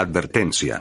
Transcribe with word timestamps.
Advertencia. 0.00 0.80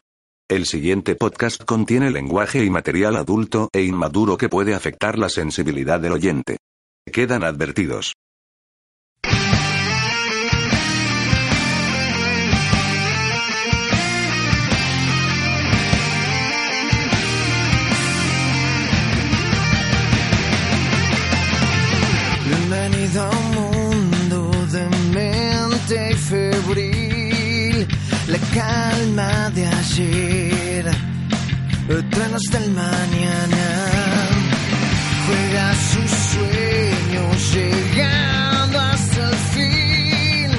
El 0.49 0.65
siguiente 0.65 1.13
podcast 1.13 1.65
contiene 1.65 2.09
lenguaje 2.09 2.63
y 2.63 2.69
material 2.69 3.17
adulto 3.17 3.67
e 3.73 3.83
inmaduro 3.83 4.37
que 4.37 4.47
puede 4.47 4.73
afectar 4.73 5.17
la 5.17 5.27
sensibilidad 5.27 5.99
del 5.99 6.13
oyente. 6.13 6.55
Quedan 7.11 7.43
advertidos. 7.43 8.13
Bienvenido 22.45 23.21
a 23.21 23.29
un 23.29 23.51
mundo 23.53 24.51
de 24.71 24.89
mente 25.13 26.15
febril, 26.15 26.98
la 28.29 28.37
calma 28.53 29.49
de 29.55 29.65
ayer, 29.65 30.85
truenos 32.11 32.43
del 32.51 32.71
mañana, 32.71 33.65
juega 35.25 35.73
sus 35.73 36.11
sueños 36.33 37.53
llegando 37.53 38.79
hasta 38.79 39.29
el 39.29 39.35
fin, 39.53 40.51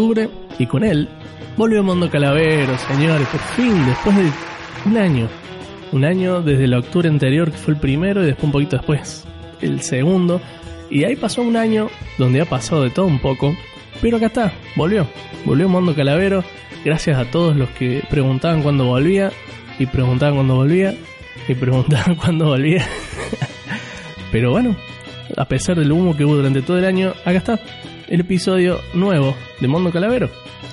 octubre 0.00 0.30
y 0.58 0.66
con 0.66 0.82
él 0.82 1.08
volvió 1.58 1.82
Mundo 1.82 2.08
Calavero, 2.08 2.78
señores, 2.78 3.28
por 3.28 3.40
fin, 3.40 3.84
después 3.84 4.16
de 4.16 4.30
un 4.86 4.96
año. 4.96 5.28
Un 5.92 6.06
año 6.06 6.40
desde 6.40 6.64
el 6.64 6.72
octubre 6.72 7.06
anterior, 7.06 7.50
que 7.50 7.58
fue 7.58 7.74
el 7.74 7.80
primero, 7.80 8.22
y 8.22 8.26
después 8.26 8.44
un 8.44 8.52
poquito 8.52 8.76
después, 8.76 9.26
el 9.60 9.82
segundo. 9.82 10.40
Y 10.88 11.04
ahí 11.04 11.16
pasó 11.16 11.42
un 11.42 11.56
año 11.56 11.90
donde 12.16 12.40
ha 12.40 12.46
pasado 12.46 12.84
de 12.84 12.88
todo 12.88 13.04
un 13.04 13.18
poco. 13.18 13.54
Pero 14.00 14.16
acá 14.16 14.26
está, 14.26 14.52
volvió. 14.74 15.06
Volvió 15.44 15.68
Mundo 15.68 15.94
Calavero. 15.94 16.44
Gracias 16.82 17.18
a 17.18 17.30
todos 17.30 17.54
los 17.54 17.68
que 17.70 18.02
preguntaban 18.08 18.62
cuándo 18.62 18.86
volvía. 18.86 19.30
Y 19.78 19.84
preguntaban 19.84 20.36
cuándo 20.36 20.54
volvía. 20.54 20.94
Y 21.46 21.54
preguntaban 21.54 22.14
cuándo 22.16 22.46
volvía. 22.46 22.86
Pero 24.32 24.52
bueno, 24.52 24.74
a 25.36 25.44
pesar 25.44 25.76
del 25.76 25.92
humo 25.92 26.16
que 26.16 26.24
hubo 26.24 26.36
durante 26.36 26.62
todo 26.62 26.78
el 26.78 26.86
año, 26.86 27.12
acá 27.26 27.36
está 27.36 27.60
el 28.10 28.20
episodio 28.20 28.80
nuevo 28.92 29.36
de 29.60 29.68
Mundo 29.68 29.90
Calavero. 29.92 30.28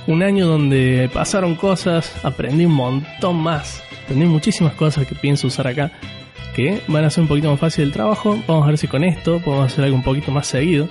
Un 0.08 0.24
año 0.24 0.48
donde 0.48 1.10
pasaron 1.14 1.56
cosas, 1.56 2.14
aprendí 2.26 2.66
un 2.66 2.74
montón 2.74 3.38
más, 3.38 3.84
aprendí 4.04 4.26
muchísimas 4.26 4.74
cosas 4.74 5.06
que 5.08 5.14
pienso 5.14 5.48
usar 5.48 5.68
acá, 5.68 5.92
que 6.56 6.82
van 6.88 7.04
a 7.04 7.08
hacer 7.08 7.22
un 7.22 7.28
poquito 7.28 7.52
más 7.52 7.60
fácil 7.60 7.86
el 7.86 7.92
trabajo. 7.92 8.42
Vamos 8.48 8.64
a 8.64 8.68
ver 8.68 8.78
si 8.78 8.88
con 8.88 9.04
esto 9.04 9.40
podemos 9.40 9.72
hacer 9.72 9.86
algo 9.86 9.96
un 9.96 10.04
poquito 10.04 10.32
más 10.32 10.48
seguido. 10.48 10.90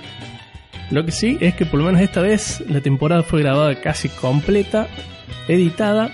Lo 0.89 1.05
que 1.05 1.11
sí 1.11 1.37
es 1.41 1.53
que 1.53 1.65
por 1.65 1.79
lo 1.79 1.85
menos 1.85 2.01
esta 2.01 2.21
vez 2.21 2.63
la 2.69 2.79
temporada 2.79 3.23
fue 3.23 3.41
grabada 3.41 3.75
casi 3.81 4.07
completa, 4.07 4.87
editada 5.49 6.11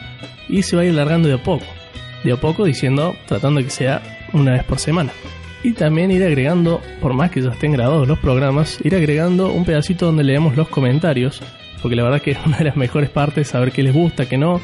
y 0.49 0.63
se 0.63 0.75
va 0.75 0.81
a 0.81 0.85
ir 0.85 0.95
largando 0.95 1.27
de 1.27 1.35
a 1.35 1.43
poco. 1.43 1.65
De 2.23 2.31
a 2.31 2.37
poco 2.37 2.65
diciendo, 2.65 3.15
tratando 3.27 3.59
de 3.59 3.65
que 3.65 3.71
sea 3.71 4.01
una 4.33 4.53
vez 4.53 4.63
por 4.63 4.79
semana. 4.79 5.11
Y 5.63 5.71
también 5.71 6.11
ir 6.11 6.23
agregando, 6.23 6.81
por 6.99 7.13
más 7.13 7.31
que 7.31 7.41
ya 7.41 7.51
estén 7.51 7.71
grabados 7.71 8.07
los 8.07 8.19
programas, 8.19 8.79
ir 8.83 8.95
agregando 8.95 9.51
un 9.51 9.63
pedacito 9.63 10.07
donde 10.07 10.23
leemos 10.23 10.57
los 10.57 10.67
comentarios, 10.67 11.41
porque 11.81 11.95
la 11.95 12.03
verdad 12.03 12.21
que 12.21 12.31
es 12.31 12.37
una 12.45 12.57
de 12.57 12.65
las 12.65 12.75
mejores 12.75 13.09
partes, 13.09 13.47
saber 13.47 13.71
qué 13.71 13.81
les 13.81 13.93
gusta, 13.93 14.27
qué 14.27 14.37
no, 14.37 14.59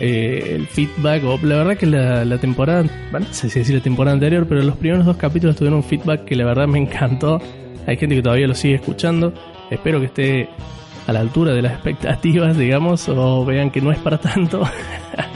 eh, 0.00 0.52
el 0.56 0.66
feedback, 0.66 1.24
o 1.24 1.38
la 1.42 1.56
verdad 1.56 1.76
que 1.78 1.86
la, 1.86 2.24
la 2.26 2.38
temporada, 2.38 2.84
bueno, 3.10 3.26
no 3.26 3.32
sé 3.32 3.48
si 3.48 3.60
decir 3.60 3.74
la 3.74 3.82
temporada 3.82 4.12
anterior, 4.12 4.46
pero 4.46 4.62
los 4.62 4.76
primeros 4.76 5.06
dos 5.06 5.16
capítulos 5.16 5.56
tuvieron 5.56 5.78
un 5.78 5.84
feedback 5.84 6.24
que 6.24 6.36
la 6.36 6.44
verdad 6.44 6.66
me 6.66 6.78
encantó. 6.78 7.40
Hay 7.86 7.96
gente 7.96 8.14
que 8.14 8.22
todavía 8.22 8.46
lo 8.46 8.54
sigue 8.54 8.74
escuchando, 8.74 9.32
espero 9.70 10.00
que 10.00 10.06
esté 10.06 10.48
a 11.06 11.12
la 11.12 11.20
altura 11.20 11.52
de 11.52 11.62
las 11.62 11.72
expectativas, 11.72 12.56
digamos, 12.56 13.08
o 13.08 13.44
vean 13.44 13.70
que 13.70 13.80
no 13.80 13.92
es 13.92 13.98
para 13.98 14.18
tanto. 14.18 14.62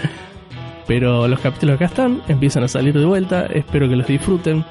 Pero 0.86 1.28
los 1.28 1.40
capítulos 1.40 1.76
acá 1.76 1.84
están, 1.86 2.22
empiezan 2.28 2.64
a 2.64 2.68
salir 2.68 2.98
de 2.98 3.04
vuelta, 3.04 3.46
espero 3.46 3.88
que 3.88 3.96
los 3.96 4.06
disfruten. 4.06 4.64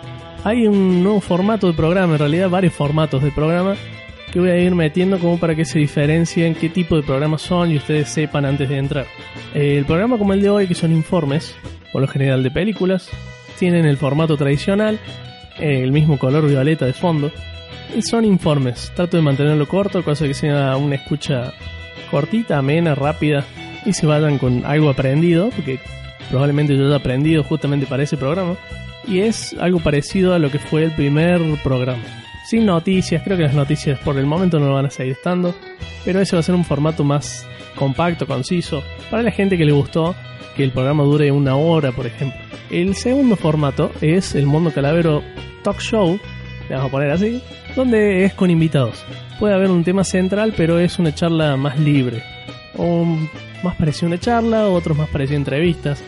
Hay 0.43 0.67
un 0.67 1.03
nuevo 1.03 1.19
formato 1.19 1.67
de 1.67 1.73
programa, 1.73 2.13
en 2.13 2.19
realidad 2.19 2.49
varios 2.49 2.73
formatos 2.73 3.21
de 3.21 3.31
programa 3.31 3.75
que 4.31 4.39
voy 4.39 4.49
a 4.49 4.57
ir 4.57 4.75
metiendo 4.75 5.19
como 5.19 5.39
para 5.39 5.55
que 5.55 5.65
se 5.65 5.79
diferencien 5.79 6.53
qué 6.53 6.69
tipo 6.69 6.95
de 6.95 7.03
programas 7.03 7.41
son 7.41 7.71
y 7.71 7.77
ustedes 7.77 8.09
sepan 8.09 8.45
antes 8.45 8.69
de 8.69 8.77
entrar. 8.77 9.05
Eh, 9.53 9.77
el 9.77 9.85
programa 9.85 10.17
como 10.17 10.33
el 10.33 10.41
de 10.41 10.50
hoy, 10.50 10.67
que 10.67 10.75
son 10.75 10.91
informes, 10.91 11.56
por 11.91 12.01
lo 12.01 12.07
general 12.07 12.44
de 12.44 12.51
películas, 12.51 13.09
tienen 13.57 13.85
el 13.85 13.97
formato 13.97 14.38
tradicional, 14.38 15.00
eh, 15.59 15.81
el 15.81 15.91
mismo 15.91 16.19
color 16.19 16.47
violeta 16.47 16.85
de 16.85 16.94
fondo, 16.94 17.31
y 17.95 18.01
son 18.01 18.25
informes. 18.25 18.91
Trato 18.95 19.17
de 19.17 19.23
mantenerlo 19.23 19.67
corto, 19.67 20.03
cosa 20.03 20.27
que 20.27 20.33
sea 20.33 20.75
una 20.77 20.95
escucha 20.95 21.53
cortita, 22.12 22.57
amena, 22.57 22.95
rápida, 22.95 23.45
y 23.85 23.94
se 23.94 24.06
vayan 24.06 24.38
con 24.38 24.65
algo 24.65 24.89
aprendido, 24.89 25.50
porque 25.56 25.79
probablemente 26.29 26.75
yo 26.75 26.85
haya 26.85 26.97
aprendido 26.97 27.44
justamente 27.44 27.85
para 27.85 28.03
ese 28.03 28.17
programa. 28.17 28.56
Y 29.07 29.21
es 29.21 29.56
algo 29.59 29.80
parecido 29.80 30.33
a 30.33 30.39
lo 30.39 30.51
que 30.51 30.59
fue 30.59 30.83
el 30.83 30.92
primer 30.92 31.42
programa. 31.63 32.04
Sin 32.45 32.65
noticias, 32.65 33.24
creo 33.24 33.38
que 33.38 33.44
las 33.44 33.54
noticias 33.54 34.00
por 34.00 34.18
el 34.18 34.25
momento 34.25 34.59
no 34.59 34.74
van 34.74 34.86
a 34.86 34.89
seguir 34.89 35.13
estando, 35.13 35.54
pero 36.06 36.21
ese 36.21 36.36
va 36.36 36.39
a 36.42 36.44
ser 36.44 36.56
un 36.56 36.65
formato 36.65 37.04
más 37.04 37.45
compacto, 37.75 38.25
conciso, 38.25 38.83
para 39.09 39.24
la 39.24 39.31
gente 39.31 39.57
que 39.57 39.65
le 39.65 39.71
gustó 39.71 40.15
que 40.56 40.63
el 40.63 40.71
programa 40.71 41.04
dure 41.04 41.31
una 41.31 41.56
hora, 41.56 41.92
por 41.92 42.06
ejemplo. 42.07 42.39
El 42.69 42.95
segundo 42.95 43.36
formato 43.36 43.92
es 44.01 44.36
el 44.36 44.45
Mundo 44.45 44.71
Calavero 44.71 45.24
Talk 45.63 45.80
Show, 45.80 46.19
le 46.68 46.75
vamos 46.75 46.89
a 46.89 46.92
poner 46.92 47.12
así, 47.12 47.42
donde 47.75 48.25
es 48.25 48.33
con 48.33 48.50
invitados. 48.50 49.03
Puede 49.39 49.53
haber 49.53 49.69
un 49.69 49.83
tema 49.83 50.03
central, 50.03 50.53
pero 50.57 50.80
es 50.80 51.00
una 51.00 51.13
charla 51.13 51.56
más 51.56 51.80
libre. 51.80 52.24
o 52.77 53.06
más 53.63 53.75
parecía 53.75 54.07
una 54.07 54.19
charla, 54.19 54.68
otros 54.68 54.98
más 54.98 55.10
parecía 55.10 55.36
entrevistas. 55.36 56.03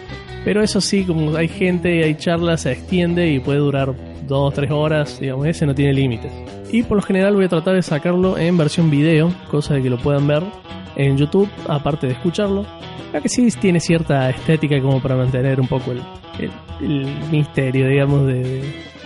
Pero 0.45 0.63
eso 0.63 0.80
sí, 0.81 1.03
como 1.03 1.36
hay 1.36 1.47
gente, 1.47 2.03
hay 2.03 2.15
charlas, 2.15 2.62
se 2.62 2.71
extiende 2.71 3.30
y 3.31 3.39
puede 3.39 3.59
durar 3.59 3.94
2, 4.27 4.53
3 4.53 4.71
horas, 4.71 5.19
digamos, 5.19 5.45
ese 5.47 5.65
no 5.65 5.75
tiene 5.75 5.94
límites. 5.94 6.31
Y 6.71 6.83
por 6.83 6.97
lo 6.97 7.03
general 7.03 7.36
voy 7.36 7.45
a 7.45 7.50
tratar 7.50 7.75
de 7.75 7.81
sacarlo 7.81 8.38
en 8.38 8.57
versión 8.57 8.89
video, 8.89 9.33
cosa 9.51 9.74
de 9.75 9.81
que 9.81 9.89
lo 9.89 9.97
puedan 9.97 10.27
ver 10.27 10.44
en 10.95 11.18
YouTube, 11.18 11.50
aparte 11.68 12.07
de 12.07 12.13
escucharlo. 12.13 12.65
Ya 13.12 13.21
que 13.21 13.27
sí 13.30 13.47
tiene 13.59 13.80
cierta 13.80 14.30
estética 14.30 14.80
como 14.81 15.01
para 15.01 15.15
mantener 15.15 15.59
un 15.59 15.68
poco 15.68 15.91
el, 15.91 16.01
el- 16.39 16.51
el 16.81 17.06
misterio, 17.31 17.88
digamos, 17.88 18.25
de, 18.27 18.44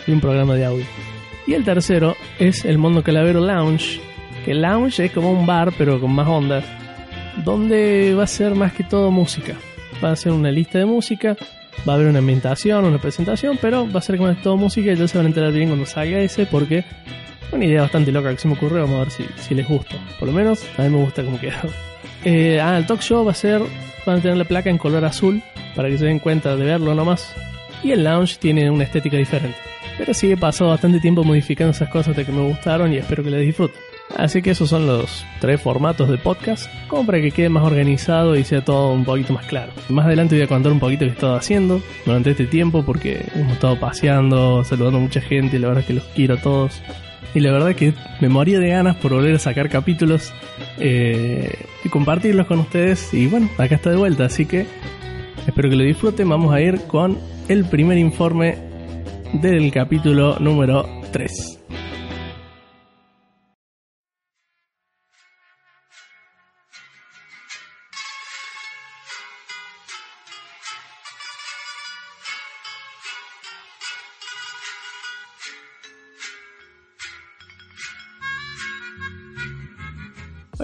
de 0.06 0.14
un 0.14 0.20
programa 0.20 0.54
de 0.56 0.66
audio. 0.66 0.86
Y 1.48 1.54
el 1.54 1.64
tercero 1.64 2.16
es 2.38 2.64
el 2.66 2.78
Mundo 2.78 3.02
Calavero 3.02 3.40
Lounge, 3.42 4.00
que 4.46 4.52
el 4.52 4.62
lounge 4.62 5.06
es 5.06 5.12
como 5.12 5.32
un 5.32 5.46
bar 5.46 5.74
pero 5.78 6.00
con 6.00 6.14
más 6.14 6.28
ondas, 6.28 6.64
donde 7.44 8.14
va 8.14 8.24
a 8.24 8.28
ser 8.28 8.54
más 8.56 8.74
que 8.74 8.84
todo 8.84 9.10
música. 9.10 9.56
Va 10.04 10.12
a 10.12 10.16
ser 10.16 10.32
una 10.32 10.52
lista 10.52 10.80
de 10.80 10.86
música, 10.86 11.38
va 11.88 11.94
a 11.94 11.96
haber 11.96 12.08
una 12.08 12.20
ambientación, 12.20 12.86
una 12.86 13.00
presentación, 13.00 13.58
pero 13.62 13.90
va 13.90 14.00
a 14.00 14.02
ser 14.02 14.18
como 14.18 14.34
todo 14.36 14.58
música 14.58 14.92
y 14.92 14.96
ya 14.96 15.08
se 15.08 15.18
van 15.18 15.28
a 15.28 15.30
enterar 15.30 15.52
bien 15.52 15.70
cuando 15.70 15.86
salga 15.86 16.20
ese 16.20 16.46
porque 16.46 16.84
una 17.52 17.66
idea 17.66 17.82
bastante 17.82 18.12
loca 18.12 18.32
que 18.32 18.40
se 18.40 18.48
me 18.48 18.56
ocurrió, 18.56 18.82
vamos 18.82 18.96
a 18.98 19.00
ver 19.00 19.12
si, 19.12 19.26
si 19.38 19.56
les 19.56 19.68
gusta. 19.68 19.96
Por 20.20 20.28
lo 20.28 20.34
menos 20.34 20.66
a 20.78 20.84
mí 20.84 20.90
me 20.90 20.98
gusta 20.98 21.24
como 21.24 21.40
quedó. 21.40 21.54
Eh, 22.26 22.58
ah, 22.62 22.78
el 22.78 22.86
talk 22.86 23.02
show 23.02 23.26
va 23.26 23.32
a 23.32 23.36
ser, 23.36 23.62
van 24.06 24.20
a 24.20 24.22
tener 24.22 24.38
la 24.38 24.46
placa 24.46 24.70
en 24.70 24.78
color 24.78 25.04
azul 25.04 25.44
para 25.76 25.90
que 25.90 25.98
se 25.98 26.06
den 26.06 26.20
cuenta 26.20 26.56
de 26.56 26.64
verlo 26.64 26.96
nomás. 26.96 27.36
Y 27.84 27.92
el 27.92 28.06
lounge 28.06 28.38
tiene 28.38 28.70
una 28.72 28.86
estética 28.86 29.18
diferente. 29.18 29.58
Pero 29.98 30.14
sí 30.14 30.32
he 30.32 30.38
pasado 30.38 30.70
bastante 30.70 31.02
tiempo 31.02 31.26
modificando 31.26 31.72
esas 31.72 31.90
cosas 31.90 32.16
de 32.16 32.24
que 32.24 32.32
me 32.32 32.42
gustaron 32.44 32.94
y 32.94 32.98
espero 32.98 33.26
que 33.26 33.30
les 33.30 33.42
disfruten. 33.42 33.82
Así 34.16 34.42
que 34.42 34.52
esos 34.52 34.70
son 34.70 34.86
los 34.86 35.26
tres 35.40 35.62
formatos 35.62 36.08
de 36.08 36.18
podcast, 36.18 36.70
como 36.88 37.06
para 37.06 37.20
que 37.20 37.32
quede 37.32 37.50
más 37.50 37.64
organizado 37.64 38.36
y 38.36 38.44
sea 38.44 38.64
todo 38.64 38.94
un 38.94 39.06
poquito 39.06 39.34
más 39.34 39.46
claro. 39.46 39.72
Más 39.90 40.06
adelante 40.06 40.36
voy 40.36 40.44
a 40.44 40.48
contar 40.48 40.72
un 40.72 40.80
poquito 40.80 41.06
qué 41.06 41.12
he 41.12 41.14
estado 41.14 41.36
haciendo 41.36 41.82
durante 42.06 42.32
este 42.32 42.46
tiempo, 42.46 42.84
porque 42.84 43.26
hemos 43.36 43.54
estado 43.54 43.80
paseando, 43.80 44.64
saludando 44.64 45.00
a 45.00 45.02
mucha 45.02 45.22
gente, 45.22 45.58
y 45.58 45.60
la 45.60 45.70
verdad 45.70 45.82
es 45.82 45.88
que 45.88 45.94
los 45.94 46.04
quiero 46.16 46.36
a 46.36 46.42
todos. 46.42 46.82
Y 47.34 47.40
la 47.40 47.52
verdad 47.52 47.76
que 47.76 47.94
me 48.22 48.30
moría 48.30 48.60
de 48.60 48.70
ganas 48.70 48.96
por 48.98 49.14
volver 49.14 49.36
a 49.36 49.40
sacar 49.40 49.68
capítulos 49.68 50.32
eh, 50.78 51.66
y 51.84 51.90
compartirlos 51.90 52.46
con 52.46 52.60
ustedes. 52.60 53.12
Y 53.14 53.26
bueno, 53.26 53.50
acá 53.58 53.76
está 53.76 53.90
de 53.90 53.96
vuelta, 53.96 54.26
así 54.26 54.46
que 54.46 54.68
espero 55.48 55.70
que 55.70 55.76
lo 55.76 55.84
disfruten. 55.84 56.30
Vamos 56.30 56.54
a 56.54 56.62
ir 56.62 56.82
con 56.82 57.18
el 57.48 57.66
primer 57.66 57.98
informe 57.98 58.58
del 59.34 59.72
capítulo 59.72 60.38
número 60.40 60.88
3. 61.12 61.63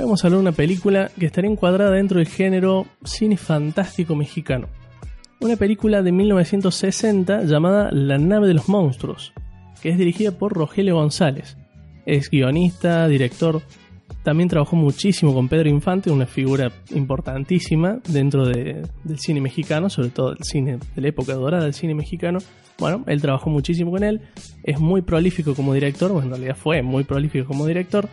Vamos 0.10 0.24
a 0.24 0.28
hablar 0.28 0.40
de 0.40 0.48
una 0.50 0.52
película 0.56 1.12
que 1.20 1.28
estaría 1.28 1.52
encuadrada 1.52 1.92
dentro 1.92 2.18
del 2.18 2.28
género 2.28 2.88
cine 3.04 3.38
fantástico 3.38 4.16
mexicano. 4.16 4.68
Una 5.40 5.56
película 5.56 6.02
de 6.02 6.12
1960 6.12 7.44
llamada 7.44 7.92
La 7.92 8.18
nave 8.18 8.48
de 8.48 8.56
los 8.56 8.68
monstruos, 8.70 9.34
que 9.84 9.90
es 9.90 9.98
dirigida 10.00 10.32
por 10.32 10.54
Rogelio 10.54 10.96
González. 10.96 11.58
Es 12.08 12.30
guionista, 12.32 13.08
director, 13.08 13.62
también 14.24 14.50
trabajó 14.50 14.76
muchísimo 14.76 15.32
con 15.34 15.48
Pedro 15.48 15.70
Infante, 15.70 16.10
una 16.10 16.26
figura 16.26 16.72
importantísima 16.96 18.00
dentro 18.08 18.48
de- 18.48 18.82
del 19.04 19.20
cine 19.20 19.42
mexicano, 19.42 19.90
sobre 19.92 20.10
todo 20.10 20.30
del 20.34 20.44
cine 20.44 20.80
de 20.96 21.02
la 21.02 21.08
época 21.08 21.36
dorada 21.36 21.64
del 21.66 21.74
cine 21.76 21.94
mexicano. 21.94 22.40
Bueno, 22.80 23.04
él 23.06 23.22
trabajó 23.22 23.50
muchísimo 23.52 23.92
con 23.92 24.04
él, 24.04 24.22
es 24.64 24.80
muy 24.80 25.02
prolífico 25.04 25.54
como 25.54 25.74
director, 25.74 26.12
bueno, 26.12 26.26
en 26.26 26.32
realidad 26.32 26.58
fue 26.58 26.82
muy 26.82 27.04
prolífico 27.04 27.46
como 27.46 27.68
director, 27.68 28.10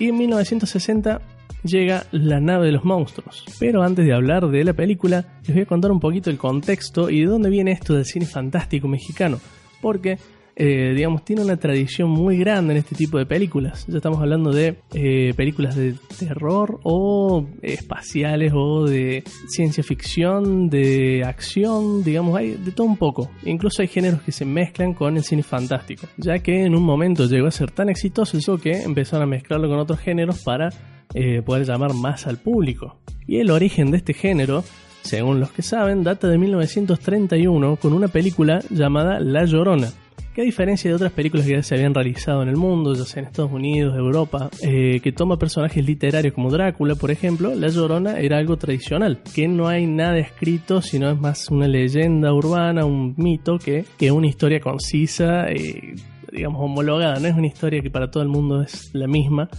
y 0.00 0.08
en 0.08 0.18
1960 0.18 1.20
llega 1.62 2.06
La 2.10 2.40
nave 2.40 2.66
de 2.66 2.72
los 2.72 2.84
monstruos. 2.84 3.44
Pero 3.60 3.82
antes 3.82 4.04
de 4.04 4.14
hablar 4.14 4.48
de 4.48 4.64
la 4.64 4.72
película, 4.72 5.26
les 5.46 5.54
voy 5.54 5.62
a 5.62 5.66
contar 5.66 5.92
un 5.92 6.00
poquito 6.00 6.30
el 6.30 6.38
contexto 6.38 7.10
y 7.10 7.20
de 7.20 7.26
dónde 7.26 7.50
viene 7.50 7.72
esto 7.72 7.94
del 7.94 8.06
cine 8.06 8.24
fantástico 8.24 8.88
mexicano. 8.88 9.38
Porque, 9.82 10.18
eh, 10.62 10.92
digamos, 10.94 11.24
tiene 11.24 11.40
una 11.40 11.56
tradición 11.56 12.10
muy 12.10 12.36
grande 12.36 12.74
en 12.74 12.80
este 12.80 12.94
tipo 12.94 13.16
de 13.16 13.24
películas. 13.24 13.86
Ya 13.88 13.96
estamos 13.96 14.20
hablando 14.20 14.52
de 14.52 14.76
eh, 14.92 15.32
películas 15.34 15.74
de 15.74 15.94
terror 16.18 16.80
o 16.82 17.46
espaciales 17.62 18.52
o 18.54 18.84
de 18.84 19.24
ciencia 19.48 19.82
ficción, 19.82 20.68
de 20.68 21.24
acción, 21.24 22.04
digamos, 22.04 22.36
hay 22.36 22.56
de 22.56 22.72
todo 22.72 22.86
un 22.86 22.98
poco. 22.98 23.30
Incluso 23.46 23.80
hay 23.80 23.88
géneros 23.88 24.20
que 24.20 24.32
se 24.32 24.44
mezclan 24.44 24.92
con 24.92 25.16
el 25.16 25.24
cine 25.24 25.42
fantástico, 25.42 26.06
ya 26.18 26.40
que 26.40 26.66
en 26.66 26.74
un 26.74 26.82
momento 26.82 27.24
llegó 27.24 27.46
a 27.46 27.52
ser 27.52 27.70
tan 27.70 27.88
exitoso 27.88 28.36
eso 28.36 28.58
que 28.58 28.82
empezaron 28.82 29.22
a 29.22 29.30
mezclarlo 29.30 29.66
con 29.66 29.78
otros 29.78 29.98
géneros 30.00 30.42
para 30.42 30.68
eh, 31.14 31.40
poder 31.40 31.64
llamar 31.64 31.94
más 31.94 32.26
al 32.26 32.36
público. 32.36 32.98
Y 33.26 33.38
el 33.38 33.50
origen 33.50 33.90
de 33.90 33.96
este 33.96 34.12
género, 34.12 34.62
según 35.00 35.40
los 35.40 35.52
que 35.52 35.62
saben, 35.62 36.04
data 36.04 36.28
de 36.28 36.36
1931 36.36 37.76
con 37.76 37.94
una 37.94 38.08
película 38.08 38.60
llamada 38.68 39.20
La 39.20 39.46
Llorona. 39.46 39.88
A 40.40 40.42
diferencia 40.42 40.90
de 40.90 40.94
otras 40.94 41.12
películas 41.12 41.44
que 41.44 41.52
ya 41.52 41.62
se 41.62 41.74
habían 41.74 41.92
realizado 41.92 42.42
en 42.42 42.48
el 42.48 42.56
mundo, 42.56 42.94
ya 42.94 43.04
sea 43.04 43.20
en 43.20 43.28
Estados 43.28 43.52
Unidos, 43.52 43.94
Europa, 43.94 44.48
eh, 44.62 44.98
que 45.02 45.12
toma 45.12 45.38
personajes 45.38 45.84
literarios 45.84 46.32
como 46.32 46.50
Drácula, 46.50 46.94
por 46.94 47.10
ejemplo, 47.10 47.54
La 47.54 47.68
Llorona 47.68 48.18
era 48.18 48.38
algo 48.38 48.56
tradicional, 48.56 49.20
que 49.34 49.48
no 49.48 49.68
hay 49.68 49.86
nada 49.86 50.16
escrito, 50.16 50.80
sino 50.80 51.10
es 51.10 51.20
más 51.20 51.50
una 51.50 51.68
leyenda 51.68 52.32
urbana, 52.32 52.86
un 52.86 53.12
mito 53.18 53.58
que, 53.58 53.84
que 53.98 54.10
una 54.10 54.28
historia 54.28 54.60
concisa, 54.60 55.50
eh, 55.50 55.94
digamos, 56.32 56.62
homologada, 56.64 57.20
no 57.20 57.28
es 57.28 57.34
una 57.34 57.46
historia 57.46 57.82
que 57.82 57.90
para 57.90 58.10
todo 58.10 58.22
el 58.22 58.30
mundo 58.30 58.62
es 58.62 58.88
la 58.94 59.06
misma, 59.06 59.50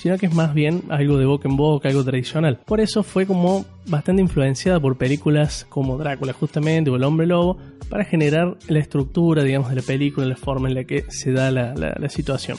sino 0.00 0.16
que 0.18 0.26
es 0.26 0.34
más 0.34 0.54
bien 0.54 0.82
algo 0.88 1.18
de 1.18 1.26
boca 1.26 1.48
en 1.48 1.56
boca, 1.56 1.88
algo 1.88 2.02
tradicional. 2.04 2.58
Por 2.64 2.80
eso 2.80 3.02
fue 3.02 3.26
como 3.26 3.64
bastante 3.86 4.22
influenciada 4.22 4.80
por 4.80 4.96
películas 4.96 5.66
como 5.68 5.98
Drácula 5.98 6.32
justamente 6.32 6.90
o 6.90 6.96
El 6.96 7.04
Hombre 7.04 7.26
Lobo 7.26 7.58
para 7.88 8.04
generar 8.04 8.56
la 8.68 8.78
estructura, 8.78 9.42
digamos, 9.42 9.68
de 9.70 9.76
la 9.76 9.82
película, 9.82 10.26
la 10.26 10.36
forma 10.36 10.68
en 10.68 10.74
la 10.74 10.84
que 10.84 11.04
se 11.08 11.32
da 11.32 11.50
la, 11.50 11.74
la- 11.74 12.08
situación. 12.08 12.56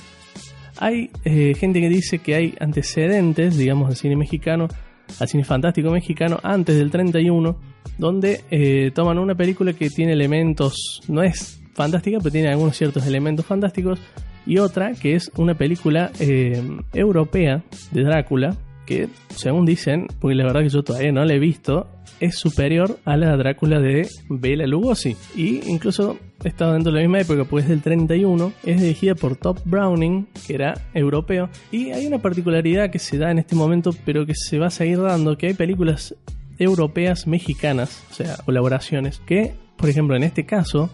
Hay 0.78 1.10
eh, 1.26 1.54
gente 1.58 1.80
que 1.82 1.90
dice 1.90 2.20
que 2.20 2.36
hay 2.36 2.54
antecedentes, 2.60 3.58
digamos, 3.58 3.90
al 3.90 3.96
cine 3.96 4.16
mexicano, 4.16 4.68
al 5.20 5.28
cine 5.28 5.44
fantástico 5.44 5.90
mexicano, 5.92 6.40
antes 6.44 6.78
del 6.78 6.90
31, 6.92 7.56
donde 7.98 8.42
eh, 8.50 8.92
toman 8.94 9.20
una 9.20 9.36
película 9.36 9.74
que 9.74 9.90
tiene 9.90 10.14
elementos, 10.14 11.02
no 11.08 11.22
es 11.24 11.62
fantástica, 11.74 12.18
pero 12.20 12.32
tiene 12.32 12.50
algunos 12.50 12.76
ciertos 12.78 13.06
elementos 13.06 13.46
fantásticos, 13.46 14.00
y 14.46 14.58
otra 14.58 14.94
que 14.94 15.16
es 15.16 15.32
una 15.36 15.56
película 15.56 16.12
eh, 16.20 16.62
europea 16.94 17.64
de 17.92 18.04
Drácula, 18.04 18.56
que 18.86 19.08
según 19.30 19.66
dicen, 19.66 20.08
porque 20.20 20.36
la 20.36 20.46
verdad 20.46 20.62
que 20.62 20.70
yo 20.70 20.84
todavía 20.84 21.12
no 21.12 21.24
la 21.24 21.34
he 21.34 21.40
visto, 21.40 21.88
es 22.20 22.36
superior 22.36 23.00
a 23.04 23.18
la 23.18 23.36
Drácula 23.36 23.80
de 23.80 24.08
Bela 24.30 24.68
Lugosi. 24.68 25.16
Y 25.36 25.68
incluso 25.70 26.18
estaba 26.44 26.74
dentro 26.74 26.92
de 26.92 27.00
la 27.00 27.08
misma 27.08 27.22
época, 27.22 27.46
pues 27.46 27.66
es 27.66 27.70
del 27.70 27.82
31, 27.82 28.54
es 28.64 28.82
dirigida 28.82 29.16
por 29.16 29.36
Top 29.36 29.60
Browning, 29.66 30.28
que 30.46 30.54
era 30.54 30.74
europeo. 30.94 31.50
Y 31.72 31.92
hay 31.92 32.06
una 32.06 32.20
particularidad 32.20 32.92
que 32.92 33.00
se 33.00 33.18
da 33.18 33.32
en 33.32 33.40
este 33.40 33.56
momento, 33.56 33.92
pero 34.06 34.26
que 34.26 34.34
se 34.36 34.60
va 34.60 34.68
a 34.68 34.72
seguir 34.72 35.02
dando, 35.02 35.38
que 35.38 35.48
hay 35.48 35.54
películas 35.54 36.16
europeas 36.60 37.26
mexicanas, 37.26 38.04
o 38.12 38.14
sea, 38.14 38.38
colaboraciones, 38.46 39.20
que, 39.26 39.54
por 39.78 39.90
ejemplo, 39.90 40.16
en 40.16 40.24
este 40.24 40.46
caso, 40.46 40.92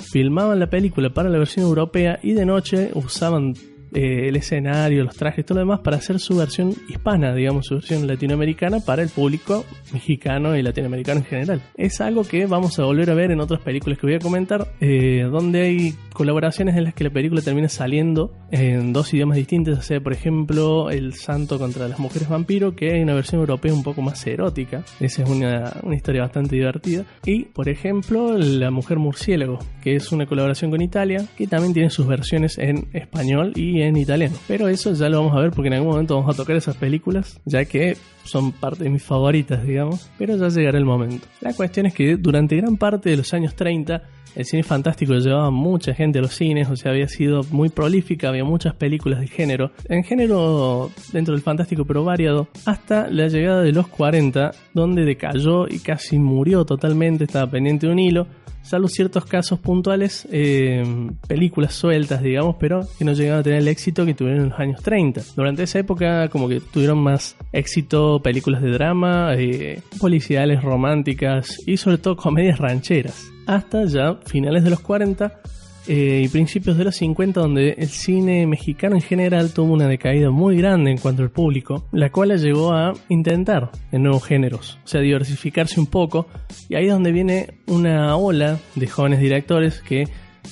filmaban 0.00 0.58
la 0.58 0.68
película 0.68 1.10
para 1.10 1.28
la 1.28 1.38
versión 1.38 1.66
europea 1.66 2.18
y 2.22 2.32
de 2.32 2.46
noche 2.46 2.90
usaban 2.94 3.54
eh, 3.92 4.28
el 4.28 4.36
escenario, 4.36 5.02
los 5.02 5.16
trajes, 5.16 5.44
todo 5.44 5.56
lo 5.56 5.60
demás 5.62 5.80
para 5.80 5.96
hacer 5.96 6.20
su 6.20 6.36
versión 6.36 6.72
hispana, 6.88 7.34
digamos, 7.34 7.66
su 7.66 7.74
versión 7.74 8.06
latinoamericana 8.06 8.78
para 8.80 9.02
el 9.02 9.08
público 9.08 9.64
mexicano 9.92 10.56
y 10.56 10.62
latinoamericano 10.62 11.20
en 11.20 11.26
general. 11.26 11.62
Es 11.76 12.00
algo 12.00 12.22
que 12.22 12.46
vamos 12.46 12.78
a 12.78 12.84
volver 12.84 13.10
a 13.10 13.14
ver 13.14 13.32
en 13.32 13.40
otras 13.40 13.60
películas 13.60 13.98
que 13.98 14.06
voy 14.06 14.14
a 14.14 14.20
comentar, 14.20 14.68
eh, 14.80 15.26
donde 15.30 15.62
hay 15.62 15.94
colaboraciones 16.20 16.76
en 16.76 16.84
las 16.84 16.92
que 16.92 17.04
la 17.04 17.08
película 17.08 17.40
termina 17.40 17.70
saliendo 17.70 18.30
en 18.50 18.92
dos 18.92 19.14
idiomas 19.14 19.38
distintos, 19.38 19.78
o 19.78 19.80
sea, 19.80 20.00
por 20.02 20.12
ejemplo, 20.12 20.90
El 20.90 21.14
Santo 21.14 21.58
contra 21.58 21.88
las 21.88 21.98
Mujeres 21.98 22.28
Vampiro, 22.28 22.76
que 22.76 22.92
hay 22.92 23.00
una 23.00 23.14
versión 23.14 23.40
europea 23.40 23.72
un 23.72 23.82
poco 23.82 24.02
más 24.02 24.26
erótica. 24.26 24.84
Esa 25.00 25.22
es 25.22 25.30
una, 25.30 25.72
una 25.82 25.96
historia 25.96 26.20
bastante 26.20 26.56
divertida. 26.56 27.06
Y, 27.24 27.44
por 27.44 27.70
ejemplo, 27.70 28.36
La 28.36 28.70
Mujer 28.70 28.98
Murciélago, 28.98 29.60
que 29.80 29.96
es 29.96 30.12
una 30.12 30.26
colaboración 30.26 30.70
con 30.70 30.82
Italia, 30.82 31.24
que 31.38 31.46
también 31.46 31.72
tiene 31.72 31.88
sus 31.88 32.06
versiones 32.06 32.58
en 32.58 32.88
español 32.92 33.54
y 33.56 33.80
en 33.80 33.96
italiano. 33.96 34.36
Pero 34.46 34.68
eso 34.68 34.92
ya 34.92 35.08
lo 35.08 35.22
vamos 35.22 35.38
a 35.38 35.40
ver 35.40 35.52
porque 35.52 35.68
en 35.68 35.74
algún 35.76 35.92
momento 35.92 36.16
vamos 36.16 36.34
a 36.34 36.36
tocar 36.36 36.54
esas 36.54 36.76
películas, 36.76 37.40
ya 37.46 37.64
que 37.64 37.96
son 38.24 38.52
parte 38.52 38.84
de 38.84 38.90
mis 38.90 39.02
favoritas, 39.02 39.64
digamos, 39.64 40.10
pero 40.18 40.36
ya 40.36 40.48
llegará 40.48 40.76
el 40.76 40.84
momento. 40.84 41.26
La 41.40 41.54
cuestión 41.54 41.86
es 41.86 41.94
que 41.94 42.16
durante 42.16 42.56
gran 42.56 42.76
parte 42.76 43.08
de 43.08 43.16
los 43.16 43.32
años 43.32 43.54
30 43.54 44.02
el 44.34 44.44
cine 44.44 44.62
fantástico 44.62 45.14
llevaba 45.14 45.50
mucha 45.50 45.94
gente 45.94 46.18
a 46.18 46.22
los 46.22 46.34
cines, 46.34 46.68
o 46.68 46.76
sea, 46.76 46.92
había 46.92 47.08
sido 47.08 47.42
muy 47.50 47.68
prolífica, 47.68 48.28
había 48.28 48.44
muchas 48.44 48.74
películas 48.74 49.20
de 49.20 49.26
género, 49.26 49.72
en 49.88 50.04
género 50.04 50.90
dentro 51.12 51.34
del 51.34 51.42
fantástico 51.42 51.84
pero 51.84 52.04
variado, 52.04 52.48
hasta 52.66 53.08
la 53.08 53.28
llegada 53.28 53.62
de 53.62 53.72
los 53.72 53.88
40, 53.88 54.52
donde 54.74 55.04
decayó 55.04 55.66
y 55.68 55.78
casi 55.78 56.18
murió 56.18 56.64
totalmente, 56.64 57.24
estaba 57.24 57.50
pendiente 57.50 57.86
de 57.86 57.92
un 57.92 57.98
hilo, 57.98 58.26
salvo 58.62 58.88
ciertos 58.88 59.24
casos 59.24 59.58
puntuales, 59.58 60.28
eh, 60.30 60.82
películas 61.26 61.74
sueltas, 61.74 62.22
digamos, 62.22 62.56
pero 62.58 62.86
que 62.98 63.04
no 63.04 63.12
llegaron 63.12 63.40
a 63.40 63.42
tener 63.42 63.60
el 63.60 63.68
éxito 63.68 64.04
que 64.04 64.14
tuvieron 64.14 64.44
en 64.44 64.50
los 64.50 64.58
años 64.60 64.82
30. 64.82 65.22
Durante 65.36 65.62
esa 65.62 65.78
época, 65.78 66.28
como 66.28 66.48
que 66.48 66.60
tuvieron 66.60 66.98
más 66.98 67.36
éxito 67.52 68.20
películas 68.22 68.62
de 68.62 68.70
drama, 68.70 69.34
eh, 69.36 69.80
policiales, 69.98 70.62
románticas 70.62 71.58
y 71.66 71.76
sobre 71.76 71.98
todo 71.98 72.16
comedias 72.16 72.58
rancheras. 72.58 73.30
Hasta 73.50 73.84
ya 73.84 74.14
finales 74.26 74.62
de 74.62 74.70
los 74.70 74.78
40 74.78 75.40
eh, 75.88 76.22
y 76.24 76.28
principios 76.28 76.78
de 76.78 76.84
los 76.84 76.94
50 76.94 77.40
donde 77.40 77.70
el 77.78 77.88
cine 77.88 78.46
mexicano 78.46 78.94
en 78.94 79.02
general 79.02 79.52
tuvo 79.52 79.72
una 79.72 79.88
decaída 79.88 80.30
muy 80.30 80.56
grande 80.56 80.92
en 80.92 80.98
cuanto 80.98 81.24
al 81.24 81.30
público, 81.30 81.84
la 81.90 82.12
cual 82.12 82.28
la 82.28 82.36
llevó 82.36 82.72
a 82.72 82.92
intentar 83.08 83.72
en 83.90 84.04
nuevos 84.04 84.22
géneros, 84.22 84.78
o 84.84 84.86
sea, 84.86 85.00
diversificarse 85.00 85.80
un 85.80 85.88
poco, 85.88 86.28
y 86.68 86.76
ahí 86.76 86.86
es 86.86 86.92
donde 86.92 87.10
viene 87.10 87.54
una 87.66 88.14
ola 88.14 88.60
de 88.76 88.86
jóvenes 88.86 89.18
directores 89.18 89.80
que, 89.80 90.04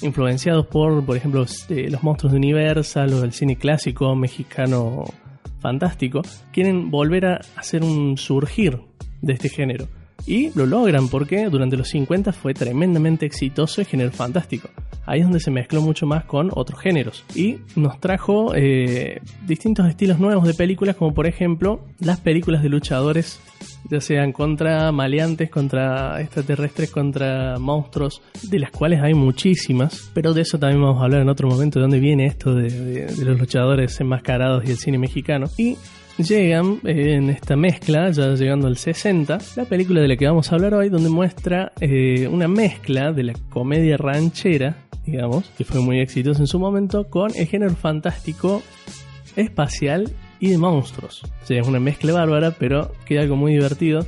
influenciados 0.03 0.67
por, 0.67 1.07
por 1.07 1.17
ejemplo, 1.17 1.47
eh, 1.69 1.87
los 1.89 2.03
monstruos 2.03 2.33
de 2.33 2.39
Universal 2.39 3.15
o 3.15 3.23
el 3.23 3.33
cine 3.33 3.55
clásico 3.55 4.17
mexicano 4.17 5.05
fantástico, 5.61 6.23
quieren 6.53 6.91
volver 6.91 7.27
a 7.27 7.41
hacer 7.55 7.85
un 7.85 8.19
surgir 8.19 8.81
de 9.23 9.35
este 9.35 9.51
género. 9.51 9.87
Y 10.31 10.51
lo 10.55 10.67
logran 10.67 11.09
porque 11.09 11.49
durante 11.49 11.79
los 11.79 11.89
50 11.89 12.33
fue 12.35 12.53
tremendamente 12.53 13.25
exitoso 13.25 13.81
el 13.81 13.87
género 13.87 14.11
fantástico. 14.13 14.69
Ahí 15.07 15.21
es 15.21 15.25
donde 15.25 15.41
se 15.41 15.51
mezcló 15.51 15.81
mucho 15.81 16.05
más 16.07 16.25
con 16.27 16.51
otros 16.55 16.79
géneros. 16.81 17.25
Y 17.35 17.57
nos 17.77 17.99
trajo 17.99 18.53
eh, 18.55 19.23
distintos 19.47 19.89
estilos 19.89 20.19
nuevos 20.19 20.47
de 20.47 20.53
películas, 20.53 20.97
como 20.97 21.15
por 21.15 21.27
ejemplo 21.27 21.81
las 22.01 22.21
películas 22.21 22.63
de 22.63 22.69
luchadores, 22.69 23.41
ya 23.91 24.03
sean 24.03 24.33
contra 24.33 24.93
maleantes, 24.93 25.49
contra 25.49 26.21
extraterrestres, 26.21 26.91
contra 26.91 27.59
monstruos, 27.59 28.21
de 28.43 28.59
las 28.59 28.71
cuales 28.71 29.01
hay 29.03 29.15
muchísimas. 29.15 30.11
Pero 30.13 30.35
de 30.35 30.43
eso 30.43 30.59
también 30.59 30.83
vamos 30.83 31.01
a 31.01 31.05
hablar 31.05 31.23
en 31.23 31.31
otro 31.31 31.49
momento, 31.49 31.79
de 31.79 31.85
dónde 31.85 32.01
viene 32.01 32.27
esto 32.27 32.55
de, 32.55 32.69
de- 32.69 33.07
de 33.07 33.25
los 33.25 33.39
luchadores 33.39 33.99
enmascarados 33.99 34.63
y 34.67 34.73
el 34.73 34.77
cine 34.77 34.99
mexicano. 34.99 35.47
Y 35.57 35.79
llegan 36.19 36.81
eh, 36.85 37.15
en 37.15 37.31
esta 37.31 37.57
mezcla, 37.57 38.11
ya 38.11 38.35
llegando 38.35 38.67
al 38.67 38.77
60, 38.77 39.39
la 39.57 39.65
película 39.65 40.01
de 40.01 40.09
la 40.09 40.17
que 40.17 40.27
vamos 40.27 40.51
a 40.51 40.57
hablar 40.57 40.75
hoy, 40.75 40.89
donde 40.89 41.09
muestra 41.09 41.73
eh, 41.81 42.29
una 42.29 42.49
mezcla 42.49 43.13
de 43.13 43.23
la 43.25 43.33
comedia 43.51 43.97
ranchera, 43.97 44.77
digamos, 45.07 45.51
que 45.57 45.65
fue 45.65 45.81
muy 45.81 46.01
exitosa 46.01 46.41
en 46.41 46.47
su 46.47 46.59
momento, 46.59 47.09
con 47.09 47.31
el 47.37 47.47
género 47.47 47.75
fantástico 47.75 48.63
espacial 49.37 50.11
y 50.41 50.51
de 50.51 50.59
monstruos. 50.59 51.25
O 51.25 51.47
sea, 51.47 51.61
es 51.61 51.69
una 51.69 51.81
mezcla 51.81 52.13
bárbara, 52.13 52.55
pero 52.59 52.93
queda 53.05 53.23
algo 53.23 53.37
muy 53.37 53.53
divertido. 53.53 54.05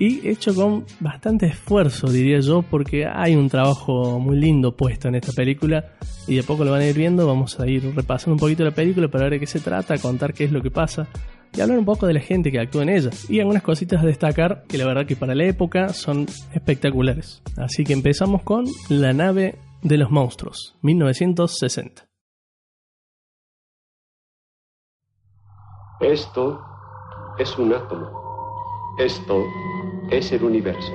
Y 0.00 0.28
hecho 0.28 0.54
con 0.54 0.84
bastante 1.00 1.46
esfuerzo, 1.46 2.08
diría 2.08 2.38
yo, 2.38 2.62
porque 2.62 3.04
hay 3.04 3.34
un 3.34 3.48
trabajo 3.48 4.20
muy 4.20 4.38
lindo 4.38 4.76
puesto 4.76 5.08
en 5.08 5.16
esta 5.16 5.32
película. 5.32 5.86
Y 6.28 6.34
de 6.34 6.40
a 6.40 6.42
poco 6.44 6.64
lo 6.64 6.70
van 6.70 6.82
a 6.82 6.86
ir 6.86 6.96
viendo. 6.96 7.26
Vamos 7.26 7.58
a 7.58 7.66
ir 7.66 7.92
repasando 7.96 8.34
un 8.34 8.38
poquito 8.38 8.62
la 8.62 8.70
película 8.70 9.08
para 9.08 9.24
ver 9.24 9.32
de 9.34 9.40
qué 9.40 9.46
se 9.46 9.58
trata, 9.58 9.98
contar 9.98 10.34
qué 10.34 10.44
es 10.44 10.52
lo 10.52 10.62
que 10.62 10.70
pasa. 10.70 11.08
Y 11.56 11.60
hablar 11.60 11.78
un 11.78 11.84
poco 11.84 12.06
de 12.06 12.14
la 12.14 12.20
gente 12.20 12.50
que 12.50 12.60
actúa 12.60 12.82
en 12.82 12.90
ella. 12.90 13.10
Y 13.28 13.40
algunas 13.40 13.62
cositas 13.62 14.02
a 14.02 14.06
destacar 14.06 14.64
que 14.68 14.78
la 14.78 14.86
verdad 14.86 15.06
que 15.06 15.16
para 15.16 15.34
la 15.34 15.44
época 15.44 15.90
son 15.90 16.26
espectaculares. 16.52 17.42
Así 17.56 17.84
que 17.84 17.92
empezamos 17.92 18.42
con 18.42 18.66
La 18.88 19.12
nave 19.12 19.58
de 19.82 19.96
los 19.96 20.10
monstruos, 20.10 20.76
1960. 20.82 22.06
Esto 26.00 26.60
es 27.38 27.58
un 27.58 27.72
átomo. 27.72 28.96
Esto 28.98 29.44
es 30.10 30.32
el 30.32 30.42
universo. 30.44 30.92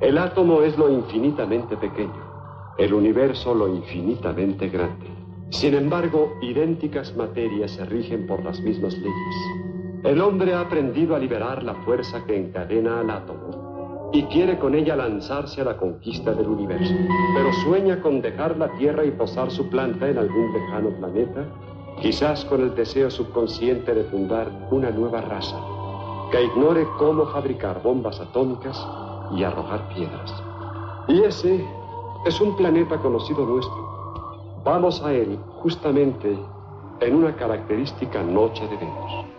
El 0.00 0.18
átomo 0.18 0.62
es 0.62 0.76
lo 0.76 0.92
infinitamente 0.92 1.76
pequeño, 1.76 2.74
el 2.78 2.92
universo 2.92 3.54
lo 3.54 3.68
infinitamente 3.68 4.68
grande. 4.68 5.06
Sin 5.50 5.74
embargo, 5.74 6.32
idénticas 6.42 7.16
materias 7.16 7.70
se 7.70 7.84
rigen 7.84 8.26
por 8.26 8.44
las 8.44 8.60
mismas 8.60 8.92
leyes. 8.98 9.73
El 10.04 10.20
hombre 10.20 10.52
ha 10.52 10.60
aprendido 10.60 11.16
a 11.16 11.18
liberar 11.18 11.62
la 11.62 11.72
fuerza 11.76 12.26
que 12.26 12.36
encadena 12.36 13.00
al 13.00 13.08
átomo 13.08 14.10
y 14.12 14.22
quiere 14.24 14.58
con 14.58 14.74
ella 14.74 14.96
lanzarse 14.96 15.62
a 15.62 15.64
la 15.64 15.78
conquista 15.78 16.34
del 16.34 16.46
universo. 16.46 16.92
Pero 17.34 17.50
sueña 17.64 18.02
con 18.02 18.20
dejar 18.20 18.58
la 18.58 18.68
Tierra 18.76 19.06
y 19.06 19.12
posar 19.12 19.50
su 19.50 19.66
planta 19.70 20.06
en 20.06 20.18
algún 20.18 20.52
lejano 20.52 20.90
planeta, 20.90 21.46
quizás 22.02 22.44
con 22.44 22.60
el 22.60 22.74
deseo 22.74 23.10
subconsciente 23.10 23.94
de 23.94 24.04
fundar 24.04 24.68
una 24.70 24.90
nueva 24.90 25.22
raza 25.22 25.56
que 26.30 26.44
ignore 26.44 26.86
cómo 26.98 27.24
fabricar 27.28 27.82
bombas 27.82 28.20
atómicas 28.20 28.86
y 29.34 29.42
arrojar 29.42 29.88
piedras. 29.88 30.34
Y 31.08 31.22
ese 31.22 31.64
es 32.26 32.40
un 32.42 32.54
planeta 32.56 32.98
conocido 32.98 33.46
nuestro. 33.46 34.60
Vamos 34.64 35.02
a 35.02 35.14
él 35.14 35.38
justamente 35.62 36.38
en 37.00 37.14
una 37.14 37.34
característica 37.36 38.22
noche 38.22 38.68
de 38.68 38.76
Venus. 38.76 39.34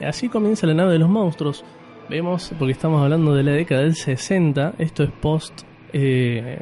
Así 0.00 0.28
comienza 0.28 0.66
la 0.66 0.74
nave 0.74 0.92
de 0.92 0.98
los 0.98 1.08
monstruos. 1.08 1.64
Vemos, 2.08 2.52
porque 2.58 2.72
estamos 2.72 3.02
hablando 3.02 3.34
de 3.34 3.42
la 3.44 3.52
década 3.52 3.82
del 3.82 3.94
60, 3.94 4.74
esto 4.78 5.02
es 5.04 5.10
post 5.10 5.62
eh, 5.92 6.58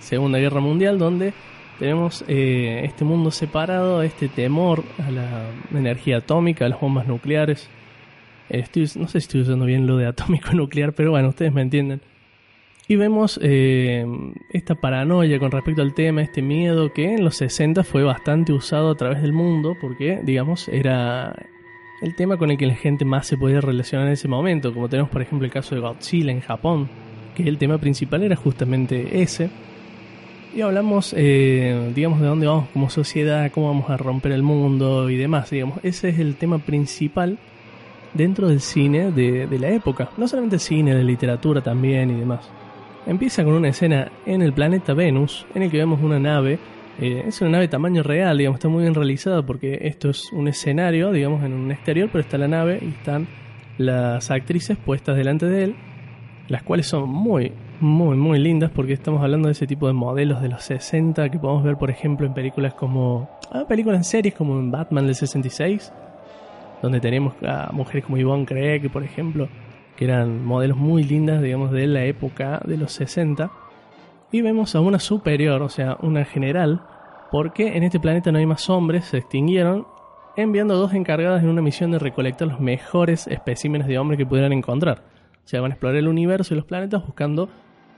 Segunda 0.00 0.38
Guerra 0.38 0.60
Mundial, 0.60 0.98
donde 0.98 1.32
tenemos 1.78 2.24
eh, 2.28 2.82
este 2.84 3.04
mundo 3.04 3.30
separado, 3.30 4.02
este 4.02 4.28
temor 4.28 4.82
a 5.06 5.10
la 5.10 5.46
energía 5.72 6.18
atómica, 6.18 6.66
a 6.66 6.68
las 6.68 6.80
bombas 6.80 7.06
nucleares. 7.06 7.70
Eh, 8.50 8.58
estoy- 8.60 8.90
no 9.00 9.06
sé 9.06 9.20
si 9.20 9.26
estoy 9.26 9.40
usando 9.42 9.64
bien 9.64 9.86
lo 9.86 9.96
de 9.96 10.06
atómico 10.06 10.52
nuclear, 10.54 10.92
pero 10.92 11.12
bueno, 11.12 11.28
ustedes 11.28 11.52
me 11.52 11.62
entienden. 11.62 12.00
Y 12.88 12.96
vemos 12.96 13.38
eh, 13.42 14.04
esta 14.52 14.74
paranoia 14.74 15.38
con 15.38 15.52
respecto 15.52 15.80
al 15.82 15.94
tema, 15.94 16.20
este 16.20 16.42
miedo 16.42 16.92
que 16.92 17.14
en 17.14 17.24
los 17.24 17.36
60 17.36 17.84
fue 17.84 18.02
bastante 18.02 18.52
usado 18.52 18.90
a 18.90 18.96
través 18.96 19.22
del 19.22 19.32
mundo, 19.32 19.76
porque, 19.80 20.20
digamos, 20.24 20.68
era 20.68 21.32
el 22.02 22.16
tema 22.16 22.36
con 22.36 22.50
el 22.50 22.58
que 22.58 22.66
la 22.66 22.74
gente 22.74 23.04
más 23.04 23.28
se 23.28 23.38
podía 23.38 23.60
relacionar 23.60 24.08
en 24.08 24.14
ese 24.14 24.26
momento, 24.26 24.74
como 24.74 24.88
tenemos 24.88 25.10
por 25.10 25.22
ejemplo 25.22 25.46
el 25.46 25.52
caso 25.52 25.76
de 25.76 25.80
Godzilla 25.80 26.32
en 26.32 26.40
Japón, 26.40 26.88
que 27.36 27.44
el 27.44 27.58
tema 27.58 27.78
principal 27.78 28.24
era 28.24 28.34
justamente 28.34 29.22
ese. 29.22 29.48
Y 30.54 30.60
hablamos, 30.60 31.14
eh, 31.16 31.92
digamos, 31.94 32.20
de 32.20 32.26
dónde 32.26 32.46
vamos 32.46 32.68
como 32.72 32.90
sociedad, 32.90 33.50
cómo 33.52 33.68
vamos 33.68 33.88
a 33.88 33.96
romper 33.96 34.32
el 34.32 34.42
mundo 34.42 35.08
y 35.08 35.16
demás, 35.16 35.48
digamos. 35.48 35.78
Ese 35.82 36.10
es 36.10 36.18
el 36.18 36.34
tema 36.34 36.58
principal 36.58 37.38
dentro 38.12 38.48
del 38.48 38.60
cine 38.60 39.12
de, 39.12 39.58
la 39.58 39.70
época. 39.70 40.10
No 40.18 40.28
solamente 40.28 40.58
cine, 40.58 40.94
la 40.94 41.02
literatura 41.02 41.62
también 41.62 42.10
y 42.10 42.20
demás. 42.20 42.50
Empieza 43.06 43.44
con 43.44 43.54
una 43.54 43.68
escena 43.68 44.10
en 44.26 44.42
el 44.42 44.52
planeta 44.52 44.92
Venus, 44.92 45.46
en 45.54 45.62
el 45.62 45.70
que 45.70 45.78
vemos 45.78 46.02
una 46.02 46.18
nave. 46.18 46.58
Eh, 47.02 47.24
es 47.26 47.40
una 47.40 47.50
nave 47.50 47.66
tamaño 47.66 48.04
real, 48.04 48.38
digamos, 48.38 48.58
está 48.58 48.68
muy 48.68 48.82
bien 48.82 48.94
realizada 48.94 49.44
porque 49.44 49.78
esto 49.82 50.10
es 50.10 50.32
un 50.32 50.46
escenario, 50.46 51.10
digamos, 51.10 51.42
en 51.42 51.52
un 51.52 51.72
exterior, 51.72 52.08
pero 52.12 52.22
está 52.22 52.38
la 52.38 52.46
nave 52.46 52.78
y 52.80 52.90
están 52.90 53.26
las 53.76 54.30
actrices 54.30 54.76
puestas 54.78 55.16
delante 55.16 55.46
de 55.46 55.64
él, 55.64 55.76
las 56.46 56.62
cuales 56.62 56.86
son 56.86 57.08
muy, 57.08 57.52
muy, 57.80 58.16
muy 58.16 58.38
lindas 58.38 58.70
porque 58.70 58.92
estamos 58.92 59.20
hablando 59.20 59.48
de 59.48 59.52
ese 59.52 59.66
tipo 59.66 59.88
de 59.88 59.94
modelos 59.94 60.40
de 60.40 60.48
los 60.48 60.62
60 60.62 61.28
que 61.28 61.40
podemos 61.40 61.64
ver, 61.64 61.76
por 61.76 61.90
ejemplo, 61.90 62.24
en 62.24 62.34
películas 62.34 62.74
como. 62.74 63.28
Ah, 63.50 63.64
películas 63.68 63.98
en 63.98 64.04
series 64.04 64.34
como 64.34 64.58
en 64.60 64.70
Batman 64.70 65.04
del 65.04 65.16
66, 65.16 65.92
donde 66.82 67.00
tenemos 67.00 67.34
a 67.42 67.70
mujeres 67.72 68.04
como 68.04 68.16
Yvonne 68.16 68.46
Craig, 68.46 68.88
por 68.92 69.02
ejemplo, 69.02 69.48
que 69.96 70.04
eran 70.04 70.44
modelos 70.44 70.76
muy 70.76 71.02
lindas, 71.02 71.42
digamos, 71.42 71.72
de 71.72 71.88
la 71.88 72.04
época 72.04 72.60
de 72.64 72.76
los 72.76 72.92
60. 72.92 73.50
Y 74.30 74.40
vemos 74.40 74.76
a 74.76 74.80
una 74.80 75.00
superior, 75.00 75.60
o 75.62 75.68
sea, 75.68 75.98
una 76.00 76.24
general, 76.24 76.82
porque 77.32 77.78
en 77.78 77.82
este 77.82 77.98
planeta 77.98 78.30
no 78.30 78.38
hay 78.38 78.44
más 78.44 78.68
hombres, 78.68 79.06
se 79.06 79.16
extinguieron, 79.16 79.86
enviando 80.36 80.76
dos 80.76 80.92
encargadas 80.92 81.42
en 81.42 81.48
una 81.48 81.62
misión 81.62 81.90
de 81.90 81.98
recolectar 81.98 82.46
los 82.46 82.60
mejores 82.60 83.26
especímenes 83.26 83.88
de 83.88 83.98
hombres 83.98 84.18
que 84.18 84.26
pudieran 84.26 84.52
encontrar. 84.52 85.02
O 85.42 85.48
sea, 85.48 85.62
van 85.62 85.70
a 85.70 85.74
explorar 85.74 85.96
el 85.96 86.08
universo 86.08 86.52
y 86.52 86.58
los 86.58 86.66
planetas 86.66 87.02
buscando 87.04 87.48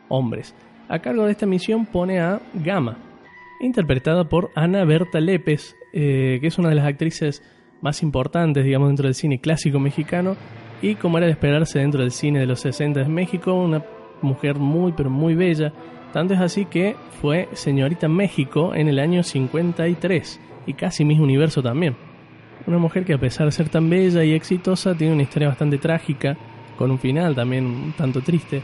hombres. 0.09 0.55
A 0.89 1.01
cargo 1.01 1.25
de 1.25 1.33
esta 1.33 1.47
misión 1.47 1.85
pone 1.85 2.21
a 2.21 2.41
Gamma, 2.55 2.97
interpretada 3.61 4.23
por 4.29 4.51
Ana 4.55 4.85
Berta 4.85 5.19
Lépez, 5.19 5.75
eh, 5.93 6.39
que 6.41 6.47
es 6.47 6.57
una 6.59 6.69
de 6.69 6.77
las 6.77 6.87
actrices 6.87 7.43
más 7.83 8.05
importantes, 8.05 8.65
digamos, 8.65 8.89
dentro 8.89 9.09
del 9.09 9.17
cine 9.17 9.41
clásico 9.41 9.81
mexicano 9.81 10.37
y 10.81 10.95
como 10.95 11.19
era 11.19 11.27
de 11.27 11.33
esperarse 11.33 11.81
dentro 11.81 12.03
del 12.03 12.13
cine 12.13 12.39
de 12.39 12.47
los 12.47 12.61
60 12.61 13.01
de 13.01 13.09
México, 13.09 13.53
una 13.53 13.85
mujer 14.23 14.59
muy 14.59 14.93
pero 14.93 15.11
muy 15.11 15.35
bella. 15.35 15.73
Tanto 16.15 16.33
es 16.33 16.41
así 16.41 16.65
que 16.65 16.97
fue 17.21 17.49
señorita 17.53 18.09
México 18.09 18.73
en 18.75 18.89
el 18.89 18.99
año 19.01 19.23
53 19.23 20.41
y 20.67 20.73
casi 20.75 21.05
Miss 21.05 21.19
Universo 21.21 21.63
también. 21.63 21.95
Una 22.67 22.79
mujer 22.79 23.05
que 23.05 23.13
a 23.15 23.19
pesar 23.19 23.47
de 23.47 23.53
ser 23.53 23.69
tan 23.69 23.91
bella 23.91 24.25
y 24.25 24.33
exitosa 24.33 24.95
tiene 24.95 25.13
una 25.13 25.25
historia 25.25 25.49
bastante 25.49 25.77
trágica, 25.77 26.37
con 26.79 26.91
un 26.91 26.99
final 26.99 27.35
también 27.35 27.67
un 27.67 27.93
tanto 27.93 28.21
triste. 28.23 28.63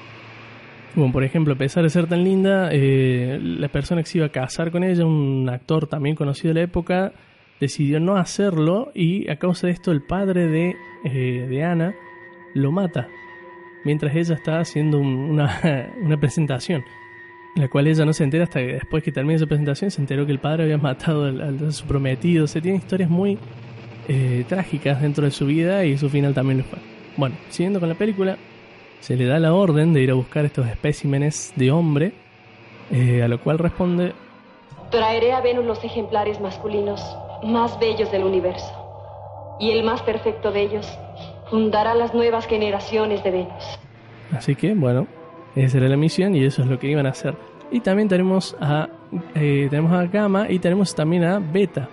Como 0.94 1.12
por 1.12 1.22
ejemplo, 1.24 1.54
a 1.54 1.56
pesar 1.58 1.82
de 1.82 1.90
ser 1.90 2.06
tan 2.06 2.24
linda, 2.24 2.68
eh, 2.72 3.38
la 3.42 3.68
persona 3.68 4.00
que 4.02 4.08
se 4.08 4.18
iba 4.18 4.26
a 4.28 4.30
casar 4.30 4.70
con 4.70 4.82
ella, 4.84 5.04
un 5.04 5.48
actor 5.52 5.86
también 5.88 6.14
conocido 6.16 6.54
de 6.54 6.60
la 6.60 6.64
época, 6.64 7.12
decidió 7.60 8.00
no 8.00 8.16
hacerlo 8.16 8.90
y 8.94 9.28
a 9.28 9.36
causa 9.36 9.66
de 9.66 9.72
esto 9.72 9.90
el 9.92 10.02
padre 10.02 10.46
de, 10.46 10.76
eh, 11.04 11.46
de 11.48 11.64
Ana 11.64 11.94
lo 12.54 12.72
mata 12.72 13.08
mientras 13.84 14.14
ella 14.16 14.34
está 14.34 14.60
haciendo 14.60 14.98
un- 14.98 15.14
una, 15.30 15.58
una 16.02 16.16
presentación. 16.16 16.82
La 17.56 17.68
cual 17.68 17.88
ella 17.88 18.04
no 18.04 18.12
se 18.12 18.24
entera 18.24 18.44
hasta 18.44 18.60
que 18.60 18.74
después 18.74 19.02
que 19.02 19.12
termina 19.12 19.36
esa 19.36 19.46
presentación 19.46 19.90
se 19.90 20.00
enteró 20.00 20.24
que 20.24 20.32
el 20.32 20.38
padre 20.38 20.64
había 20.64 20.78
matado 20.78 21.26
a 21.26 21.72
su 21.72 21.84
prometido. 21.84 22.46
Se 22.46 22.60
tiene 22.60 22.78
historias 22.78 23.10
muy 23.10 23.38
eh, 24.08 24.44
trágicas 24.48 25.02
dentro 25.02 25.24
de 25.24 25.30
su 25.30 25.46
vida 25.46 25.84
y 25.84 25.98
su 25.98 26.08
final 26.08 26.32
también 26.32 26.58
lo 26.58 26.64
fue. 26.64 26.78
Bueno, 27.16 27.36
siguiendo 27.48 27.80
con 27.80 27.88
la 27.88 27.94
película, 27.96 28.36
se 29.00 29.16
le 29.16 29.24
da 29.26 29.38
la 29.38 29.52
orden 29.52 29.92
de 29.92 30.02
ir 30.02 30.10
a 30.10 30.14
buscar 30.14 30.44
estos 30.44 30.66
especímenes 30.66 31.52
de 31.56 31.70
hombre, 31.70 32.12
eh, 32.90 33.22
a 33.22 33.28
lo 33.28 33.40
cual 33.40 33.58
responde 33.58 34.12
Traeré 34.90 35.32
a 35.32 35.40
Venus 35.40 35.64
los 35.64 35.84
ejemplares 35.84 36.40
masculinos 36.40 37.16
más 37.44 37.78
bellos 37.78 38.10
del 38.10 38.24
universo. 38.24 39.56
Y 39.60 39.70
el 39.70 39.84
más 39.84 40.02
perfecto 40.02 40.50
de 40.50 40.62
ellos 40.62 40.98
fundará 41.48 41.94
las 41.94 42.12
nuevas 42.14 42.46
generaciones 42.46 43.22
de 43.22 43.30
Venus. 43.30 43.78
Así 44.32 44.56
que, 44.56 44.74
bueno, 44.74 45.06
esa 45.56 45.78
era 45.78 45.88
la 45.88 45.96
misión 45.96 46.34
y 46.34 46.44
eso 46.44 46.62
es 46.62 46.68
lo 46.68 46.78
que 46.78 46.90
iban 46.90 47.06
a 47.06 47.10
hacer. 47.10 47.34
Y 47.70 47.80
también 47.80 48.08
tenemos 48.08 48.56
a, 48.60 48.88
eh, 49.34 49.68
tenemos 49.70 49.92
a 49.92 50.06
Gamma 50.06 50.50
y 50.50 50.58
tenemos 50.58 50.94
también 50.94 51.24
a 51.24 51.38
Beta, 51.38 51.88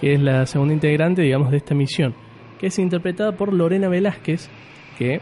que 0.00 0.14
es 0.14 0.20
la 0.20 0.46
segunda 0.46 0.74
integrante, 0.74 1.22
digamos, 1.22 1.50
de 1.50 1.56
esta 1.56 1.74
misión, 1.74 2.14
que 2.58 2.66
es 2.66 2.78
interpretada 2.78 3.32
por 3.32 3.52
Lorena 3.52 3.88
Velázquez, 3.88 4.48
que 4.98 5.20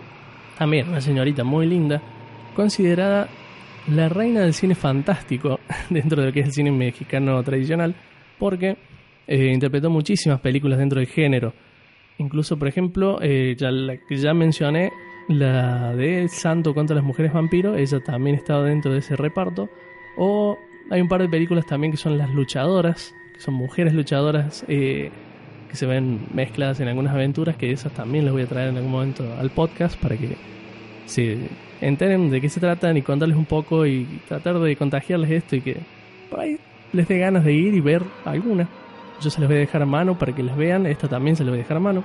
también 0.59 0.89
una 0.89 1.01
señorita 1.01 1.45
muy 1.45 1.67
linda, 1.67 2.03
considerada 2.57 3.29
la 3.89 4.09
reina 4.09 4.41
del 4.41 4.55
cine 4.55 4.75
fantástico 4.75 5.61
dentro 5.91 6.21
de 6.21 6.29
lo 6.29 6.33
que 6.33 6.41
es 6.41 6.47
el 6.47 6.53
cine 6.53 6.73
mexicano 6.73 7.43
tradicional, 7.43 7.95
porque 8.39 8.77
eh, 9.27 9.51
interpretó 9.53 9.91
muchísimas 9.91 10.41
películas 10.41 10.79
dentro 10.79 10.99
del 10.99 11.09
género. 11.09 11.55
Incluso, 12.19 12.59
por 12.59 12.69
ejemplo, 12.69 13.19
eh, 13.21 13.55
ya 13.59 13.71
la 13.71 13.97
que 13.97 14.17
ya 14.17 14.35
mencioné, 14.35 14.91
la 15.29 15.95
de 15.95 16.23
El 16.23 16.29
Santo 16.31 16.75
contra 16.75 16.95
las 16.95 17.05
mujeres 17.05 17.33
vampiro, 17.33 17.77
ella 17.77 18.01
también 18.01 18.37
estaba 18.37 18.65
dentro 18.65 18.93
de 18.93 18.99
ese 18.99 19.17
reparto. 19.17 19.69
O 20.17 20.59
hay 20.91 21.01
un 21.01 21.09
par 21.09 21.21
de 21.21 21.29
películas 21.29 21.67
también 21.67 21.93
que 21.93 21.97
son 21.97 22.19
Las 22.19 22.31
Luchadoras, 22.31 23.15
que 23.33 23.41
son 23.41 23.55
mujeres 23.55 23.95
luchadoras 23.95 24.65
eh, 24.69 25.11
que 25.69 25.77
se 25.77 25.87
ven 25.87 26.27
mezcladas 26.33 26.81
en 26.81 26.89
algunas 26.89 27.15
aventuras, 27.15 27.57
que 27.57 27.71
esas 27.73 27.93
también 27.93 28.25
las 28.25 28.33
voy 28.33 28.43
a 28.43 28.47
traer 28.47 28.69
en 28.69 28.77
algún 28.77 28.93
momento 28.93 29.25
al 29.39 29.51
podcast 29.51 29.99
para 30.01 30.17
que 30.17 30.37
se 31.07 31.39
enteren 31.81 32.31
de 32.31 32.41
qué 32.41 32.49
se 32.49 32.61
tratan 32.61 32.97
y 32.97 33.03
contarles 33.03 33.37
un 33.37 33.45
poco 33.45 33.87
y 33.87 34.05
tratar 34.29 34.59
de 34.59 34.77
contagiarles 34.77 35.31
esto 35.31 35.57
y 35.57 35.61
que 35.61 35.77
por 36.31 36.41
ahí 36.41 36.59
les 36.93 37.09
dé 37.09 37.19
ganas 37.19 37.45
de 37.45 37.53
ir 37.53 37.75
y 37.75 37.81
ver 37.81 38.03
alguna. 38.25 38.69
Yo 39.21 39.31
se 39.31 39.41
las 39.41 39.49
voy 39.49 39.57
a 39.57 39.61
dejar 39.61 39.83
a 39.83 39.87
mano 39.87 40.19
para 40.19 40.35
que 40.35 40.43
las 40.43 40.57
vean, 40.57 40.87
esta 40.87 41.09
también 41.09 41.37
se 41.37 41.45
las 41.45 41.51
voy 41.51 41.61
a 41.61 41.63
dejar 41.63 41.79
a 41.79 41.81
mano, 41.81 42.05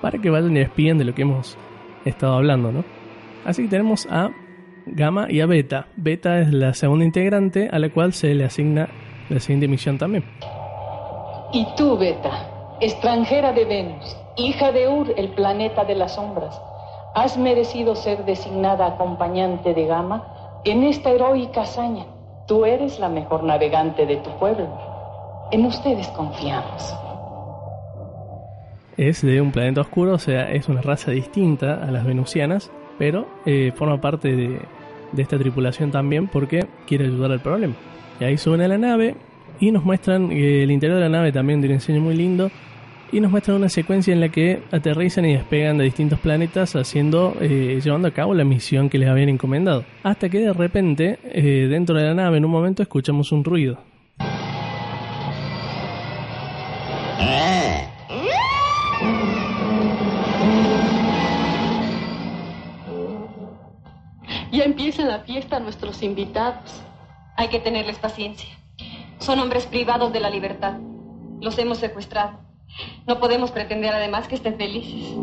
para 0.00 0.18
que 0.18 0.30
vayan 0.30 0.56
y 0.56 0.60
espíen 0.60 0.98
de 0.98 1.04
lo 1.04 1.14
que 1.14 1.22
hemos 1.22 1.56
estado 2.08 2.34
hablando, 2.34 2.72
¿no? 2.72 2.84
Así 3.44 3.62
que 3.62 3.68
tenemos 3.68 4.06
a 4.10 4.30
Gamma 4.86 5.26
y 5.30 5.40
a 5.40 5.46
Beta. 5.46 5.86
Beta 5.96 6.38
es 6.40 6.52
la 6.52 6.74
segunda 6.74 7.04
integrante 7.04 7.68
a 7.70 7.78
la 7.78 7.90
cual 7.90 8.12
se 8.12 8.34
le 8.34 8.44
asigna 8.44 8.88
la 9.28 9.40
siguiente 9.40 9.68
misión 9.68 9.98
también. 9.98 10.24
Y 11.52 11.66
tú, 11.76 11.96
Beta, 11.96 12.76
extranjera 12.80 13.52
de 13.52 13.64
Venus, 13.64 14.16
hija 14.36 14.72
de 14.72 14.88
Ur, 14.88 15.12
el 15.16 15.30
planeta 15.30 15.84
de 15.84 15.94
las 15.94 16.14
sombras, 16.14 16.60
has 17.14 17.36
merecido 17.36 17.94
ser 17.96 18.24
designada 18.24 18.86
acompañante 18.86 19.74
de 19.74 19.86
Gama 19.86 20.60
en 20.64 20.84
esta 20.84 21.10
heroica 21.10 21.62
hazaña. 21.62 22.06
Tú 22.46 22.64
eres 22.64 22.98
la 22.98 23.08
mejor 23.08 23.44
navegante 23.44 24.06
de 24.06 24.16
tu 24.18 24.30
pueblo. 24.38 24.68
En 25.50 25.64
ustedes 25.66 26.08
confiamos. 26.08 26.94
Es 28.98 29.22
de 29.22 29.40
un 29.40 29.52
planeta 29.52 29.80
oscuro, 29.82 30.14
o 30.14 30.18
sea, 30.18 30.52
es 30.52 30.68
una 30.68 30.82
raza 30.82 31.12
distinta 31.12 31.86
a 31.86 31.92
las 31.92 32.04
venusianas, 32.04 32.72
pero 32.98 33.28
eh, 33.46 33.72
forma 33.76 34.00
parte 34.00 34.34
de, 34.34 34.58
de 35.12 35.22
esta 35.22 35.38
tripulación 35.38 35.92
también 35.92 36.26
porque 36.26 36.66
quiere 36.84 37.04
ayudar 37.04 37.30
al 37.30 37.40
problema. 37.40 37.74
Y 38.18 38.24
ahí 38.24 38.36
suben 38.36 38.60
a 38.60 38.66
la 38.66 38.76
nave 38.76 39.14
y 39.60 39.70
nos 39.70 39.84
muestran 39.84 40.32
eh, 40.32 40.64
el 40.64 40.72
interior 40.72 40.98
de 40.98 41.04
la 41.04 41.10
nave 41.10 41.30
también 41.30 41.60
de 41.60 41.68
un 41.68 41.74
diseño 41.74 42.00
muy 42.00 42.16
lindo 42.16 42.50
y 43.12 43.20
nos 43.20 43.30
muestran 43.30 43.56
una 43.56 43.68
secuencia 43.68 44.12
en 44.12 44.18
la 44.18 44.30
que 44.30 44.62
aterrizan 44.72 45.24
y 45.26 45.34
despegan 45.34 45.78
de 45.78 45.84
distintos 45.84 46.18
planetas 46.18 46.74
haciendo 46.74 47.36
eh, 47.40 47.80
llevando 47.82 48.08
a 48.08 48.10
cabo 48.10 48.34
la 48.34 48.44
misión 48.44 48.90
que 48.90 48.98
les 48.98 49.08
habían 49.08 49.28
encomendado 49.28 49.84
hasta 50.02 50.28
que 50.28 50.40
de 50.40 50.52
repente 50.52 51.18
dentro 51.68 51.96
de 51.96 52.04
la 52.04 52.14
nave 52.14 52.36
en 52.36 52.44
un 52.44 52.50
momento 52.50 52.82
escuchamos 52.82 53.32
un 53.32 53.44
ruido 53.44 53.78
La 64.98 65.20
fiesta 65.20 65.60
nuestros 65.60 66.02
invitados. 66.02 66.82
Hay 67.36 67.48
que 67.48 67.60
tenerles 67.60 67.98
paciencia. 67.98 68.48
Son 69.20 69.38
hombres 69.38 69.64
privados 69.66 70.12
de 70.12 70.18
la 70.18 70.28
libertad. 70.28 70.78
Los 71.40 71.56
hemos 71.58 71.78
secuestrado. 71.78 72.40
No 73.06 73.20
podemos 73.20 73.52
pretender 73.52 73.94
además 73.94 74.26
que 74.26 74.34
estén 74.34 74.56
felices. 74.56 75.14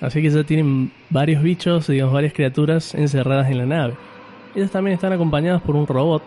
Así 0.00 0.22
que 0.22 0.30
ya 0.30 0.42
tienen 0.42 0.92
varios 1.08 1.40
bichos, 1.40 1.86
digamos, 1.86 2.12
varias 2.12 2.32
criaturas 2.32 2.96
encerradas 2.96 3.48
en 3.48 3.58
la 3.58 3.66
nave. 3.66 3.94
Ellos 4.56 4.72
también 4.72 4.94
están 4.94 5.12
acompañados 5.12 5.62
por 5.62 5.76
un 5.76 5.86
robot, 5.86 6.24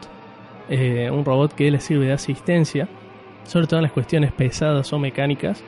eh, 0.70 1.10
un 1.12 1.26
robot 1.26 1.54
que 1.54 1.70
les 1.70 1.84
sirve 1.84 2.06
de 2.06 2.14
asistencia, 2.14 2.88
sobre 3.44 3.68
todo 3.68 3.80
en 3.80 3.84
las 3.84 3.92
cuestiones 3.92 4.32
pesadas 4.32 4.94
o 4.94 5.00
mecánicas, 5.00 5.62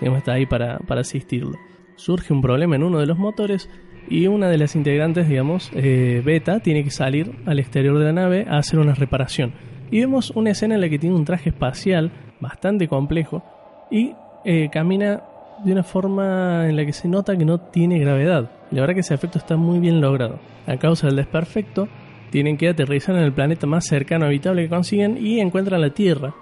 digamos, 0.00 0.18
está 0.18 0.34
ahí 0.34 0.44
para, 0.44 0.78
para 0.80 1.00
asistirlo. 1.00 1.56
Surge 1.96 2.34
un 2.34 2.42
problema 2.42 2.76
en 2.76 2.82
uno 2.82 2.98
de 2.98 3.06
los 3.06 3.16
motores 3.16 3.70
y 4.08 4.26
una 4.26 4.48
de 4.48 4.58
las 4.58 4.76
integrantes, 4.76 5.28
digamos, 5.28 5.70
eh, 5.74 6.22
Beta, 6.24 6.60
tiene 6.60 6.84
que 6.84 6.90
salir 6.90 7.32
al 7.46 7.58
exterior 7.58 7.98
de 7.98 8.04
la 8.06 8.12
nave 8.12 8.46
a 8.48 8.58
hacer 8.58 8.78
una 8.78 8.94
reparación. 8.94 9.52
Y 9.90 10.00
vemos 10.00 10.30
una 10.30 10.50
escena 10.50 10.74
en 10.74 10.80
la 10.80 10.88
que 10.88 10.98
tiene 10.98 11.16
un 11.16 11.24
traje 11.24 11.50
espacial 11.50 12.10
bastante 12.40 12.88
complejo 12.88 13.42
y 13.90 14.14
eh, 14.44 14.68
camina 14.72 15.22
de 15.64 15.72
una 15.72 15.82
forma 15.82 16.68
en 16.68 16.76
la 16.76 16.84
que 16.84 16.92
se 16.92 17.08
nota 17.08 17.36
que 17.36 17.44
no 17.44 17.58
tiene 17.58 17.98
gravedad. 17.98 18.50
La 18.70 18.80
verdad 18.80 18.94
que 18.94 19.00
ese 19.00 19.14
efecto 19.14 19.38
está 19.38 19.56
muy 19.56 19.78
bien 19.78 20.00
logrado. 20.00 20.40
A 20.66 20.76
causa 20.76 21.06
del 21.06 21.16
desperfecto, 21.16 21.88
tienen 22.30 22.56
que 22.56 22.68
aterrizar 22.68 23.14
en 23.14 23.22
el 23.22 23.32
planeta 23.32 23.66
más 23.66 23.84
cercano 23.86 24.24
habitable 24.24 24.62
que 24.62 24.70
consiguen 24.70 25.18
y 25.18 25.40
encuentran 25.40 25.80
la 25.80 25.90
Tierra. 25.90 26.34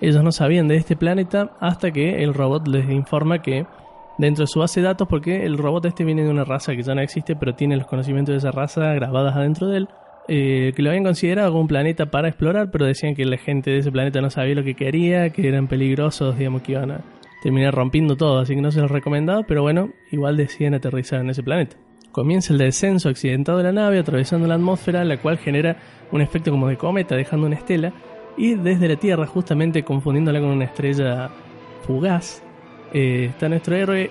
Ellos 0.00 0.22
no 0.22 0.32
sabían 0.32 0.68
de 0.68 0.76
este 0.76 0.96
planeta 0.96 1.52
hasta 1.60 1.90
que 1.90 2.22
el 2.22 2.32
robot 2.32 2.66
les 2.68 2.88
informa 2.88 3.42
que 3.42 3.66
dentro 4.26 4.44
de 4.44 4.46
su 4.46 4.60
base 4.60 4.80
de 4.80 4.86
datos, 4.86 5.08
porque 5.08 5.44
el 5.44 5.58
robot 5.58 5.84
este 5.86 6.04
viene 6.04 6.24
de 6.24 6.30
una 6.30 6.44
raza 6.44 6.74
que 6.74 6.82
ya 6.82 6.94
no 6.94 7.00
existe, 7.00 7.36
pero 7.36 7.54
tiene 7.54 7.76
los 7.76 7.86
conocimientos 7.86 8.32
de 8.32 8.38
esa 8.38 8.50
raza 8.50 8.94
grabadas 8.94 9.36
adentro 9.36 9.68
de 9.68 9.78
él, 9.78 9.88
eh, 10.28 10.72
que 10.74 10.82
lo 10.82 10.90
habían 10.90 11.04
considerado 11.04 11.50
como 11.50 11.62
un 11.62 11.68
planeta 11.68 12.06
para 12.06 12.28
explorar, 12.28 12.70
pero 12.70 12.86
decían 12.86 13.14
que 13.14 13.24
la 13.24 13.36
gente 13.36 13.70
de 13.70 13.78
ese 13.78 13.90
planeta 13.90 14.20
no 14.20 14.30
sabía 14.30 14.54
lo 14.54 14.62
que 14.62 14.74
quería, 14.74 15.30
que 15.30 15.48
eran 15.48 15.66
peligrosos, 15.66 16.38
digamos 16.38 16.62
que 16.62 16.72
iban 16.72 16.92
a 16.92 17.00
terminar 17.42 17.74
rompiendo 17.74 18.16
todo, 18.16 18.38
así 18.38 18.54
que 18.54 18.60
no 18.60 18.70
se 18.70 18.80
los 18.80 18.90
recomendaba, 18.90 19.42
pero 19.42 19.62
bueno, 19.62 19.90
igual 20.12 20.36
deciden 20.36 20.74
aterrizar 20.74 21.20
en 21.20 21.30
ese 21.30 21.42
planeta. 21.42 21.76
Comienza 22.12 22.52
el 22.52 22.58
descenso 22.58 23.08
accidentado 23.08 23.58
de 23.58 23.64
la 23.64 23.72
nave 23.72 23.98
atravesando 23.98 24.46
la 24.46 24.54
atmósfera, 24.54 25.04
la 25.04 25.16
cual 25.16 25.38
genera 25.38 25.76
un 26.12 26.20
efecto 26.20 26.50
como 26.50 26.68
de 26.68 26.76
cometa, 26.76 27.16
dejando 27.16 27.46
una 27.46 27.56
estela, 27.56 27.92
y 28.36 28.54
desde 28.54 28.88
la 28.88 28.96
Tierra, 28.96 29.26
justamente 29.26 29.82
confundiéndola 29.82 30.40
con 30.40 30.50
una 30.50 30.66
estrella 30.66 31.30
fugaz, 31.84 32.42
eh, 32.92 33.26
está 33.30 33.48
nuestro 33.48 33.74
héroe, 33.76 34.10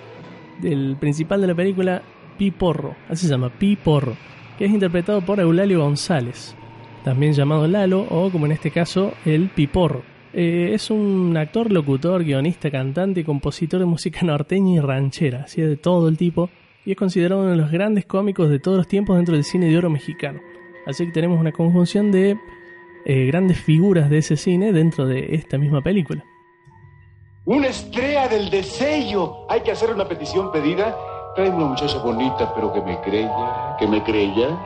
el 0.62 0.96
principal 0.98 1.40
de 1.40 1.46
la 1.46 1.54
película, 1.54 2.02
Pi 2.38 2.50
Porro, 2.50 2.96
así 3.08 3.26
se 3.26 3.32
llama, 3.32 3.50
Pi 3.50 3.76
Porro, 3.76 4.16
que 4.58 4.64
es 4.64 4.70
interpretado 4.70 5.20
por 5.20 5.40
Eulalio 5.40 5.80
González, 5.80 6.54
también 7.04 7.32
llamado 7.32 7.66
Lalo, 7.66 8.06
o 8.10 8.30
como 8.30 8.46
en 8.46 8.52
este 8.52 8.70
caso, 8.70 9.12
el 9.24 9.48
Piporro. 9.48 10.02
Eh, 10.32 10.70
es 10.72 10.90
un 10.90 11.36
actor, 11.36 11.70
locutor, 11.70 12.24
guionista, 12.24 12.70
cantante 12.70 13.20
y 13.20 13.24
compositor 13.24 13.80
de 13.80 13.86
música 13.86 14.20
norteña 14.22 14.74
y 14.76 14.80
ranchera, 14.80 15.42
así 15.44 15.60
de 15.60 15.76
todo 15.76 16.08
el 16.08 16.16
tipo, 16.16 16.48
y 16.84 16.92
es 16.92 16.96
considerado 16.96 17.42
uno 17.42 17.50
de 17.50 17.56
los 17.56 17.70
grandes 17.70 18.06
cómicos 18.06 18.48
de 18.50 18.58
todos 18.58 18.78
los 18.78 18.88
tiempos 18.88 19.16
dentro 19.16 19.34
del 19.34 19.44
cine 19.44 19.66
de 19.66 19.78
oro 19.78 19.90
mexicano. 19.90 20.40
Así 20.86 21.06
que 21.06 21.12
tenemos 21.12 21.38
una 21.38 21.52
conjunción 21.52 22.10
de 22.10 22.36
eh, 23.04 23.26
grandes 23.26 23.60
figuras 23.60 24.10
de 24.10 24.18
ese 24.18 24.36
cine 24.36 24.72
dentro 24.72 25.06
de 25.06 25.34
esta 25.34 25.58
misma 25.58 25.80
película. 25.80 26.24
Una 27.44 27.66
estrella 27.66 28.28
del 28.28 28.50
deseo. 28.50 29.46
Hay 29.48 29.62
que 29.62 29.72
hacer 29.72 29.90
una 29.90 30.06
petición 30.06 30.52
pedida. 30.52 30.96
Trae 31.34 31.50
una 31.50 31.66
muchacha 31.66 31.98
bonita, 31.98 32.54
pero 32.54 32.72
que 32.72 32.80
me 32.82 33.00
creya, 33.00 33.76
que 33.80 33.86
me 33.88 34.00
creya. 34.04 34.56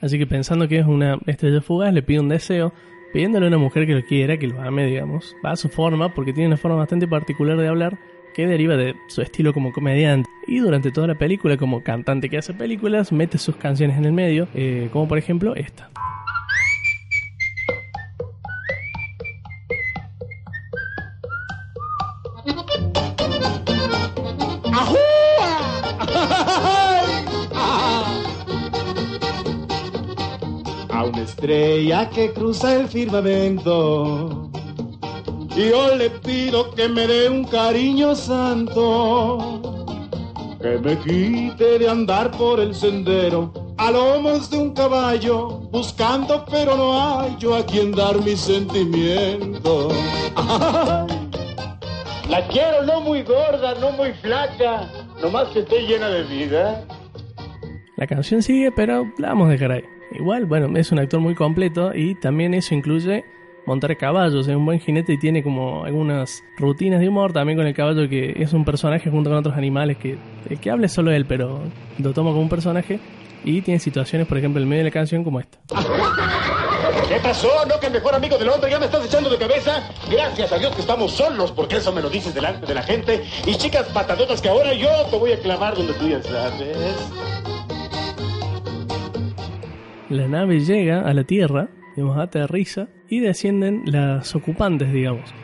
Así 0.00 0.18
que 0.18 0.26
pensando 0.26 0.66
que 0.66 0.78
es 0.78 0.86
una 0.86 1.18
estrella 1.26 1.60
fugaz, 1.60 1.92
le 1.92 2.02
pide 2.02 2.20
un 2.20 2.30
deseo, 2.30 2.72
pidiéndole 3.12 3.46
a 3.46 3.48
una 3.48 3.58
mujer 3.58 3.86
que 3.86 3.92
lo 3.92 4.02
quiera, 4.02 4.38
que 4.38 4.46
lo 4.46 4.62
ame, 4.62 4.86
digamos. 4.86 5.36
Va 5.44 5.50
a 5.50 5.56
su 5.56 5.68
forma, 5.68 6.14
porque 6.14 6.32
tiene 6.32 6.46
una 6.46 6.56
forma 6.56 6.78
bastante 6.78 7.06
particular 7.06 7.58
de 7.58 7.68
hablar, 7.68 7.98
que 8.34 8.46
deriva 8.46 8.76
de 8.76 8.94
su 9.08 9.20
estilo 9.20 9.52
como 9.52 9.72
comediante. 9.72 10.26
Y 10.46 10.60
durante 10.60 10.90
toda 10.90 11.06
la 11.06 11.16
película, 11.16 11.58
como 11.58 11.82
cantante 11.82 12.30
que 12.30 12.38
hace 12.38 12.54
películas, 12.54 13.12
mete 13.12 13.36
sus 13.36 13.56
canciones 13.56 13.98
en 13.98 14.06
el 14.06 14.12
medio, 14.12 14.48
eh, 14.54 14.88
como 14.90 15.06
por 15.06 15.18
ejemplo 15.18 15.54
esta. 15.54 15.90
Estrella 31.38 32.10
que 32.10 32.32
cruza 32.32 32.74
el 32.74 32.88
firmamento. 32.88 34.50
Y 35.56 35.70
yo 35.70 35.94
le 35.94 36.10
pido 36.10 36.74
que 36.74 36.88
me 36.88 37.06
dé 37.06 37.28
un 37.28 37.44
cariño 37.44 38.16
santo. 38.16 39.62
Que 40.60 40.78
me 40.78 40.98
quite 40.98 41.78
de 41.78 41.88
andar 41.88 42.32
por 42.32 42.58
el 42.58 42.74
sendero 42.74 43.52
a 43.76 43.92
lomos 43.92 44.50
de 44.50 44.58
un 44.58 44.74
caballo, 44.74 45.60
buscando 45.70 46.44
pero 46.50 46.76
no 46.76 47.00
hay 47.00 47.36
yo 47.38 47.54
a 47.54 47.64
quien 47.64 47.92
dar 47.92 48.20
mi 48.20 48.34
sentimiento. 48.34 49.90
La 52.28 52.46
quiero 52.48 52.82
no 52.82 53.00
muy 53.00 53.22
gorda, 53.22 53.76
no 53.80 53.92
muy 53.92 54.12
flaca, 54.14 54.90
nomás 55.22 55.48
que 55.50 55.60
esté 55.60 55.82
llena 55.82 56.08
de 56.08 56.24
vida. 56.24 56.84
La 57.96 58.08
canción 58.08 58.42
sigue, 58.42 58.72
pero 58.72 59.04
la 59.18 59.28
vamos 59.28 59.48
a 59.48 59.52
dejar 59.52 59.70
ahí. 59.72 59.97
Igual, 60.12 60.46
bueno, 60.46 60.76
es 60.78 60.90
un 60.92 60.98
actor 60.98 61.20
muy 61.20 61.34
completo 61.34 61.94
y 61.94 62.14
también 62.14 62.54
eso 62.54 62.74
incluye 62.74 63.24
montar 63.66 63.94
caballos, 63.98 64.48
es 64.48 64.56
un 64.56 64.64
buen 64.64 64.80
jinete 64.80 65.12
y 65.12 65.18
tiene 65.18 65.42
como 65.42 65.84
algunas 65.84 66.42
rutinas 66.56 67.00
de 67.00 67.08
humor 67.08 67.34
también 67.34 67.58
con 67.58 67.66
el 67.66 67.74
caballo 67.74 68.08
que 68.08 68.34
es 68.36 68.54
un 68.54 68.64
personaje 68.64 69.10
junto 69.10 69.28
con 69.28 69.38
otros 69.38 69.56
animales 69.56 69.98
que 69.98 70.16
el 70.48 70.58
que 70.58 70.70
habla 70.70 70.86
es 70.86 70.92
solo 70.92 71.10
él, 71.12 71.26
pero 71.26 71.60
lo 71.98 72.12
toma 72.14 72.30
como 72.30 72.40
un 72.40 72.48
personaje 72.48 72.98
y 73.44 73.60
tiene 73.60 73.78
situaciones, 73.78 74.26
por 74.26 74.38
ejemplo, 74.38 74.62
en 74.62 74.68
medio 74.68 74.84
de 74.84 74.88
la 74.88 74.92
canción 74.92 75.22
como 75.22 75.40
esta. 75.40 75.58
¿Qué 77.08 77.16
pasó? 77.20 77.48
¿No 77.66 77.78
que 77.80 77.88
mejor 77.90 78.14
amigo 78.14 78.36
del 78.36 78.48
hombre 78.48 78.70
ya 78.70 78.78
me 78.78 78.86
estás 78.86 79.04
echando 79.04 79.30
de 79.30 79.38
cabeza? 79.38 79.82
Gracias 80.10 80.52
a 80.52 80.58
Dios 80.58 80.74
que 80.74 80.80
estamos 80.82 81.12
solos, 81.12 81.52
porque 81.52 81.76
eso 81.76 81.92
me 81.92 82.02
lo 82.02 82.10
dices 82.10 82.34
delante 82.34 82.66
de 82.66 82.74
la 82.74 82.82
gente. 82.82 83.24
Y 83.46 83.54
chicas 83.56 83.86
patadotas 83.94 84.40
que 84.40 84.48
ahora 84.48 84.74
yo 84.74 84.88
te 85.10 85.16
voy 85.16 85.32
a 85.32 85.38
clamar 85.40 85.74
donde 85.74 85.94
tú 85.94 86.08
ya 86.08 86.22
sabes. 86.22 86.76
La 90.10 90.26
nave 90.26 90.60
llega 90.60 91.02
a 91.02 91.12
la 91.12 91.24
Tierra, 91.24 91.68
digamos, 91.94 92.16
aterriza 92.16 92.88
y 93.10 93.20
descienden 93.20 93.82
las 93.84 94.34
ocupantes, 94.34 94.90
digamos. 94.90 95.34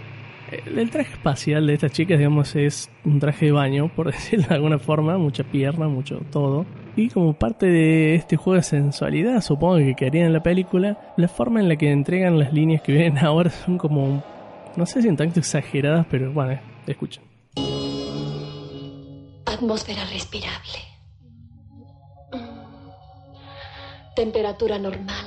El, 0.51 0.91
traje 0.91 1.13
espacial 1.13 1.67
de 1.67 1.75
estas 1.75 1.93
chicas, 1.93 2.17
digamos, 2.17 2.57
es 2.57 2.91
un 3.05 3.21
traje 3.21 3.47
de 3.47 3.53
baño, 3.53 3.91
por 3.95 4.07
decirlo 4.13 4.47
de 4.49 4.55
alguna 4.55 4.79
forma, 4.79 5.19
mucha 5.19 5.45
pierna, 5.45 5.87
mucho 5.89 6.23
todo. 6.31 6.65
Y 6.97 7.11
como 7.11 7.35
parte 7.35 7.67
de 7.67 8.15
este 8.15 8.37
juego 8.37 8.57
de 8.57 8.63
sensualidad, 8.63 9.43
supongo 9.43 9.77
que 9.77 9.95
quedarían 9.95 10.27
en 10.29 10.33
la 10.33 10.43
película, 10.43 11.13
la 11.19 11.29
forma 11.29 11.61
en 11.61 11.69
la 11.69 11.77
que 11.77 11.91
entregan 11.91 12.39
las 12.39 12.55
líneas 12.55 12.81
que 12.81 12.93
vienen 12.93 13.19
ahora 13.25 13.51
son 13.51 13.77
como, 13.77 14.25
no 14.77 14.87
sé 14.87 15.03
si 15.03 15.09
en 15.09 15.17
tanto 15.19 15.41
exageradas, 15.41 16.07
pero 16.11 16.33
bueno, 16.33 16.59
escuchen. 16.87 17.23
Atmósfera 19.45 20.05
respirable. 20.07 20.94
Temperatura 24.15 24.79
normal. 24.79 25.27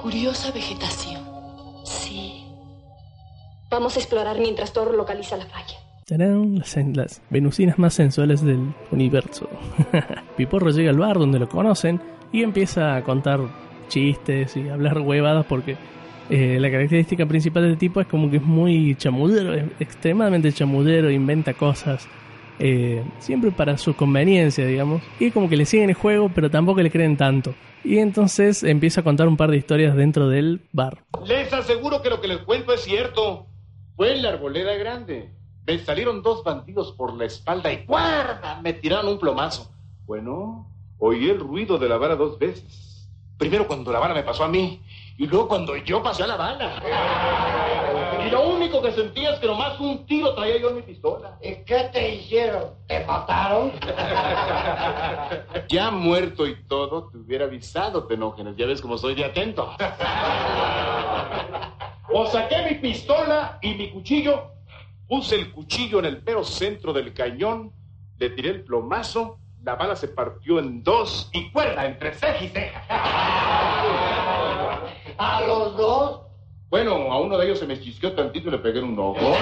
Curiosa 0.00 0.52
vegetación. 0.52 1.22
Sí. 1.84 2.44
Vamos 3.68 3.96
a 3.96 3.98
explorar 3.98 4.38
mientras 4.38 4.72
Thor 4.72 4.94
localiza 4.94 5.36
la 5.36 5.46
falla. 5.46 5.78
Tarán, 6.06 6.62
las, 6.94 7.20
venusinas 7.30 7.80
más 7.80 7.94
sensuales 7.94 8.40
del 8.40 8.72
universo. 8.92 9.48
Piporro 10.36 10.70
llega 10.70 10.90
al 10.90 10.98
bar 10.98 11.18
donde 11.18 11.40
lo 11.40 11.48
conocen 11.48 12.00
y 12.32 12.44
empieza 12.44 12.94
a 12.94 13.02
contar 13.02 13.40
chistes 13.88 14.56
y 14.56 14.68
hablar 14.68 15.00
huevadas 15.00 15.44
porque 15.46 15.76
eh, 16.30 16.58
la 16.60 16.70
característica 16.70 17.26
principal 17.26 17.64
del 17.64 17.78
tipo 17.78 18.00
es 18.00 18.06
como 18.06 18.30
que 18.30 18.36
es 18.36 18.42
muy 18.44 18.94
chamudero, 18.94 19.54
extremadamente 19.80 20.52
chamudero, 20.52 21.10
inventa 21.10 21.54
cosas. 21.54 22.06
Eh, 22.58 23.04
siempre 23.18 23.50
para 23.50 23.78
su 23.78 23.94
conveniencia, 23.94 24.66
digamos. 24.66 25.02
Y 25.18 25.30
como 25.30 25.48
que 25.48 25.56
le 25.56 25.66
siguen 25.66 25.90
el 25.90 25.96
juego, 25.96 26.30
pero 26.34 26.50
tampoco 26.50 26.80
le 26.82 26.90
creen 26.90 27.16
tanto. 27.16 27.54
Y 27.84 27.98
entonces 27.98 28.62
empieza 28.64 29.02
a 29.02 29.04
contar 29.04 29.28
un 29.28 29.36
par 29.36 29.50
de 29.50 29.58
historias 29.58 29.94
dentro 29.94 30.28
del 30.28 30.62
bar. 30.72 31.04
Les 31.26 31.52
aseguro 31.52 32.02
que 32.02 32.10
lo 32.10 32.20
que 32.20 32.28
les 32.28 32.38
cuento 32.38 32.72
es 32.72 32.82
cierto. 32.82 33.46
Fue 33.94 34.14
en 34.14 34.22
la 34.22 34.30
arboleda 34.30 34.74
grande. 34.74 35.32
Me 35.66 35.78
salieron 35.78 36.22
dos 36.22 36.44
bandidos 36.44 36.92
por 36.92 37.14
la 37.14 37.24
espalda 37.24 37.72
y 37.72 37.84
¡guarda! 37.84 38.60
Me 38.62 38.72
tiraron 38.72 39.08
un 39.08 39.18
plomazo. 39.18 39.72
Bueno, 40.04 40.70
oí 40.98 41.28
el 41.28 41.40
ruido 41.40 41.78
de 41.78 41.88
la 41.88 41.96
vara 41.96 42.16
dos 42.16 42.38
veces. 42.38 43.08
Primero 43.38 43.66
cuando 43.66 43.92
la 43.92 43.98
bala 43.98 44.14
me 44.14 44.22
pasó 44.22 44.44
a 44.44 44.48
mí 44.48 44.82
y 45.18 45.26
luego 45.26 45.48
cuando 45.48 45.76
yo 45.76 46.02
pasé 46.02 46.22
a 46.22 46.26
la 46.26 46.36
bala. 46.36 47.65
Único 48.66 48.82
que 48.82 48.90
sentía 48.90 49.30
es 49.30 49.38
que 49.38 49.46
nomás 49.46 49.78
un 49.78 50.04
tiro 50.06 50.34
traía 50.34 50.58
yo 50.58 50.70
en 50.70 50.76
mi 50.76 50.82
pistola. 50.82 51.38
¿Y 51.40 51.54
qué 51.64 51.88
te 51.92 52.16
hicieron? 52.16 52.64
¿Te 52.88 53.04
mataron? 53.04 53.70
Ya 55.68 55.92
muerto 55.92 56.48
y 56.48 56.56
todo, 56.64 57.08
te 57.08 57.18
hubiera 57.18 57.44
avisado, 57.44 58.08
Tenógenes. 58.08 58.56
Ya 58.56 58.66
ves 58.66 58.82
cómo 58.82 58.98
soy 58.98 59.14
de 59.14 59.24
atento. 59.24 59.70
O 62.12 62.26
saqué 62.26 62.68
mi 62.68 62.74
pistola 62.78 63.60
y 63.62 63.74
mi 63.74 63.90
cuchillo, 63.90 64.50
puse 65.06 65.36
el 65.36 65.52
cuchillo 65.52 66.00
en 66.00 66.06
el 66.06 66.22
mero 66.24 66.42
centro 66.42 66.92
del 66.92 67.14
cañón, 67.14 67.72
le 68.18 68.30
tiré 68.30 68.48
el 68.50 68.64
plomazo, 68.64 69.38
la 69.62 69.76
bala 69.76 69.94
se 69.94 70.08
partió 70.08 70.58
en 70.58 70.82
dos 70.82 71.30
y 71.32 71.52
cuerda 71.52 71.86
entre 71.86 72.12
ceja 72.14 72.44
y 72.44 72.48
ceja. 72.48 72.82
¿A 75.18 75.40
los 75.42 75.76
dos? 75.76 76.25
Bueno, 76.68 77.12
a 77.12 77.20
uno 77.20 77.38
de 77.38 77.46
ellos 77.46 77.60
se 77.60 77.66
me 77.66 77.78
chisqueó 77.78 78.12
tantito 78.12 78.48
y 78.48 78.52
le 78.52 78.58
pegué 78.58 78.82
un 78.82 78.98
ojo. 78.98 79.36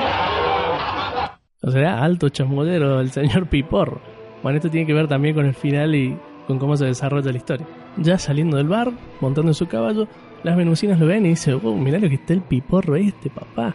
O 1.63 1.71
sea, 1.71 2.05
alto 2.05 2.29
chamudero 2.29 3.01
el 3.01 3.11
señor 3.11 3.49
Piporro. 3.49 4.01
Bueno, 4.43 4.59
esto 4.59 4.71
tiene 4.71 4.87
que 4.87 4.93
ver 4.93 5.09
también 5.09 5.35
con 5.35 5.47
el 5.47 5.55
final 5.55 5.95
y 5.95 6.19
con 6.47 6.59
cómo 6.59 6.77
se 6.77 6.85
desarrolla 6.85 7.31
la 7.31 7.39
historia. 7.39 7.67
Ya 7.97 8.19
saliendo 8.19 8.59
del 8.59 8.69
bar, 8.69 8.93
montando 9.21 9.51
en 9.51 9.55
su 9.55 9.67
caballo, 9.67 10.07
las 10.43 10.57
venusinas 10.57 11.01
lo 11.01 11.07
ven 11.07 11.25
y 11.25 11.31
dicen, 11.31 11.59
oh, 11.65 11.75
mirá 11.75 11.99
lo 11.99 12.11
que 12.11 12.17
está 12.17 12.35
el 12.35 12.43
Piporro 12.43 12.97
este, 12.97 13.31
papá. 13.31 13.75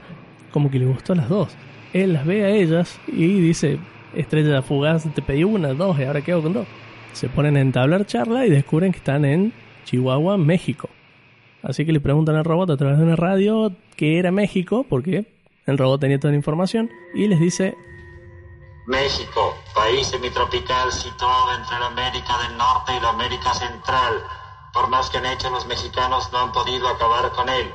Como 0.51 0.69
que 0.69 0.77
le 0.77 0.85
gustó 0.85 1.13
a 1.13 1.15
las 1.15 1.29
dos. 1.29 1.57
Él 1.93 2.13
las 2.13 2.27
ve 2.27 2.45
a 2.45 2.49
ellas 2.49 2.99
y 3.07 3.39
dice, 3.39 3.79
estrella 4.13 4.61
fugaz, 4.61 5.11
te 5.11 5.23
pedí 5.23 5.43
una, 5.43 5.73
dos, 5.73 5.97
y 5.99 6.03
ahora 6.03 6.21
quedo 6.21 6.43
con 6.43 6.53
dos. 6.53 6.67
Se 7.13 7.29
ponen 7.29 7.57
a 7.57 7.61
entablar 7.61 8.05
charla 8.05 8.45
y 8.45 8.51
descubren 8.51 8.91
que 8.91 8.99
están 8.99 9.25
en 9.25 9.51
Chihuahua, 9.85 10.37
México. 10.37 10.89
Así 11.63 11.85
que 11.85 11.91
le 11.91 11.99
preguntan 11.99 12.35
al 12.35 12.45
robot 12.45 12.69
a 12.71 12.77
través 12.77 12.97
de 12.97 13.03
una 13.03 13.15
radio 13.15 13.71
que 13.95 14.19
era 14.19 14.31
México, 14.31 14.85
porque 14.87 15.25
el 15.65 15.77
robot 15.77 16.01
tenía 16.01 16.19
toda 16.19 16.31
la 16.31 16.37
información, 16.37 16.89
y 17.13 17.27
les 17.27 17.39
dice, 17.39 17.75
México, 18.89 19.55
país 19.75 20.07
semitropical 20.07 20.91
situado 20.91 21.53
entre 21.53 21.79
la 21.79 21.85
América 21.85 22.39
del 22.39 22.57
Norte 22.57 22.91
y 22.97 22.99
la 22.99 23.09
América 23.09 23.53
Central. 23.53 24.23
Por 24.73 24.89
más 24.89 25.11
que 25.11 25.19
han 25.19 25.27
hecho 25.27 25.51
los 25.51 25.67
mexicanos, 25.67 26.31
no 26.31 26.39
han 26.39 26.51
podido 26.51 26.87
acabar 26.87 27.29
con 27.33 27.47
él. 27.49 27.71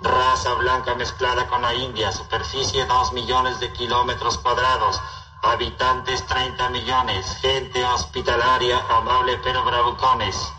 Raza 0.00 0.54
blanca 0.54 0.94
mezclada 0.94 1.46
con 1.48 1.60
la 1.60 1.74
India, 1.74 2.10
superficie 2.12 2.86
2 2.86 3.12
millones 3.12 3.60
de 3.60 3.70
kilómetros 3.72 4.38
cuadrados, 4.38 5.02
habitantes 5.42 6.24
30 6.26 6.70
millones, 6.70 7.36
gente 7.42 7.84
hospitalaria, 7.84 8.78
amable 8.88 9.38
pero 9.44 9.64
bravucones. 9.64 10.50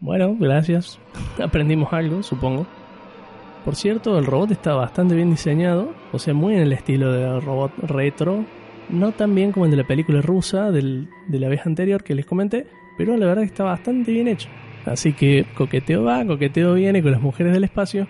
Bueno, 0.00 0.36
gracias. 0.38 0.98
Aprendimos 1.42 1.92
algo, 1.92 2.22
supongo. 2.22 2.66
Por 3.64 3.74
cierto, 3.76 4.18
el 4.18 4.26
robot 4.26 4.52
está 4.52 4.74
bastante 4.74 5.14
bien 5.14 5.30
diseñado, 5.30 5.92
o 6.12 6.18
sea, 6.18 6.32
muy 6.32 6.54
en 6.54 6.60
el 6.60 6.72
estilo 6.72 7.12
del 7.12 7.42
robot 7.42 7.72
retro. 7.82 8.44
No 8.88 9.12
tan 9.12 9.34
bien 9.34 9.52
como 9.52 9.66
el 9.66 9.70
de 9.70 9.76
la 9.76 9.84
película 9.86 10.22
rusa 10.22 10.70
del- 10.70 11.08
de 11.26 11.38
la 11.40 11.48
vez 11.48 11.66
anterior 11.66 12.02
que 12.02 12.14
les 12.14 12.24
comenté, 12.24 12.66
pero 12.96 13.16
la 13.16 13.26
verdad 13.26 13.44
está 13.44 13.64
bastante 13.64 14.12
bien 14.12 14.28
hecho. 14.28 14.48
Así 14.86 15.12
que 15.12 15.44
coqueteo 15.54 16.04
va, 16.04 16.24
coqueteo 16.24 16.74
viene 16.74 17.02
con 17.02 17.12
las 17.12 17.20
mujeres 17.20 17.52
del 17.52 17.64
espacio. 17.64 18.06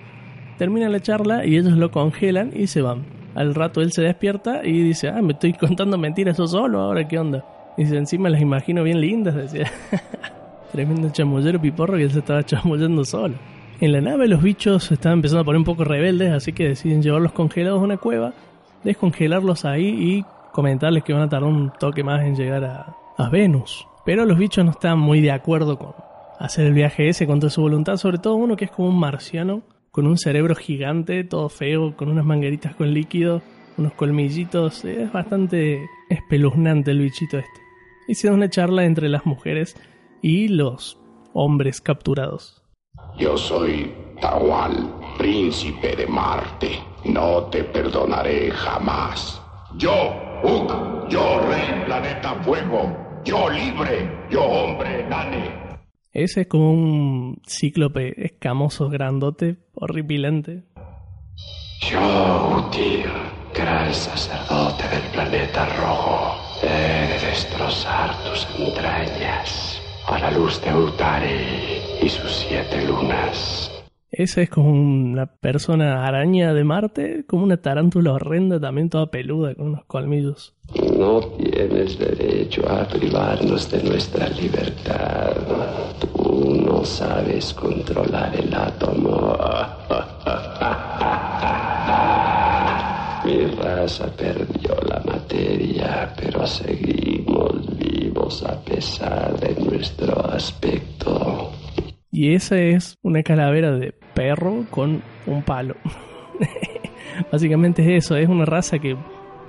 Termina 0.59 0.89
la 0.89 1.01
charla 1.01 1.45
y 1.45 1.57
ellos 1.57 1.73
lo 1.73 1.91
congelan 1.91 2.53
y 2.55 2.69
se 2.69 2.83
van. 2.83 3.05
Al 3.35 3.55
rato 3.55 3.81
él 3.81 3.91
se 3.91 4.03
despierta 4.03 4.65
y 4.65 4.81
dice, 4.83 5.09
ah, 5.09 5.21
me 5.23 5.33
estoy 5.33 5.53
contando 5.55 5.99
mentiras 5.99 6.37
yo 6.37 6.47
solo, 6.47 6.81
ahora 6.81 7.09
qué 7.09 7.19
onda. 7.19 7.45
Y 7.77 7.83
dice, 7.85 7.97
encima 7.97 8.29
las 8.29 8.41
imagino 8.41 8.85
bien 8.85 9.01
lindas, 9.01 9.35
decía. 9.35 9.67
Tremendo 10.73 11.11
chamullero 11.11 11.61
piporro 11.61 11.97
que 11.97 12.05
él 12.05 12.11
se 12.11 12.19
estaba 12.21 12.43
chamullando 12.45 13.05
solo. 13.05 13.35
En 13.81 13.93
la 13.93 14.01
nave 14.01 14.27
los 14.27 14.43
bichos 14.43 14.91
estaban 14.91 15.19
empezando 15.19 15.43
a 15.43 15.45
poner 15.45 15.59
un 15.59 15.65
poco 15.65 15.85
rebeldes, 15.85 16.33
así 16.33 16.53
que 16.53 16.69
deciden 16.69 17.01
llevarlos 17.01 17.33
congelados 17.33 17.81
a 17.81 17.85
una 17.85 17.97
cueva, 17.97 18.33
descongelarlos 18.83 19.65
ahí 19.65 19.87
y 19.87 20.25
comentarles 20.53 21.05
que 21.05 21.13
van 21.13 21.23
a 21.23 21.29
tardar 21.29 21.49
un 21.49 21.73
toque 21.79 22.03
más 22.03 22.23
en 22.23 22.35
llegar 22.35 22.65
a, 22.65 23.31
Venus. 23.31 23.87
Pero 24.05 24.25
los 24.25 24.39
bichos 24.39 24.65
no 24.65 24.73
estaban 24.73 24.99
muy 24.99 25.21
de 25.21 25.31
acuerdo 25.31 25.79
con 25.79 25.93
hacer 26.39 26.67
el 26.67 26.73
viaje 26.73 27.09
ese 27.09 27.27
contra 27.27 27.51
su 27.51 27.61
voluntad, 27.61 27.97
sobre 27.97 28.19
todo 28.19 28.35
uno 28.35 28.57
que 28.57 28.65
es 28.67 28.71
como 28.71 28.89
un 28.89 28.99
marciano 28.99 29.63
con 29.91 30.07
un 30.07 30.17
cerebro 30.17 30.55
gigante, 30.55 31.25
todo 31.25 31.49
feo, 31.49 31.97
con 31.97 32.09
unas 32.09 32.25
mangueritas 32.25 32.75
con 32.77 32.93
líquido, 32.93 33.43
unos 33.77 33.93
colmillitos. 33.95 34.85
Es 34.85 35.13
bastante 35.13 35.85
espeluznante 36.09 36.93
el 36.93 37.01
bichito 37.01 37.39
este. 37.39 37.61
Y 38.07 38.27
da 38.27 38.33
una 38.33 38.49
charla 38.49 38.85
entre 38.85 39.09
las 39.09 39.27
mujeres 39.27 39.77
y 40.23 40.49
los 40.49 40.99
hombres 41.33 41.81
capturados. 41.81 42.63
Yo 43.19 43.37
soy 43.37 43.93
Tawal, 44.21 44.93
príncipe 45.17 45.95
de 45.95 46.07
Marte. 46.07 46.81
No 47.05 47.45
te 47.45 47.65
perdonaré 47.65 48.51
jamás. 48.51 49.41
Yo, 49.77 49.93
Uk, 50.43 51.09
yo 51.09 51.41
rey 51.41 51.85
planeta 51.87 52.35
fuego. 52.43 52.97
Yo 53.25 53.49
libre, 53.51 54.09
yo 54.31 54.43
hombre 54.43 55.07
nane. 55.09 55.69
Ese 56.13 56.43
es 56.43 56.47
como 56.47 56.73
un 56.73 57.41
cíclope 57.47 58.25
escamoso, 58.25 58.89
grandote, 58.89 59.59
horripilante. 59.75 60.65
Yo, 61.81 62.67
Utir, 62.67 63.07
gran 63.55 63.93
sacerdote 63.93 64.89
del 64.89 65.03
planeta 65.13 65.67
rojo. 65.77 66.35
He 66.63 66.67
de 66.67 67.27
destrozar 67.29 68.17
tus 68.25 68.49
entrañas 68.59 69.81
a 70.09 70.19
la 70.19 70.31
luz 70.31 70.61
de 70.63 70.75
Utari 70.75 71.29
y 72.03 72.09
sus 72.09 72.33
siete 72.33 72.87
lunas. 72.87 73.71
Ese 74.11 74.45
es 74.45 74.51
como 74.51 74.71
una 74.71 75.27
persona 75.27 76.07
araña 76.07 76.55
de 76.55 76.65
Marte, 76.65 77.27
como 77.27 77.45
una 77.45 77.59
tarántula 77.59 78.15
horrenda, 78.15 78.59
también 78.59 78.89
toda 78.89 79.11
peluda, 79.11 79.55
con 79.55 79.67
unos 79.67 79.85
colmillos. 79.85 80.55
No 80.97 81.21
tienes 81.21 81.99
derecho 81.99 82.67
a 82.71 82.89
privarnos 82.89 83.71
de 83.71 83.83
nuestra 83.83 84.31
libertad. 84.31 85.37
Tú 86.01 86.57
no 86.67 86.83
sabes 86.85 87.53
controlar 87.53 88.35
el 88.35 88.55
átomo. 88.55 89.37
Mi 93.27 93.45
raza 93.63 94.07
perdió 94.17 94.75
la 94.89 95.03
materia, 95.05 96.15
pero 96.17 96.47
seguimos 96.47 97.08
a 98.29 98.63
pesar 98.63 99.39
de 99.41 99.55
nuestro 99.65 100.25
aspecto. 100.27 101.51
Y 102.11 102.35
esa 102.35 102.59
es 102.59 102.97
una 103.03 103.23
calavera 103.23 103.73
de 103.73 103.95
perro 104.15 104.67
con 104.71 105.03
un 105.27 105.43
palo. 105.43 105.77
Básicamente 107.33 107.83
es 107.83 108.05
eso, 108.05 108.17
es 108.17 108.29
una 108.29 108.45
raza 108.45 108.79
que 108.79 108.97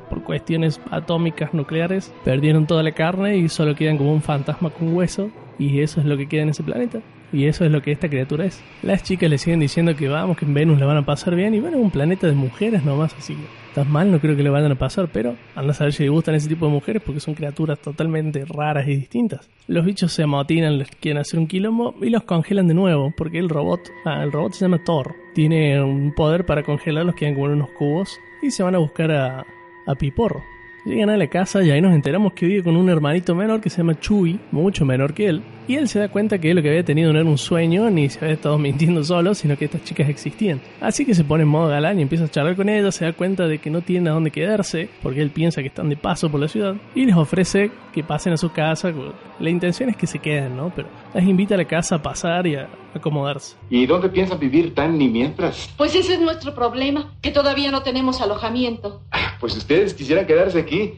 por 0.09 0.23
cuestiones 0.23 0.79
atómicas 0.91 1.53
nucleares 1.53 2.13
perdieron 2.23 2.67
toda 2.67 2.81
la 2.81 2.93
carne 2.93 3.37
y 3.37 3.49
solo 3.49 3.75
quedan 3.75 3.97
como 3.97 4.13
un 4.13 4.21
fantasma 4.21 4.69
con 4.69 4.95
hueso. 4.95 5.29
Y 5.57 5.81
eso 5.81 5.99
es 5.99 6.05
lo 6.05 6.15
que 6.15 6.27
queda 6.29 6.43
en 6.43 6.49
ese 6.49 6.63
planeta. 6.63 7.01
Y 7.31 7.45
eso 7.45 7.63
es 7.63 7.71
lo 7.71 7.81
que 7.81 7.91
esta 7.91 8.09
criatura 8.09 8.45
es. 8.45 8.61
Las 8.81 9.03
chicas 9.03 9.29
le 9.29 9.37
siguen 9.37 9.59
diciendo 9.59 9.95
que 9.95 10.07
vamos, 10.07 10.37
que 10.37 10.45
en 10.45 10.53
Venus 10.53 10.79
la 10.79 10.85
van 10.85 10.97
a 10.97 11.05
pasar 11.05 11.35
bien. 11.35 11.53
Y 11.53 11.59
bueno, 11.59 11.77
es 11.77 11.83
un 11.83 11.91
planeta 11.91 12.27
de 12.27 12.33
mujeres 12.33 12.83
nomás, 12.83 13.13
así 13.17 13.35
que 13.35 13.41
tan 13.75 13.91
mal 13.91 14.11
no 14.11 14.19
creo 14.19 14.35
que 14.35 14.43
le 14.43 14.49
vayan 14.49 14.71
a 14.71 14.75
pasar. 14.75 15.09
Pero 15.13 15.35
anda 15.55 15.71
a 15.71 15.73
saber 15.75 15.93
si 15.93 16.03
le 16.03 16.09
gustan 16.09 16.35
ese 16.35 16.49
tipo 16.49 16.65
de 16.65 16.71
mujeres 16.71 17.03
porque 17.05 17.19
son 17.19 17.35
criaturas 17.35 17.79
totalmente 17.79 18.45
raras 18.45 18.87
y 18.87 18.95
distintas. 18.95 19.47
Los 19.67 19.85
bichos 19.85 20.11
se 20.11 20.23
amotinan, 20.23 20.79
les 20.79 20.89
quieren 20.89 21.21
hacer 21.21 21.39
un 21.39 21.47
quilombo 21.47 21.95
y 22.01 22.09
los 22.09 22.23
congelan 22.23 22.67
de 22.67 22.73
nuevo. 22.73 23.13
Porque 23.15 23.37
el 23.37 23.49
robot, 23.49 23.81
ah, 24.05 24.23
el 24.23 24.31
robot 24.31 24.53
se 24.53 24.65
llama 24.65 24.83
Thor. 24.83 25.13
Tiene 25.35 25.81
un 25.83 26.13
poder 26.15 26.45
para 26.45 26.63
congelarlos, 26.63 27.15
quedan 27.15 27.35
como 27.35 27.45
unos 27.45 27.69
cubos. 27.77 28.19
Y 28.41 28.51
se 28.51 28.63
van 28.63 28.73
a 28.73 28.79
buscar 28.79 29.11
a, 29.11 29.45
a 29.85 29.95
Piporro. 29.95 30.43
Llegan 30.85 31.09
a 31.09 31.17
la 31.17 31.27
casa 31.27 31.61
y 31.61 31.69
ahí 31.69 31.81
nos 31.81 31.93
enteramos 31.93 32.33
que 32.33 32.45
vive 32.45 32.63
con 32.63 32.75
un 32.77 32.89
hermanito 32.89 33.35
menor 33.35 33.59
que 33.61 33.69
se 33.69 33.77
llama 33.77 33.99
Chuy, 33.99 34.39
mucho 34.51 34.85
menor 34.85 35.13
que 35.13 35.27
él. 35.27 35.43
Y 35.69 35.75
él 35.75 35.87
se 35.87 35.99
da 35.99 36.07
cuenta 36.07 36.39
que 36.39 36.51
lo 36.55 36.63
que 36.63 36.69
había 36.69 36.83
tenido 36.83 37.13
no 37.13 37.19
era 37.19 37.29
un 37.29 37.37
sueño, 37.37 37.91
ni 37.91 38.09
se 38.09 38.17
había 38.25 38.33
estado 38.33 38.57
mintiendo 38.57 39.03
solo, 39.03 39.35
sino 39.35 39.55
que 39.55 39.65
estas 39.65 39.83
chicas 39.83 40.09
existían. 40.09 40.59
Así 40.81 41.05
que 41.05 41.13
se 41.13 41.23
pone 41.23 41.43
en 41.43 41.49
modo 41.49 41.67
galán 41.67 41.99
y 41.99 42.01
empieza 42.01 42.23
a 42.23 42.27
charlar 42.27 42.55
con 42.55 42.69
ellas, 42.69 42.95
se 42.95 43.05
da 43.05 43.13
cuenta 43.13 43.45
de 43.45 43.59
que 43.59 43.69
no 43.69 43.81
tienen 43.81 44.07
a 44.07 44.13
dónde 44.15 44.31
quedarse, 44.31 44.89
porque 45.03 45.21
él 45.21 45.29
piensa 45.29 45.61
que 45.61 45.67
están 45.67 45.87
de 45.89 45.95
paso 45.95 46.31
por 46.31 46.39
la 46.39 46.47
ciudad, 46.47 46.73
y 46.95 47.05
les 47.05 47.15
ofrece 47.15 47.69
que 47.93 48.03
pasen 48.03 48.33
a 48.33 48.37
su 48.37 48.51
casa. 48.51 48.91
La 49.39 49.49
intención 49.51 49.91
es 49.91 49.95
que 49.95 50.07
se 50.07 50.17
queden, 50.17 50.57
¿no? 50.57 50.73
Pero 50.75 50.87
las 51.13 51.23
invita 51.23 51.53
a 51.53 51.59
la 51.59 51.65
casa 51.65 51.97
a 51.97 52.01
pasar 52.01 52.47
y 52.47 52.55
a 52.55 52.67
acomodarse. 52.95 53.55
¿Y 53.69 53.85
dónde 53.85 54.09
piensan 54.09 54.39
vivir 54.39 54.73
tan 54.73 54.97
ni 54.97 55.07
mientras? 55.07 55.71
Pues 55.77 55.93
ese 55.93 56.15
es 56.15 56.19
nuestro 56.19 56.55
problema, 56.55 57.13
que 57.21 57.29
todavía 57.29 57.69
no 57.69 57.83
tenemos 57.83 58.21
alojamiento. 58.21 59.03
Pues 59.39 59.55
ustedes 59.55 59.93
quisieran 59.93 60.25
quedarse 60.25 60.57
aquí. 60.57 60.93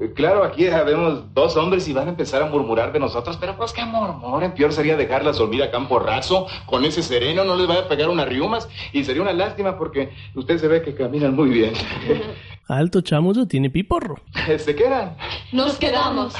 Eh, 0.00 0.12
Claro, 0.14 0.44
aquí 0.44 0.66
habemos 0.68 1.32
dos 1.34 1.56
hombres 1.56 1.86
y 1.88 1.92
van 1.92 2.06
a 2.08 2.10
empezar 2.10 2.42
a 2.42 2.46
murmurar 2.46 2.92
de 2.92 2.98
nosotros, 3.00 3.36
pero 3.40 3.56
pues 3.56 3.72
que 3.72 3.84
murmuren, 3.84 4.52
peor 4.52 4.72
sería 4.72 4.96
dejarlas 4.96 5.38
dormir 5.38 5.62
a 5.62 5.70
campo 5.70 5.98
raso, 5.98 6.46
con 6.66 6.84
ese 6.84 7.02
sereno, 7.02 7.44
no 7.44 7.56
les 7.56 7.66
vaya 7.66 7.80
a 7.82 7.88
pegar 7.88 8.08
unas 8.08 8.28
riumas, 8.28 8.68
y 8.92 9.04
sería 9.04 9.22
una 9.22 9.32
lástima 9.32 9.76
porque 9.78 10.10
usted 10.34 10.58
se 10.58 10.68
ve 10.68 10.82
que 10.82 10.94
caminan 10.94 11.34
muy 11.34 11.50
bien. 11.50 11.72
Alto 12.68 13.00
chamullo 13.00 13.46
tiene 13.46 13.70
piporro. 13.70 14.20
¿Se 14.56 14.74
quedan? 14.74 15.16
Nos 15.52 15.78
quedamos. 15.78 16.34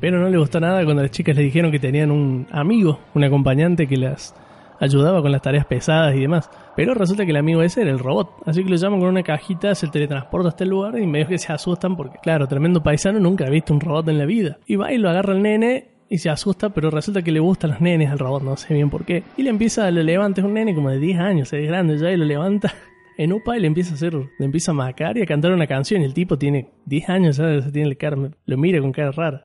Pero 0.00 0.18
no 0.18 0.28
le 0.28 0.38
gustó 0.38 0.60
nada 0.60 0.84
cuando 0.84 1.02
las 1.02 1.10
chicas 1.10 1.36
le 1.36 1.42
dijeron 1.42 1.70
que 1.70 1.78
tenían 1.78 2.10
un 2.10 2.46
amigo, 2.50 3.00
un 3.14 3.24
acompañante 3.24 3.86
que 3.86 3.96
las 3.96 4.34
ayudaba 4.80 5.22
con 5.22 5.32
las 5.32 5.42
tareas 5.42 5.66
pesadas 5.66 6.14
y 6.14 6.20
demás. 6.20 6.50
Pero 6.76 6.94
resulta 6.94 7.24
que 7.24 7.30
el 7.30 7.36
amigo 7.36 7.62
ese 7.62 7.82
era 7.82 7.90
el 7.90 7.98
robot. 7.98 8.30
Así 8.46 8.62
que 8.62 8.70
lo 8.70 8.76
llaman 8.76 9.00
con 9.00 9.08
una 9.08 9.22
cajita, 9.22 9.74
se 9.74 9.88
teletransporta 9.88 10.48
hasta 10.48 10.64
el 10.64 10.70
lugar 10.70 10.98
y 10.98 11.06
medio 11.06 11.28
que 11.28 11.38
se 11.38 11.52
asustan 11.52 11.96
porque, 11.96 12.18
claro, 12.22 12.46
tremendo 12.46 12.82
paisano 12.82 13.18
nunca 13.18 13.46
ha 13.46 13.50
visto 13.50 13.74
un 13.74 13.80
robot 13.80 14.08
en 14.08 14.18
la 14.18 14.26
vida. 14.26 14.58
Y 14.66 14.76
va 14.76 14.92
y 14.92 14.98
lo 14.98 15.10
agarra 15.10 15.34
el 15.34 15.42
nene 15.42 15.98
y 16.08 16.18
se 16.18 16.30
asusta, 16.30 16.70
pero 16.70 16.90
resulta 16.90 17.22
que 17.22 17.32
le 17.32 17.40
gustan 17.40 17.70
los 17.70 17.80
nenes 17.80 18.10
al 18.10 18.18
robot, 18.18 18.42
no 18.42 18.56
sé 18.56 18.74
bien 18.74 18.90
por 18.90 19.04
qué. 19.04 19.24
Y 19.36 19.42
le 19.42 19.50
empieza, 19.50 19.90
lo 19.90 20.02
levanta, 20.02 20.40
es 20.40 20.46
un 20.46 20.54
nene 20.54 20.74
como 20.74 20.90
de 20.90 20.98
10 20.98 21.18
años, 21.18 21.52
es 21.52 21.68
grande 21.68 21.98
ya, 21.98 22.10
y 22.10 22.16
lo 22.16 22.24
levanta 22.24 22.72
en 23.18 23.32
UPA 23.32 23.56
y 23.56 23.60
le 23.60 23.66
empieza 23.66 23.92
a 23.92 23.94
hacer, 23.94 24.14
le 24.14 24.44
empieza 24.44 24.70
a 24.70 24.74
macar 24.74 25.18
y 25.18 25.22
a 25.22 25.26
cantar 25.26 25.52
una 25.52 25.66
canción. 25.66 26.02
Y 26.02 26.04
el 26.04 26.14
tipo 26.14 26.38
tiene 26.38 26.70
10 26.86 27.08
años, 27.10 27.36
¿sabes? 27.36 27.70
Tiene 27.72 27.88
el 27.88 27.96
cara, 27.96 28.16
lo 28.16 28.56
mira 28.56 28.80
con 28.80 28.92
cara 28.92 29.12
rara. 29.12 29.44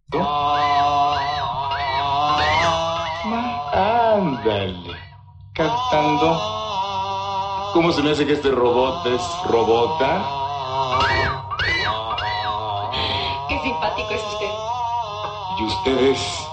Ándale, 3.74 4.93
cantando. 5.54 6.40
¿Cómo 7.74 7.92
se 7.92 8.02
me 8.02 8.12
hace 8.12 8.26
que 8.26 8.34
este 8.34 8.50
robot 8.50 9.06
es 9.08 9.22
robota? 9.50 10.26
Qué 13.48 13.60
simpático 13.62 14.10
es 14.12 14.22
usted. 14.24 14.50
¿Y 15.60 15.64
ustedes? 15.64 16.48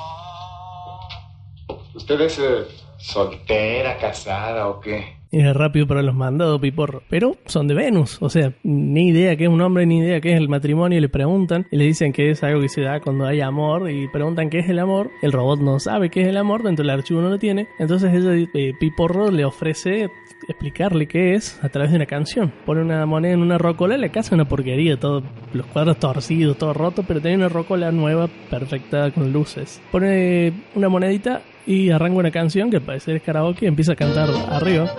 ¿Ustedes 1.95 2.39
eh, 2.39 2.69
soltera, 2.99 3.99
casada 3.99 4.69
o 4.69 4.81
qué? 4.81 5.20
Era 5.33 5.53
rápido 5.53 5.87
para 5.87 6.03
los 6.03 6.15
mandados, 6.15 6.61
piporro. 6.61 7.03
Pero 7.09 7.37
son 7.47 7.69
de 7.69 7.75
Venus, 7.75 8.19
o 8.21 8.29
sea, 8.29 8.53
ni 8.65 9.09
idea 9.09 9.37
que 9.37 9.45
es 9.45 9.51
un 9.51 9.61
hombre, 9.61 9.87
ni 9.87 9.99
idea 9.99 10.21
que 10.21 10.33
es 10.33 10.37
el 10.37 10.49
matrimonio. 10.49 10.99
Y 10.99 11.01
le 11.01 11.09
preguntan, 11.09 11.67
y 11.71 11.77
le 11.77 11.85
dicen 11.85 12.13
que 12.13 12.31
es 12.31 12.43
algo 12.43 12.61
que 12.61 12.69
se 12.69 12.83
da 12.83 13.01
cuando 13.01 13.27
hay 13.27 13.41
amor, 13.41 13.91
y 13.91 14.09
preguntan 14.09 14.51
qué 14.51 14.59
es 14.59 14.69
el 14.69 14.81
amor. 14.81 15.11
El 15.23 15.33
robot 15.33 15.61
no 15.61 15.79
sabe 15.79 16.11
qué 16.11 16.23
es 16.23 16.29
el 16.29 16.37
amor, 16.37 16.63
dentro 16.65 16.83
del 16.83 16.91
archivo 16.91 17.21
no 17.21 17.29
lo 17.29 17.39
tiene. 17.39 17.69
Entonces 17.79 18.13
ella, 18.13 18.35
eh, 18.35 18.73
piporro 18.79 19.31
le 19.31 19.45
ofrece 19.45 20.09
explicarle 20.49 21.07
qué 21.07 21.35
es 21.35 21.63
a 21.63 21.69
través 21.69 21.91
de 21.91 21.97
una 21.97 22.07
canción. 22.07 22.53
Pone 22.67 22.83
una 22.83 23.07
moneda 23.07 23.35
en 23.35 23.43
una 23.43 23.59
rocola, 23.59 23.97
la 23.97 24.09
casa 24.09 24.35
una 24.35 24.49
porquería, 24.49 24.99
todo, 24.99 25.23
los 25.53 25.67
cuadros 25.67 25.99
torcidos, 25.99 26.59
todo 26.59 26.73
roto, 26.73 27.05
pero 27.07 27.21
tiene 27.21 27.37
una 27.37 27.49
rocola 27.49 27.93
nueva, 27.93 28.29
perfecta, 28.51 29.11
con 29.13 29.33
luces. 29.33 29.81
Pone 29.93 30.53
una 30.75 30.89
monedita 30.89 31.43
y 31.67 31.91
arranca 31.91 32.19
una 32.19 32.31
canción 32.31 32.71
que 32.71 32.81
parece 32.81 33.17
es 33.17 33.23
karaoke 33.23 33.65
y 33.65 33.69
empieza 33.69 33.93
a 33.93 33.97
cantar 33.97 34.29
arriba. 34.51 34.91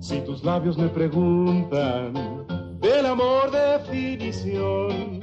Si 0.00 0.20
tus 0.20 0.44
labios 0.44 0.78
me 0.78 0.88
preguntan 0.88 2.14
del 2.80 3.06
amor 3.06 3.50
definición, 3.50 5.20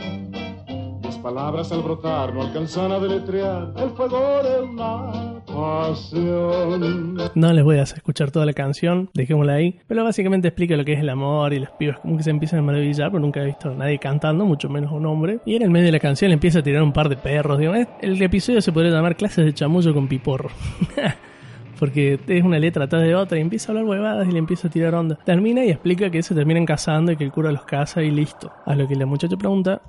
mis 1.03 1.15
palabras 1.17 1.71
al 1.71 1.81
brotar 1.81 2.33
no 2.33 2.41
alcanzan 2.41 2.91
a 2.91 2.99
deletrear 2.99 3.73
el 3.77 3.89
fuego 3.91 4.41
de 4.43 4.61
una 4.61 5.30
pasión. 5.53 7.15
No 7.35 7.53
les 7.53 7.63
voy 7.63 7.77
a 7.77 7.83
hacer 7.83 7.97
escuchar 7.97 8.31
toda 8.31 8.45
la 8.45 8.53
canción, 8.53 9.09
dejémosla 9.13 9.53
ahí. 9.53 9.79
Pero 9.87 10.03
básicamente 10.03 10.47
explica 10.47 10.75
lo 10.75 10.85
que 10.85 10.93
es 10.93 10.99
el 10.99 11.09
amor 11.09 11.53
y 11.53 11.59
los 11.59 11.69
pibes 11.71 11.97
como 11.99 12.17
que 12.17 12.23
se 12.23 12.29
empiezan 12.29 12.59
a 12.59 12.61
maravillar, 12.63 13.11
porque 13.11 13.21
nunca 13.21 13.41
he 13.41 13.45
visto 13.45 13.69
a 13.69 13.75
nadie 13.75 13.97
cantando, 13.99 14.45
mucho 14.45 14.69
menos 14.69 14.91
a 14.91 14.95
un 14.95 15.05
hombre. 15.05 15.39
Y 15.45 15.55
en 15.55 15.63
el 15.63 15.69
medio 15.69 15.85
de 15.87 15.91
la 15.91 15.99
canción 15.99 16.29
le 16.29 16.33
empieza 16.33 16.59
a 16.59 16.63
tirar 16.63 16.81
un 16.83 16.93
par 16.93 17.09
de 17.09 17.17
perros. 17.17 17.59
digamos. 17.59 17.87
El 18.01 18.21
episodio 18.21 18.61
se 18.61 18.71
podría 18.71 18.91
llamar 18.91 19.15
Clases 19.15 19.45
de 19.45 19.53
chamullo 19.53 19.93
con 19.93 20.07
piporro. 20.07 20.49
Porque 21.79 22.19
es 22.27 22.43
una 22.43 22.59
letra 22.59 22.85
atrás 22.85 23.01
de 23.01 23.15
otra 23.15 23.39
y 23.39 23.41
empieza 23.41 23.69
a 23.69 23.71
hablar 23.71 23.85
huevadas 23.85 24.27
y 24.27 24.31
le 24.31 24.37
empieza 24.37 24.67
a 24.67 24.71
tirar 24.71 24.93
onda. 24.93 25.17
Termina 25.25 25.65
y 25.65 25.71
explica 25.71 26.11
que 26.11 26.21
se 26.21 26.35
terminan 26.35 26.63
casando 26.63 27.11
y 27.11 27.17
que 27.17 27.23
el 27.23 27.31
cura 27.31 27.51
los 27.51 27.63
casa 27.63 28.03
y 28.03 28.11
listo. 28.11 28.51
A 28.67 28.75
lo 28.75 28.87
que 28.87 28.95
la 28.95 29.07
muchacha 29.07 29.35
pregunta, 29.35 29.81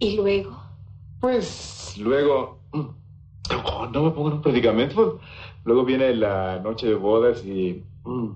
Y 0.00 0.16
luego, 0.16 0.60
Pues 1.20 1.94
luego. 1.98 2.58
No, 3.50 3.86
no 3.90 4.02
me 4.04 4.10
pongo 4.10 4.28
en 4.28 4.34
un 4.36 4.42
predicamento. 4.42 5.20
Luego 5.64 5.84
viene 5.84 6.14
la 6.14 6.58
noche 6.60 6.86
de 6.88 6.94
bodas 6.94 7.44
y. 7.44 7.82
mm. 8.04 8.28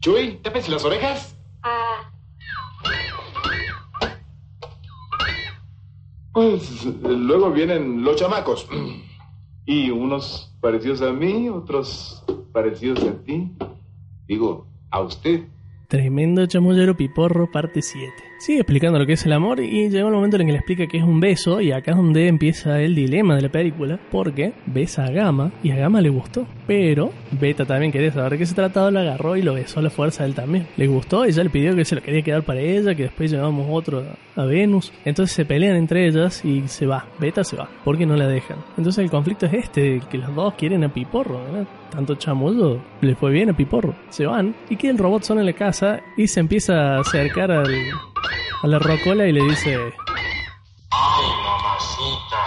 Chuy, 0.00 0.38
tápense 0.42 0.70
las 0.70 0.84
orejas. 0.84 1.36
Ah, 1.62 2.10
Pues 6.32 6.84
luego 7.02 7.50
vienen 7.50 8.02
los 8.02 8.16
chamacos. 8.16 8.66
Y 9.66 9.90
unos 9.90 10.52
parecidos 10.60 11.02
a 11.02 11.12
mí, 11.12 11.48
otros 11.48 12.24
parecidos 12.52 13.02
a 13.04 13.12
ti. 13.22 13.52
Digo, 14.26 14.66
a 14.90 15.00
usted. 15.02 15.46
Tremendo 15.88 16.46
chamullero 16.46 16.96
piporro, 16.96 17.50
parte 17.50 17.82
7. 17.82 18.12
Sigue 18.42 18.58
explicando 18.58 18.98
lo 18.98 19.06
que 19.06 19.12
es 19.12 19.24
el 19.24 19.34
amor 19.34 19.60
y 19.60 19.88
llega 19.88 20.08
el 20.08 20.14
momento 20.14 20.34
en 20.34 20.40
el 20.40 20.46
que 20.46 20.52
le 20.54 20.58
explica 20.58 20.88
que 20.88 20.96
es 20.96 21.04
un 21.04 21.20
beso 21.20 21.60
y 21.60 21.70
acá 21.70 21.92
es 21.92 21.96
donde 21.96 22.26
empieza 22.26 22.80
el 22.80 22.96
dilema 22.96 23.36
de 23.36 23.42
la 23.42 23.48
película 23.50 24.00
porque 24.10 24.52
besa 24.66 25.04
a 25.04 25.12
Gama 25.12 25.52
y 25.62 25.70
a 25.70 25.76
Gama 25.76 26.00
le 26.00 26.08
gustó. 26.08 26.44
Pero 26.66 27.12
Beta 27.30 27.64
también 27.64 27.92
quería 27.92 28.10
saber 28.10 28.32
de 28.32 28.38
qué 28.38 28.46
se 28.46 28.56
trataba, 28.56 28.90
lo 28.90 28.98
agarró 28.98 29.36
y 29.36 29.42
lo 29.42 29.54
besó 29.54 29.78
a 29.78 29.84
la 29.84 29.90
fuerza 29.90 30.24
a 30.24 30.26
él 30.26 30.34
también. 30.34 30.66
Le 30.76 30.88
gustó, 30.88 31.24
ella 31.24 31.44
le 31.44 31.50
pidió 31.50 31.76
que 31.76 31.84
se 31.84 31.94
lo 31.94 32.02
quería 32.02 32.22
quedar 32.22 32.42
para 32.42 32.58
ella, 32.58 32.96
que 32.96 33.04
después 33.04 33.30
llevamos 33.30 33.68
otro 33.70 34.02
a 34.34 34.44
Venus. 34.44 34.92
Entonces 35.04 35.36
se 35.36 35.44
pelean 35.44 35.76
entre 35.76 36.08
ellas 36.08 36.44
y 36.44 36.66
se 36.66 36.84
va. 36.84 37.06
Beta 37.20 37.44
se 37.44 37.54
va 37.54 37.70
porque 37.84 38.06
no 38.06 38.16
la 38.16 38.26
dejan. 38.26 38.56
Entonces 38.76 39.04
el 39.04 39.10
conflicto 39.10 39.46
es 39.46 39.54
este, 39.54 40.00
que 40.10 40.18
los 40.18 40.34
dos 40.34 40.54
quieren 40.54 40.82
a 40.82 40.92
Piporro, 40.92 41.44
¿verdad? 41.44 41.68
Tanto 41.92 42.16
chamullo 42.16 42.80
le 43.02 43.14
fue 43.14 43.30
bien 43.30 43.50
a 43.50 43.56
Piporro. 43.56 43.94
Se 44.08 44.26
van 44.26 44.52
y 44.68 44.74
queda 44.74 44.90
el 44.90 44.98
robot 44.98 45.22
solo 45.22 45.38
en 45.38 45.46
la 45.46 45.52
casa 45.52 46.00
y 46.16 46.26
se 46.26 46.40
empieza 46.40 46.96
a 46.96 47.00
acercar 47.00 47.52
al, 47.52 47.68
a 48.62 48.66
la 48.66 48.78
rocola 48.78 49.26
y 49.26 49.32
le 49.32 49.42
dice... 49.42 49.76
Ay, 50.90 51.26
mamacita, 51.44 52.42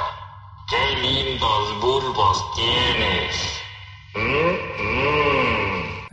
qué 0.69 1.01
lindos 1.01 1.81
bulbos 1.81 2.45
tienes. 2.55 3.61
Mm, 4.15 4.55
mm. 4.83 5.35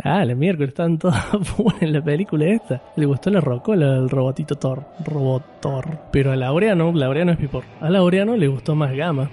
Ah, 0.04 0.24
la 0.24 0.34
miércoles 0.34 0.70
estaban 0.70 0.98
todos 0.98 1.14
en 1.80 1.92
la 1.92 2.02
película 2.02 2.46
esta. 2.46 2.82
Le 2.96 3.06
gustó 3.06 3.30
la 3.30 3.40
rocola 3.40 3.94
al 3.94 4.10
robotito 4.10 4.56
Thor. 4.56 4.84
Robot 5.04 5.60
Thor. 5.60 5.98
Pero 6.10 6.32
a 6.32 6.36
Laureano, 6.36 6.92
Laureano 6.92 7.32
es 7.32 7.38
Pipor. 7.38 7.64
A 7.80 7.88
Laureano 7.88 8.36
le 8.36 8.48
gustó 8.48 8.74
más 8.74 8.92
Gama. 8.96 9.30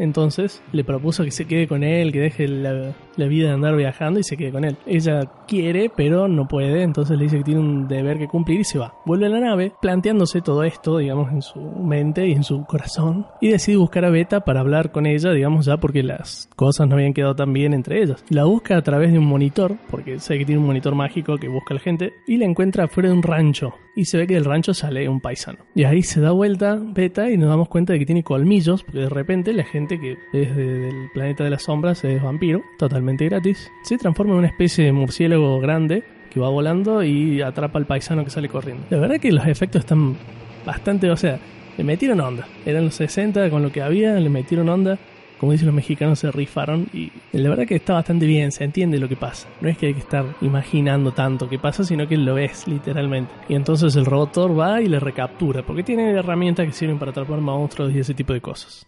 Entonces 0.00 0.62
le 0.72 0.82
propuso 0.82 1.24
que 1.24 1.30
se 1.30 1.46
quede 1.46 1.68
con 1.68 1.84
él, 1.84 2.10
que 2.10 2.20
deje 2.20 2.48
la, 2.48 2.94
vida 3.16 3.48
de 3.48 3.54
andar 3.54 3.76
viajando 3.76 4.18
y 4.18 4.22
se 4.22 4.36
quede 4.36 4.50
con 4.50 4.64
él. 4.64 4.78
Ella 4.86 5.20
quiere, 5.46 5.90
pero 5.94 6.26
no 6.26 6.48
puede, 6.48 6.82
entonces 6.82 7.18
le 7.18 7.24
dice 7.24 7.36
que 7.36 7.44
tiene 7.44 7.60
un 7.60 7.86
deber 7.86 8.18
que 8.18 8.26
cumplir 8.26 8.60
y 8.60 8.64
se 8.64 8.78
va. 8.78 8.94
Vuelve 9.04 9.26
a 9.26 9.28
la 9.28 9.40
nave, 9.40 9.74
planteándose 9.82 10.40
todo 10.40 10.64
esto, 10.64 10.96
digamos, 10.96 11.30
en 11.30 11.42
su 11.42 11.60
mente 11.60 12.26
y 12.26 12.32
en 12.32 12.44
su 12.44 12.64
corazón, 12.64 13.26
y 13.42 13.48
decide 13.48 13.76
buscar 13.76 14.06
a 14.06 14.10
Beta 14.10 14.40
para 14.40 14.60
hablar 14.60 14.90
con 14.90 15.04
ella, 15.04 15.32
digamos, 15.32 15.66
ya 15.66 15.76
porque 15.76 16.02
las 16.02 16.48
cosas 16.56 16.88
no 16.88 16.94
habían 16.94 17.12
quedado 17.12 17.36
tan 17.36 17.52
bien 17.52 17.74
entre 17.74 18.02
ellas. 18.02 18.24
La 18.30 18.44
busca 18.44 18.78
a 18.78 18.82
través 18.82 19.12
de 19.12 19.18
un 19.18 19.26
monitor, 19.26 19.76
porque 19.90 20.18
sabe 20.18 20.40
que 20.40 20.46
tiene 20.46 20.62
un 20.62 20.66
monitor 20.66 20.94
mágico 20.94 21.36
que 21.36 21.48
busca 21.48 21.74
a 21.74 21.76
la 21.76 21.80
gente, 21.80 22.14
y 22.26 22.38
la 22.38 22.46
encuentra 22.46 22.88
fuera 22.88 23.10
de 23.10 23.16
un 23.16 23.22
rancho, 23.22 23.74
y 24.00 24.04
se 24.04 24.18
ve 24.18 24.26
que 24.26 24.34
del 24.34 24.44
rancho 24.44 24.74
sale 24.74 25.08
un 25.08 25.20
paisano. 25.20 25.58
Y 25.74 25.84
ahí 25.84 26.02
se 26.02 26.20
da 26.20 26.32
vuelta 26.32 26.78
Beta 26.80 27.30
y 27.30 27.36
nos 27.36 27.48
damos 27.48 27.68
cuenta 27.68 27.92
de 27.92 27.98
que 27.98 28.06
tiene 28.06 28.22
colmillos, 28.22 28.82
porque 28.82 29.00
de 29.00 29.08
repente 29.08 29.52
la 29.52 29.64
gente 29.64 29.98
que 30.00 30.12
es 30.32 30.56
de- 30.56 30.78
del 30.78 31.10
planeta 31.12 31.44
de 31.44 31.50
las 31.50 31.62
sombras 31.62 32.02
es 32.04 32.22
vampiro, 32.22 32.62
totalmente 32.78 33.24
gratis, 33.26 33.70
se 33.84 33.96
transforma 33.98 34.32
en 34.32 34.38
una 34.40 34.48
especie 34.48 34.84
de 34.84 34.92
murciélago 34.92 35.60
grande 35.60 36.02
que 36.30 36.40
va 36.40 36.48
volando 36.48 37.02
y 37.02 37.42
atrapa 37.42 37.78
al 37.78 37.86
paisano 37.86 38.24
que 38.24 38.30
sale 38.30 38.48
corriendo. 38.48 38.84
La 38.90 38.98
verdad 38.98 39.18
que 39.18 39.32
los 39.32 39.46
efectos 39.46 39.80
están 39.80 40.16
bastante, 40.64 41.10
o 41.10 41.16
sea, 41.16 41.38
le 41.76 41.84
metieron 41.84 42.20
onda. 42.20 42.46
Eran 42.66 42.84
los 42.84 42.94
60 42.94 43.48
con 43.50 43.62
lo 43.62 43.72
que 43.72 43.82
había, 43.82 44.14
le 44.14 44.28
metieron 44.30 44.68
onda. 44.68 44.98
Como 45.40 45.52
dicen 45.52 45.68
los 45.68 45.74
mexicanos, 45.74 46.18
se 46.18 46.30
rifaron 46.30 46.90
y 46.92 47.10
la 47.32 47.48
verdad 47.48 47.66
que 47.66 47.76
está 47.76 47.94
bastante 47.94 48.26
bien, 48.26 48.52
se 48.52 48.62
entiende 48.62 48.98
lo 48.98 49.08
que 49.08 49.16
pasa. 49.16 49.48
No 49.62 49.70
es 49.70 49.78
que 49.78 49.86
hay 49.86 49.94
que 49.94 50.00
estar 50.00 50.26
imaginando 50.42 51.12
tanto 51.12 51.48
qué 51.48 51.58
pasa, 51.58 51.82
sino 51.82 52.06
que 52.06 52.18
lo 52.18 52.34
ves 52.34 52.68
literalmente. 52.68 53.32
Y 53.48 53.54
entonces 53.54 53.96
el 53.96 54.04
robot 54.04 54.32
Thor 54.32 54.60
va 54.60 54.82
y 54.82 54.86
le 54.88 55.00
recaptura, 55.00 55.62
porque 55.62 55.82
tiene 55.82 56.10
herramientas 56.10 56.66
que 56.66 56.72
sirven 56.72 56.98
para 56.98 57.12
atrapar 57.12 57.40
monstruos 57.40 57.90
y 57.94 58.00
ese 58.00 58.12
tipo 58.12 58.34
de 58.34 58.42
cosas. 58.42 58.86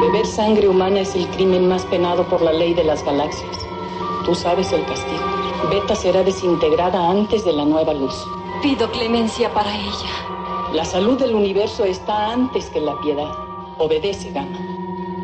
Beber 0.00 0.26
sangre 0.26 0.68
humana 0.68 0.98
es 0.98 1.14
el 1.14 1.28
crimen 1.28 1.68
más 1.68 1.86
penado 1.86 2.24
por 2.28 2.42
la 2.42 2.52
ley 2.52 2.74
de 2.74 2.82
las 2.82 3.04
galaxias. 3.04 3.56
Tú 4.26 4.34
sabes 4.34 4.72
el 4.72 4.84
castigo. 4.86 5.22
Beta 5.70 5.94
será 5.94 6.24
desintegrada 6.24 7.08
antes 7.08 7.44
de 7.44 7.52
la 7.52 7.64
nueva 7.64 7.94
luz. 7.94 8.14
Pido 8.64 8.90
clemencia 8.90 9.48
para 9.54 9.72
ella. 9.72 10.72
La 10.74 10.84
salud 10.84 11.20
del 11.20 11.36
universo 11.36 11.84
está 11.84 12.32
antes 12.32 12.68
que 12.70 12.80
la 12.80 12.98
piedad. 13.00 13.30
Obedece, 13.78 14.32
Gama. 14.32 14.71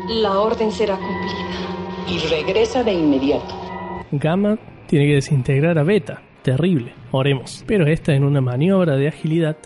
La 0.09 0.39
orden 0.39 0.71
será 0.71 0.97
cumplida. 0.97 2.07
Y 2.07 2.17
regresa 2.29 2.83
de 2.83 2.93
inmediato. 2.93 3.53
Gamma 4.11 4.57
tiene 4.87 5.05
que 5.05 5.13
desintegrar 5.13 5.77
a 5.77 5.83
Beta. 5.83 6.23
Terrible. 6.41 6.95
Oremos. 7.11 7.63
Pero 7.67 7.85
esta 7.85 8.15
en 8.15 8.23
una 8.23 8.41
maniobra 8.41 8.95
de 8.95 9.07
agilidad 9.07 9.57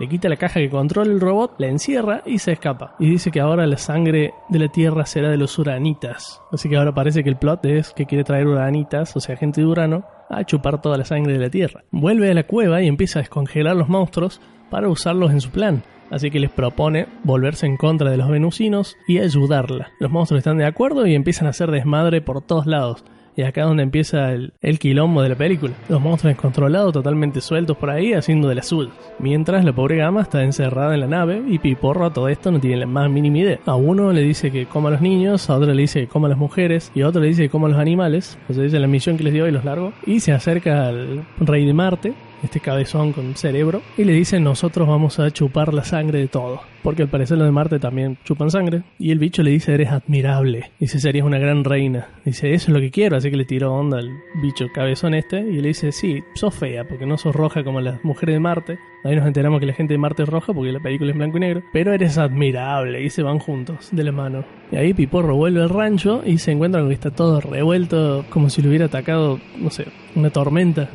le 0.00 0.08
quita 0.08 0.28
la 0.28 0.36
caja 0.36 0.58
que 0.58 0.68
controla 0.68 1.12
el 1.12 1.20
robot, 1.20 1.54
la 1.58 1.68
encierra 1.68 2.22
y 2.26 2.38
se 2.38 2.50
escapa. 2.50 2.96
Y 2.98 3.10
dice 3.10 3.30
que 3.30 3.38
ahora 3.38 3.64
la 3.64 3.76
sangre 3.76 4.34
de 4.48 4.58
la 4.58 4.66
Tierra 4.66 5.06
será 5.06 5.30
de 5.30 5.36
los 5.36 5.56
uranitas. 5.60 6.42
Así 6.50 6.68
que 6.68 6.76
ahora 6.76 6.92
parece 6.92 7.22
que 7.22 7.30
el 7.30 7.36
plot 7.36 7.64
es 7.66 7.92
que 7.92 8.06
quiere 8.06 8.24
traer 8.24 8.48
uranitas, 8.48 9.14
o 9.14 9.20
sea, 9.20 9.36
gente 9.36 9.60
de 9.60 9.68
Urano, 9.68 10.04
a 10.28 10.42
chupar 10.42 10.82
toda 10.82 10.98
la 10.98 11.04
sangre 11.04 11.34
de 11.34 11.38
la 11.38 11.50
Tierra. 11.50 11.84
Vuelve 11.92 12.28
a 12.28 12.34
la 12.34 12.42
cueva 12.42 12.82
y 12.82 12.88
empieza 12.88 13.20
a 13.20 13.22
descongelar 13.22 13.76
los 13.76 13.88
monstruos 13.88 14.40
para 14.68 14.88
usarlos 14.88 15.30
en 15.30 15.40
su 15.40 15.50
plan. 15.50 15.84
Así 16.12 16.30
que 16.30 16.38
les 16.38 16.50
propone 16.50 17.06
volverse 17.24 17.66
en 17.66 17.78
contra 17.78 18.10
de 18.10 18.18
los 18.18 18.28
venusinos 18.28 18.96
y 19.08 19.18
ayudarla. 19.18 19.90
Los 19.98 20.10
monstruos 20.10 20.38
están 20.38 20.58
de 20.58 20.66
acuerdo 20.66 21.06
y 21.06 21.14
empiezan 21.14 21.46
a 21.46 21.50
hacer 21.50 21.70
desmadre 21.70 22.20
por 22.20 22.42
todos 22.42 22.66
lados. 22.66 23.02
Y 23.34 23.42
acá 23.42 23.62
es 23.62 23.66
donde 23.66 23.82
empieza 23.82 24.32
el, 24.32 24.78
quilombo 24.78 25.22
de 25.22 25.30
la 25.30 25.34
película. 25.34 25.72
Los 25.88 26.02
monstruos 26.02 26.34
descontrolados, 26.34 26.92
totalmente 26.92 27.40
sueltos 27.40 27.78
por 27.78 27.88
ahí, 27.88 28.12
haciendo 28.12 28.48
de 28.48 28.62
suyas. 28.62 28.92
Mientras 29.18 29.64
la 29.64 29.72
pobre 29.72 29.96
gama 29.96 30.20
está 30.20 30.42
encerrada 30.42 30.92
en 30.92 31.00
la 31.00 31.06
nave 31.06 31.42
y 31.48 31.58
Piporro 31.58 32.04
a 32.04 32.12
todo 32.12 32.28
esto 32.28 32.50
no 32.50 32.60
tiene 32.60 32.76
la 32.76 32.86
más 32.86 33.10
mínima 33.10 33.38
idea. 33.38 33.58
A 33.64 33.74
uno 33.74 34.12
le 34.12 34.20
dice 34.20 34.50
que 34.50 34.66
coma 34.66 34.90
a 34.90 34.92
los 34.92 35.00
niños, 35.00 35.48
a 35.48 35.56
otro 35.56 35.72
le 35.72 35.80
dice 35.80 36.00
que 36.02 36.08
coma 36.08 36.26
a 36.26 36.30
las 36.30 36.38
mujeres 36.38 36.92
y 36.94 37.00
a 37.00 37.08
otro 37.08 37.22
le 37.22 37.28
dice 37.28 37.44
que 37.44 37.48
coma 37.48 37.68
a 37.68 37.70
los 37.70 37.80
animales. 37.80 38.38
O 38.50 38.52
sea, 38.52 38.62
dice 38.62 38.78
la 38.78 38.86
misión 38.86 39.16
que 39.16 39.24
les 39.24 39.32
dio 39.32 39.48
y 39.48 39.50
los 39.50 39.64
largo. 39.64 39.94
Y 40.04 40.20
se 40.20 40.32
acerca 40.32 40.88
al 40.88 41.24
rey 41.40 41.64
de 41.64 41.72
Marte, 41.72 42.12
este 42.42 42.60
cabezón 42.60 43.12
con 43.12 43.34
cerebro, 43.36 43.82
y 43.96 44.04
le 44.04 44.12
dice 44.12 44.40
nosotros 44.40 44.88
vamos 44.88 45.18
a 45.18 45.30
chupar 45.30 45.72
la 45.74 45.84
sangre 45.84 46.20
de 46.20 46.28
todos. 46.28 46.60
Porque 46.82 47.02
al 47.02 47.08
parecer 47.08 47.38
los 47.38 47.46
de 47.46 47.52
Marte 47.52 47.78
también 47.78 48.18
chupan 48.24 48.50
sangre. 48.50 48.82
Y 48.98 49.12
el 49.12 49.18
bicho 49.18 49.42
le 49.42 49.52
dice 49.52 49.72
eres 49.72 49.90
admirable. 49.90 50.72
Dice 50.80 50.98
serías 50.98 51.24
una 51.24 51.38
gran 51.38 51.62
reina. 51.64 52.08
Dice 52.24 52.52
eso 52.54 52.70
es 52.70 52.74
lo 52.74 52.80
que 52.80 52.90
quiero. 52.90 53.16
Así 53.16 53.30
que 53.30 53.36
le 53.36 53.44
tiró 53.44 53.72
onda 53.72 53.98
al 53.98 54.10
bicho 54.42 54.66
cabezón 54.74 55.14
este. 55.14 55.40
Y 55.40 55.60
le 55.60 55.68
dice 55.68 55.92
sí, 55.92 56.22
sos 56.34 56.54
fea 56.54 56.84
porque 56.88 57.06
no 57.06 57.18
sos 57.18 57.34
roja 57.34 57.62
como 57.62 57.80
las 57.80 58.04
mujeres 58.04 58.34
de 58.34 58.40
Marte. 58.40 58.78
Ahí 59.04 59.14
nos 59.14 59.26
enteramos 59.26 59.60
que 59.60 59.66
la 59.66 59.74
gente 59.74 59.94
de 59.94 59.98
Marte 59.98 60.24
es 60.24 60.28
roja 60.28 60.52
porque 60.52 60.72
la 60.72 60.80
película 60.80 61.12
es 61.12 61.16
blanco 61.16 61.36
y 61.36 61.40
negro. 61.40 61.62
Pero 61.72 61.92
eres 61.92 62.18
admirable. 62.18 63.02
Y 63.02 63.10
se 63.10 63.22
van 63.22 63.38
juntos, 63.38 63.90
de 63.92 64.02
la 64.02 64.12
mano. 64.12 64.44
Y 64.72 64.76
ahí 64.76 64.92
Piporro 64.92 65.36
vuelve 65.36 65.62
al 65.62 65.68
rancho 65.68 66.22
y 66.26 66.38
se 66.38 66.50
encuentra 66.50 66.80
con 66.80 66.88
que 66.88 66.94
está 66.94 67.10
todo 67.10 67.40
revuelto 67.40 68.24
como 68.30 68.50
si 68.50 68.60
le 68.60 68.68
hubiera 68.68 68.86
atacado, 68.86 69.38
no 69.56 69.70
sé, 69.70 69.86
una 70.16 70.30
tormenta. 70.30 70.88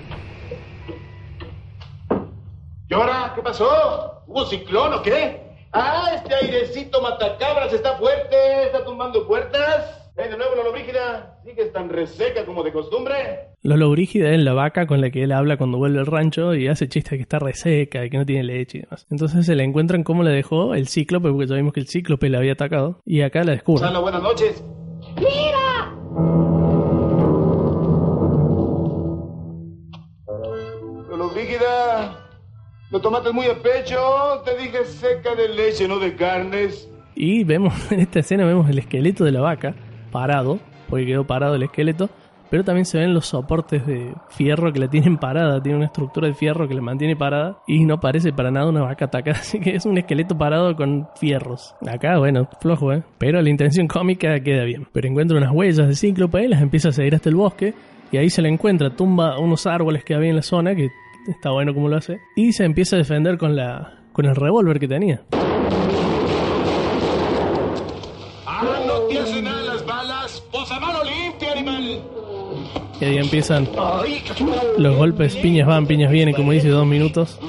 ¿Y 2.89 2.93
ahora 2.93 3.33
qué 3.35 3.41
pasó? 3.41 4.23
¿Hubo 4.27 4.45
ciclón 4.45 4.93
o 4.93 5.01
qué? 5.01 5.41
Ah, 5.73 6.11
este 6.15 6.33
airecito 6.33 7.01
matacabras 7.01 7.73
está 7.73 7.97
fuerte, 7.97 8.63
está 8.63 8.85
tumbando 8.85 9.27
puertas. 9.27 10.09
Eh, 10.15 10.29
de 10.29 10.37
nuevo 10.37 10.55
la 10.55 10.63
lobrígida, 10.63 11.37
sigues 11.43 11.71
tan 11.73 11.89
reseca 11.89 12.45
como 12.45 12.63
de 12.63 12.71
costumbre. 12.71 13.49
Lolo 13.61 13.91
Brígida 13.91 14.31
es 14.31 14.39
la 14.39 14.53
vaca 14.53 14.87
con 14.87 15.01
la 15.01 15.11
que 15.11 15.23
él 15.23 15.33
habla 15.33 15.57
cuando 15.57 15.77
vuelve 15.77 15.99
al 15.99 16.05
rancho 16.05 16.55
y 16.55 16.69
hace 16.69 16.87
chistes 16.87 17.11
de 17.11 17.17
que 17.17 17.23
está 17.23 17.39
reseca 17.39 18.05
y 18.05 18.09
que 18.09 18.17
no 18.17 18.25
tiene 18.25 18.43
leche 18.43 18.77
y 18.77 18.81
demás. 18.81 19.05
Entonces 19.11 19.45
se 19.45 19.55
la 19.55 19.63
encuentran 19.63 20.03
cómo 20.03 20.23
la 20.23 20.31
dejó 20.31 20.73
el 20.73 20.87
cíclope, 20.87 21.29
porque 21.29 21.47
ya 21.47 21.55
vimos 21.55 21.73
que 21.73 21.81
el 21.81 21.87
cíclope 21.87 22.29
la 22.29 22.37
había 22.37 22.53
atacado. 22.53 23.01
Y 23.05 23.21
acá 23.21 23.43
la 23.43 23.51
descubren. 23.51 23.85
Salo, 23.85 24.01
buenas 24.01 24.23
noches. 24.23 24.63
¡Mira! 25.17 25.93
Lobrígida, 31.15 32.26
lo 32.89 33.01
tomaste 33.01 33.31
muy 33.31 33.45
a 33.47 33.61
pecho. 33.61 33.97
Te 34.45 34.57
dije 34.57 34.85
seca 34.85 35.35
de 35.35 35.49
leche, 35.49 35.87
no 35.87 35.99
de 35.99 36.15
carnes. 36.15 36.89
Y 37.15 37.43
vemos, 37.43 37.73
en 37.91 37.99
esta 37.99 38.19
escena 38.19 38.45
vemos 38.45 38.69
el 38.69 38.79
esqueleto 38.79 39.23
de 39.23 39.31
la 39.31 39.41
vaca 39.41 39.75
parado, 40.11 40.59
porque 40.89 41.05
quedó 41.05 41.25
parado 41.25 41.55
el 41.55 41.63
esqueleto. 41.63 42.09
Pero 42.49 42.63
también 42.63 42.85
se 42.85 42.97
ven 42.97 43.13
los 43.13 43.25
soportes 43.25 43.85
de 43.85 44.13
fierro 44.29 44.71
que 44.71 44.79
la 44.79 44.89
tienen 44.89 45.17
parada. 45.17 45.61
Tiene 45.61 45.79
una 45.79 45.87
estructura 45.87 46.29
de 46.29 46.33
fierro 46.33 46.65
que 46.65 46.75
la 46.75 46.81
mantiene 46.81 47.17
parada. 47.17 47.57
Y 47.67 47.83
no 47.83 47.99
parece 47.99 48.31
para 48.31 48.51
nada 48.51 48.69
una 48.69 48.83
vaca 48.83 49.05
atacada. 49.05 49.37
Así 49.41 49.59
que 49.59 49.75
es 49.75 49.85
un 49.85 49.97
esqueleto 49.97 50.37
parado 50.37 50.73
con 50.77 51.09
fierros. 51.19 51.75
Acá, 51.85 52.17
bueno, 52.19 52.47
flojo, 52.61 52.93
¿eh? 52.93 53.03
Pero 53.17 53.41
la 53.41 53.49
intención 53.49 53.89
cómica 53.89 54.39
queda 54.39 54.63
bien. 54.63 54.87
Pero 54.93 55.09
encuentra 55.09 55.37
unas 55.37 55.51
huellas 55.51 55.89
de 55.89 55.95
cíclope 55.95 56.47
las 56.47 56.61
empieza 56.61 56.87
a 56.87 56.93
seguir 56.93 57.15
hasta 57.15 57.27
el 57.27 57.35
bosque. 57.35 57.73
Y 58.13 58.17
ahí 58.17 58.29
se 58.29 58.41
la 58.41 58.47
encuentra, 58.47 58.89
tumba 58.91 59.37
unos 59.37 59.67
árboles 59.67 60.05
que 60.05 60.15
había 60.15 60.29
en 60.29 60.37
la 60.37 60.41
zona, 60.41 60.73
que 60.73 60.89
está 61.27 61.51
bueno 61.51 61.73
como 61.73 61.89
lo 61.89 61.97
hace. 61.97 62.19
Y 62.35 62.53
se 62.53 62.65
empieza 62.65 62.95
a 62.95 62.99
defender 62.99 63.37
con 63.37 63.55
la 63.55 63.93
con 64.13 64.25
el 64.25 64.35
revólver 64.35 64.79
que 64.79 64.87
tenía. 64.87 65.21
Ah, 68.45 68.79
no 68.87 69.01
te 69.01 69.19
hacen 69.19 69.43
nada 69.43 69.61
las 69.61 69.85
balas. 69.85 70.43
Pues 70.51 70.71
a 70.71 70.79
mano 70.79 70.99
limpia, 71.03 71.51
animal. 71.51 72.01
Y 72.99 73.05
ahí 73.05 73.17
empiezan 73.17 73.69
los 74.77 74.95
golpes, 74.95 75.35
piñas 75.35 75.67
van, 75.67 75.85
piñas 75.85 76.11
vienen, 76.11 76.33
como 76.33 76.51
dice, 76.51 76.69
dos 76.69 76.87
minutos. 76.87 77.39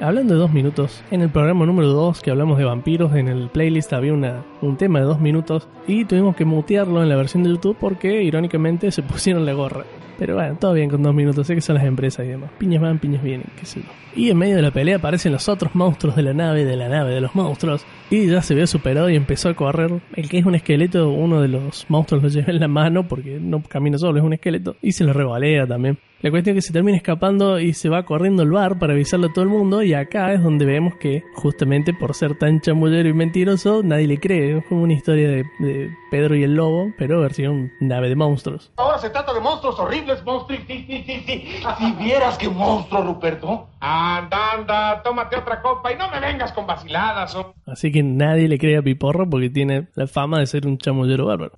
Hablando 0.00 0.34
de 0.34 0.40
dos 0.40 0.52
minutos, 0.52 1.02
en 1.10 1.22
el 1.22 1.30
programa 1.30 1.66
número 1.66 1.88
2 1.88 2.20
que 2.20 2.30
hablamos 2.30 2.58
de 2.58 2.64
vampiros, 2.64 3.14
en 3.14 3.28
el 3.28 3.48
playlist 3.48 3.92
había 3.92 4.12
un 4.12 4.76
tema 4.76 5.00
de 5.00 5.04
dos 5.04 5.20
minutos 5.20 5.68
y 5.86 6.04
tuvimos 6.04 6.36
que 6.36 6.44
mutearlo 6.44 7.02
en 7.02 7.08
la 7.08 7.16
versión 7.16 7.42
de 7.42 7.50
YouTube 7.50 7.76
porque 7.78 8.22
irónicamente 8.22 8.90
se 8.90 9.02
pusieron 9.04 9.44
la 9.46 9.52
gorra. 9.52 9.84
Pero 10.18 10.34
bueno, 10.34 10.56
todo 10.58 10.72
bien 10.72 10.90
con 10.90 11.02
dos 11.02 11.14
minutos, 11.14 11.46
sé 11.46 11.54
que 11.54 11.60
son 11.60 11.76
las 11.76 11.84
empresas 11.84 12.26
y 12.26 12.30
demás. 12.30 12.50
Piñas 12.58 12.82
van, 12.82 12.98
piñas 12.98 13.22
vienen, 13.22 13.46
qué 13.56 13.64
sé 13.64 13.80
yo. 13.80 13.86
Y 14.16 14.30
en 14.30 14.36
medio 14.36 14.56
de 14.56 14.62
la 14.62 14.72
pelea 14.72 14.96
aparecen 14.96 15.30
los 15.30 15.48
otros 15.48 15.76
monstruos 15.76 16.16
de 16.16 16.22
la 16.22 16.34
nave, 16.34 16.64
de 16.64 16.74
la 16.76 16.88
nave 16.88 17.14
de 17.14 17.20
los 17.20 17.36
monstruos. 17.36 17.86
Y 18.10 18.26
ya 18.26 18.42
se 18.42 18.56
vio 18.56 18.66
superado 18.66 19.08
y 19.10 19.14
empezó 19.14 19.48
a 19.48 19.54
correr. 19.54 20.00
El 20.16 20.28
que 20.28 20.38
es 20.38 20.44
un 20.44 20.56
esqueleto, 20.56 21.08
uno 21.10 21.40
de 21.40 21.46
los 21.46 21.86
monstruos 21.88 22.24
lo 22.24 22.28
lleva 22.30 22.50
en 22.50 22.58
la 22.58 22.66
mano 22.66 23.06
porque 23.06 23.38
no 23.40 23.62
camina 23.62 23.96
solo, 23.96 24.18
es 24.18 24.24
un 24.24 24.32
esqueleto. 24.32 24.74
Y 24.82 24.90
se 24.90 25.04
lo 25.04 25.12
revolea 25.12 25.68
también. 25.68 25.98
La 26.20 26.30
cuestión 26.30 26.56
es 26.56 26.64
que 26.64 26.66
se 26.66 26.72
termina 26.72 26.96
escapando 26.96 27.60
y 27.60 27.74
se 27.74 27.88
va 27.88 28.04
corriendo 28.04 28.42
al 28.42 28.50
bar 28.50 28.78
para 28.80 28.92
avisarle 28.92 29.26
a 29.26 29.32
todo 29.32 29.44
el 29.44 29.50
mundo. 29.50 29.84
Y 29.84 29.94
acá 29.94 30.32
es 30.32 30.42
donde 30.42 30.64
vemos 30.66 30.96
que, 30.96 31.22
justamente 31.34 31.94
por 31.94 32.12
ser 32.12 32.36
tan 32.36 32.60
chamullero 32.60 33.08
y 33.08 33.12
mentiroso, 33.12 33.82
nadie 33.84 34.08
le 34.08 34.18
cree. 34.18 34.58
Es 34.58 34.64
como 34.66 34.82
una 34.82 34.94
historia 34.94 35.28
de, 35.28 35.44
de 35.60 35.90
Pedro 36.10 36.34
y 36.34 36.42
el 36.42 36.54
lobo, 36.54 36.92
pero 36.98 37.20
versión 37.20 37.70
nave 37.80 38.08
de 38.08 38.16
monstruos. 38.16 38.72
Ahora 38.78 38.98
se 38.98 39.10
trata 39.10 39.32
de 39.32 39.38
monstruos 39.40 39.78
horribles, 39.78 40.24
monstruos. 40.24 40.60
Sí, 40.66 40.84
sí, 40.88 41.04
sí, 41.06 41.22
sí. 41.24 41.48
Si 41.78 41.92
vieras 42.02 42.36
qué 42.36 42.48
monstruo, 42.48 43.02
Ruperto. 43.02 43.68
Anda, 43.78 44.54
anda, 44.54 45.02
tómate 45.04 45.36
otra 45.36 45.62
copa 45.62 45.92
y 45.92 45.96
no 45.96 46.10
me 46.10 46.18
vengas 46.18 46.50
con 46.52 46.66
vaciladas. 46.66 47.32
oh. 47.36 47.54
Así 47.64 47.92
que 47.92 48.02
nadie 48.02 48.48
le 48.48 48.58
cree 48.58 48.76
a 48.76 48.82
Piporro 48.82 49.30
porque 49.30 49.50
tiene 49.50 49.86
la 49.94 50.08
fama 50.08 50.40
de 50.40 50.46
ser 50.46 50.66
un 50.66 50.78
chamullero 50.78 51.26
bárbaro. 51.26 51.52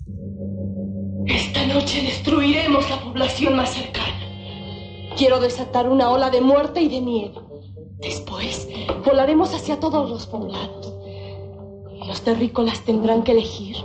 Esta 1.26 1.66
noche 1.66 2.02
destruiremos 2.02 2.90
la 2.90 2.96
población 2.98 3.56
más 3.56 3.72
cercana. 3.72 4.09
Quiero 5.16 5.40
desatar 5.40 5.88
una 5.88 6.10
ola 6.10 6.30
de 6.30 6.40
muerte 6.40 6.80
y 6.80 6.88
de 6.88 7.00
miedo. 7.00 7.48
Después 7.98 8.68
volaremos 9.04 9.54
hacia 9.54 9.78
todos 9.78 10.08
los 10.08 10.26
poblados. 10.26 10.94
Los 12.06 12.22
terrícolas 12.22 12.80
tendrán 12.84 13.22
que 13.22 13.32
elegir 13.32 13.76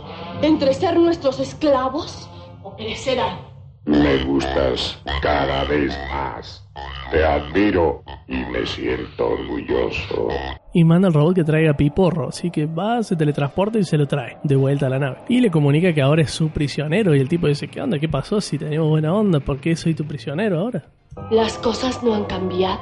entre 0.42 0.72
ser 0.74 0.98
nuestros 0.98 1.38
esclavos 1.40 2.28
o 2.62 2.74
perecerán. 2.76 3.38
Me 3.84 4.24
gustas 4.24 4.98
cada 5.22 5.64
vez 5.64 5.96
más. 6.10 6.66
Te 7.10 7.24
admiro 7.24 8.02
y 8.26 8.36
me 8.36 8.66
siento 8.66 9.28
orgulloso. 9.28 10.28
Y 10.74 10.82
manda 10.82 11.06
al 11.06 11.14
robot 11.14 11.36
que 11.36 11.44
traiga 11.44 11.70
a 11.70 11.76
Piporro, 11.76 12.28
así 12.28 12.50
que 12.50 12.66
va, 12.66 13.02
se 13.02 13.14
teletransporta 13.14 13.78
y 13.78 13.84
se 13.84 13.96
lo 13.96 14.06
trae 14.06 14.38
de 14.42 14.56
vuelta 14.56 14.86
a 14.86 14.90
la 14.90 14.98
nave. 14.98 15.18
Y 15.28 15.40
le 15.40 15.50
comunica 15.50 15.92
que 15.92 16.02
ahora 16.02 16.22
es 16.22 16.32
su 16.32 16.48
prisionero 16.48 17.14
y 17.14 17.20
el 17.20 17.28
tipo 17.28 17.46
dice, 17.46 17.68
¿qué 17.68 17.80
onda? 17.80 17.98
¿Qué 18.00 18.08
pasó? 18.08 18.40
Si 18.40 18.58
tenemos 18.58 18.88
buena 18.88 19.14
onda, 19.14 19.38
¿por 19.38 19.60
qué 19.60 19.76
soy 19.76 19.94
tu 19.94 20.04
prisionero 20.04 20.58
ahora? 20.58 20.84
Las 21.30 21.58
cosas 21.58 22.04
no 22.04 22.14
han 22.14 22.24
cambiado. 22.26 22.78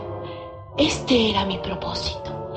Este 0.77 1.31
era 1.31 1.47
mi 1.47 1.57
propósito. 1.59 2.51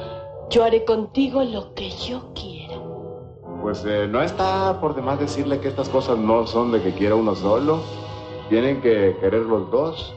Yo 0.49 0.65
haré 0.65 0.83
contigo 0.83 1.43
lo 1.43 1.73
que 1.75 1.91
yo 1.91 2.33
quiera. 2.33 2.75
Pues 3.61 3.85
eh, 3.85 4.07
no 4.09 4.21
está 4.21 4.81
por 4.81 4.95
demás 4.95 5.19
decirle 5.19 5.59
que 5.59 5.69
estas 5.69 5.87
cosas 5.87 6.17
no 6.17 6.45
son 6.45 6.73
de 6.73 6.81
que 6.81 6.93
quiera 6.93 7.15
uno 7.15 7.35
solo. 7.35 7.79
Tienen 8.49 8.81
que 8.81 9.15
querer 9.21 9.43
los 9.43 9.71
dos. 9.71 10.13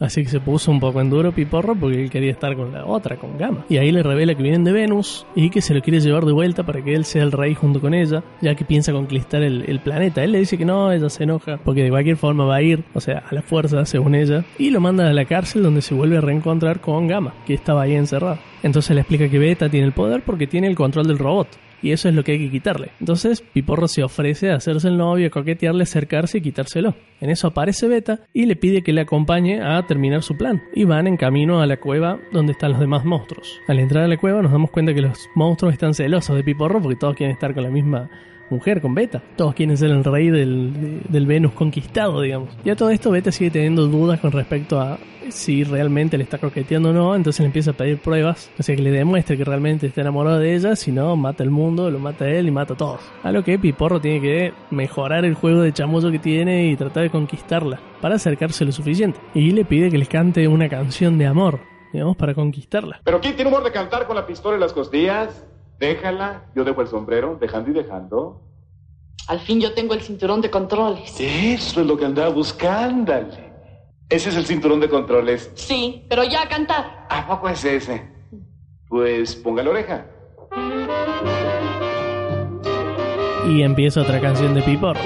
Así 0.00 0.22
que 0.22 0.28
se 0.28 0.40
puso 0.40 0.70
un 0.70 0.80
poco 0.80 1.00
en 1.00 1.10
duro 1.10 1.32
Piporro 1.32 1.74
porque 1.74 2.02
él 2.02 2.10
quería 2.10 2.32
estar 2.32 2.56
con 2.56 2.72
la 2.72 2.84
otra, 2.84 3.16
con 3.16 3.38
Gamma. 3.38 3.64
Y 3.68 3.76
ahí 3.76 3.92
le 3.92 4.02
revela 4.02 4.34
que 4.34 4.42
vienen 4.42 4.64
de 4.64 4.72
Venus 4.72 5.26
y 5.34 5.50
que 5.50 5.60
se 5.60 5.74
lo 5.74 5.82
quiere 5.82 6.00
llevar 6.00 6.24
de 6.24 6.32
vuelta 6.32 6.64
para 6.64 6.82
que 6.82 6.94
él 6.94 7.04
sea 7.04 7.22
el 7.22 7.32
rey 7.32 7.54
junto 7.54 7.80
con 7.80 7.94
ella, 7.94 8.22
ya 8.40 8.54
que 8.54 8.64
piensa 8.64 8.92
conquistar 8.92 9.42
el, 9.42 9.64
el 9.68 9.80
planeta. 9.80 10.24
Él 10.24 10.32
le 10.32 10.38
dice 10.38 10.58
que 10.58 10.64
no, 10.64 10.90
ella 10.92 11.08
se 11.08 11.24
enoja 11.24 11.58
porque 11.64 11.84
de 11.84 11.90
cualquier 11.90 12.16
forma 12.16 12.44
va 12.44 12.56
a 12.56 12.62
ir, 12.62 12.84
o 12.94 13.00
sea, 13.00 13.22
a 13.30 13.34
la 13.34 13.42
fuerza 13.42 13.84
según 13.84 14.14
ella, 14.14 14.44
y 14.58 14.70
lo 14.70 14.80
manda 14.80 15.08
a 15.08 15.12
la 15.12 15.24
cárcel 15.24 15.62
donde 15.62 15.82
se 15.82 15.94
vuelve 15.94 16.18
a 16.18 16.20
reencontrar 16.20 16.80
con 16.80 17.06
Gamma, 17.06 17.34
que 17.46 17.54
estaba 17.54 17.82
ahí 17.82 17.94
encerrado. 17.94 18.38
Entonces 18.62 18.94
le 18.94 19.02
explica 19.02 19.28
que 19.28 19.38
Beta 19.38 19.68
tiene 19.68 19.86
el 19.86 19.92
poder 19.92 20.22
porque 20.22 20.46
tiene 20.46 20.66
el 20.66 20.74
control 20.74 21.06
del 21.06 21.18
robot. 21.18 21.48
Y 21.84 21.92
eso 21.92 22.08
es 22.08 22.14
lo 22.14 22.24
que 22.24 22.32
hay 22.32 22.38
que 22.38 22.50
quitarle. 22.50 22.92
Entonces 22.98 23.42
Piporro 23.42 23.88
se 23.88 24.02
ofrece 24.02 24.50
a 24.50 24.54
hacerse 24.54 24.88
el 24.88 24.96
novio, 24.96 25.26
a 25.26 25.30
coquetearle, 25.30 25.82
acercarse 25.82 26.38
y 26.38 26.40
quitárselo. 26.40 26.94
En 27.20 27.28
eso 27.28 27.48
aparece 27.48 27.86
Beta 27.88 28.20
y 28.32 28.46
le 28.46 28.56
pide 28.56 28.82
que 28.82 28.94
le 28.94 29.02
acompañe 29.02 29.60
a 29.60 29.86
terminar 29.86 30.22
su 30.22 30.34
plan. 30.34 30.62
Y 30.74 30.84
van 30.84 31.06
en 31.06 31.18
camino 31.18 31.60
a 31.60 31.66
la 31.66 31.76
cueva 31.76 32.18
donde 32.32 32.52
están 32.52 32.70
los 32.70 32.80
demás 32.80 33.04
monstruos. 33.04 33.60
Al 33.68 33.80
entrar 33.80 34.04
a 34.04 34.08
la 34.08 34.16
cueva 34.16 34.40
nos 34.40 34.50
damos 34.50 34.70
cuenta 34.70 34.94
que 34.94 35.02
los 35.02 35.28
monstruos 35.34 35.74
están 35.74 35.92
celosos 35.92 36.34
de 36.36 36.42
Piporro 36.42 36.80
porque 36.80 36.96
todos 36.96 37.16
quieren 37.16 37.34
estar 37.34 37.52
con 37.52 37.64
la 37.64 37.70
misma 37.70 38.08
mujer, 38.50 38.80
con 38.80 38.94
Beta. 38.94 39.22
Todos 39.36 39.54
quieren 39.54 39.76
ser 39.76 39.90
el 39.90 40.04
rey 40.04 40.30
del, 40.30 41.02
del 41.08 41.26
Venus 41.26 41.52
conquistado, 41.52 42.20
digamos. 42.20 42.50
Y 42.64 42.70
a 42.70 42.76
todo 42.76 42.90
esto 42.90 43.10
Beta 43.10 43.32
sigue 43.32 43.50
teniendo 43.50 43.86
dudas 43.86 44.20
con 44.20 44.32
respecto 44.32 44.80
a 44.80 44.98
si 45.30 45.64
realmente 45.64 46.16
le 46.16 46.24
está 46.24 46.38
coqueteando 46.38 46.90
o 46.90 46.92
no, 46.92 47.14
entonces 47.14 47.40
le 47.40 47.46
empieza 47.46 47.70
a 47.70 47.74
pedir 47.74 47.98
pruebas, 47.98 48.50
o 48.58 48.62
sea 48.62 48.76
que 48.76 48.82
le 48.82 48.90
demuestre 48.90 49.36
que 49.36 49.44
realmente 49.44 49.86
está 49.86 50.00
enamorado 50.02 50.38
de 50.38 50.54
ella, 50.54 50.76
si 50.76 50.92
no, 50.92 51.16
mata 51.16 51.42
el 51.42 51.50
mundo, 51.50 51.90
lo 51.90 51.98
mata 51.98 52.28
él 52.28 52.48
y 52.48 52.50
mata 52.50 52.74
a 52.74 52.76
todos. 52.76 53.00
A 53.22 53.32
lo 53.32 53.42
que 53.42 53.58
Piporro 53.58 54.00
tiene 54.00 54.20
que 54.20 54.52
mejorar 54.70 55.24
el 55.24 55.34
juego 55.34 55.62
de 55.62 55.72
chamullo 55.72 56.10
que 56.10 56.18
tiene 56.18 56.68
y 56.68 56.76
tratar 56.76 57.04
de 57.04 57.10
conquistarla, 57.10 57.80
para 58.00 58.16
acercarse 58.16 58.64
lo 58.64 58.72
suficiente. 58.72 59.18
Y 59.34 59.50
le 59.52 59.64
pide 59.64 59.90
que 59.90 59.98
les 59.98 60.08
cante 60.08 60.46
una 60.48 60.68
canción 60.68 61.18
de 61.18 61.26
amor, 61.26 61.60
digamos, 61.92 62.16
para 62.16 62.34
conquistarla. 62.34 63.00
¿Pero 63.04 63.20
quién 63.20 63.34
tiene 63.34 63.50
humor 63.50 63.64
de 63.64 63.72
cantar 63.72 64.06
con 64.06 64.16
la 64.16 64.26
pistola 64.26 64.54
en 64.54 64.60
las 64.60 64.72
costillas? 64.72 65.46
Déjala, 65.84 66.46
yo 66.54 66.64
dejo 66.64 66.80
el 66.80 66.88
sombrero, 66.88 67.36
dejando 67.38 67.70
y 67.70 67.74
dejando. 67.74 68.40
Al 69.28 69.38
fin 69.40 69.60
yo 69.60 69.74
tengo 69.74 69.92
el 69.92 70.00
cinturón 70.00 70.40
de 70.40 70.50
controles. 70.50 71.20
Eso 71.20 71.82
es 71.82 71.86
lo 71.86 71.98
que 71.98 72.06
andaba 72.06 72.30
buscando. 72.30 73.12
Ese 74.08 74.30
es 74.30 74.36
el 74.36 74.46
cinturón 74.46 74.80
de 74.80 74.88
controles. 74.88 75.50
Sí, 75.54 76.06
pero 76.08 76.24
ya 76.24 76.44
a 76.44 76.48
cantar. 76.48 77.06
¿A 77.10 77.26
poco 77.28 77.50
es 77.50 77.62
ese? 77.66 78.02
Pues 78.88 79.36
ponga 79.36 79.62
la 79.62 79.70
oreja. 79.70 80.06
Y 83.46 83.60
empieza 83.60 84.00
otra 84.00 84.22
canción 84.22 84.54
de 84.54 84.62
Piporro. 84.62 85.00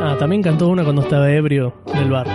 Ah, 0.00 0.16
también 0.18 0.42
cantó 0.42 0.68
una 0.68 0.82
cuando 0.82 1.02
estaba 1.02 1.30
ebrio 1.30 1.74
en 1.92 1.98
el 1.98 2.10
bar. 2.10 2.26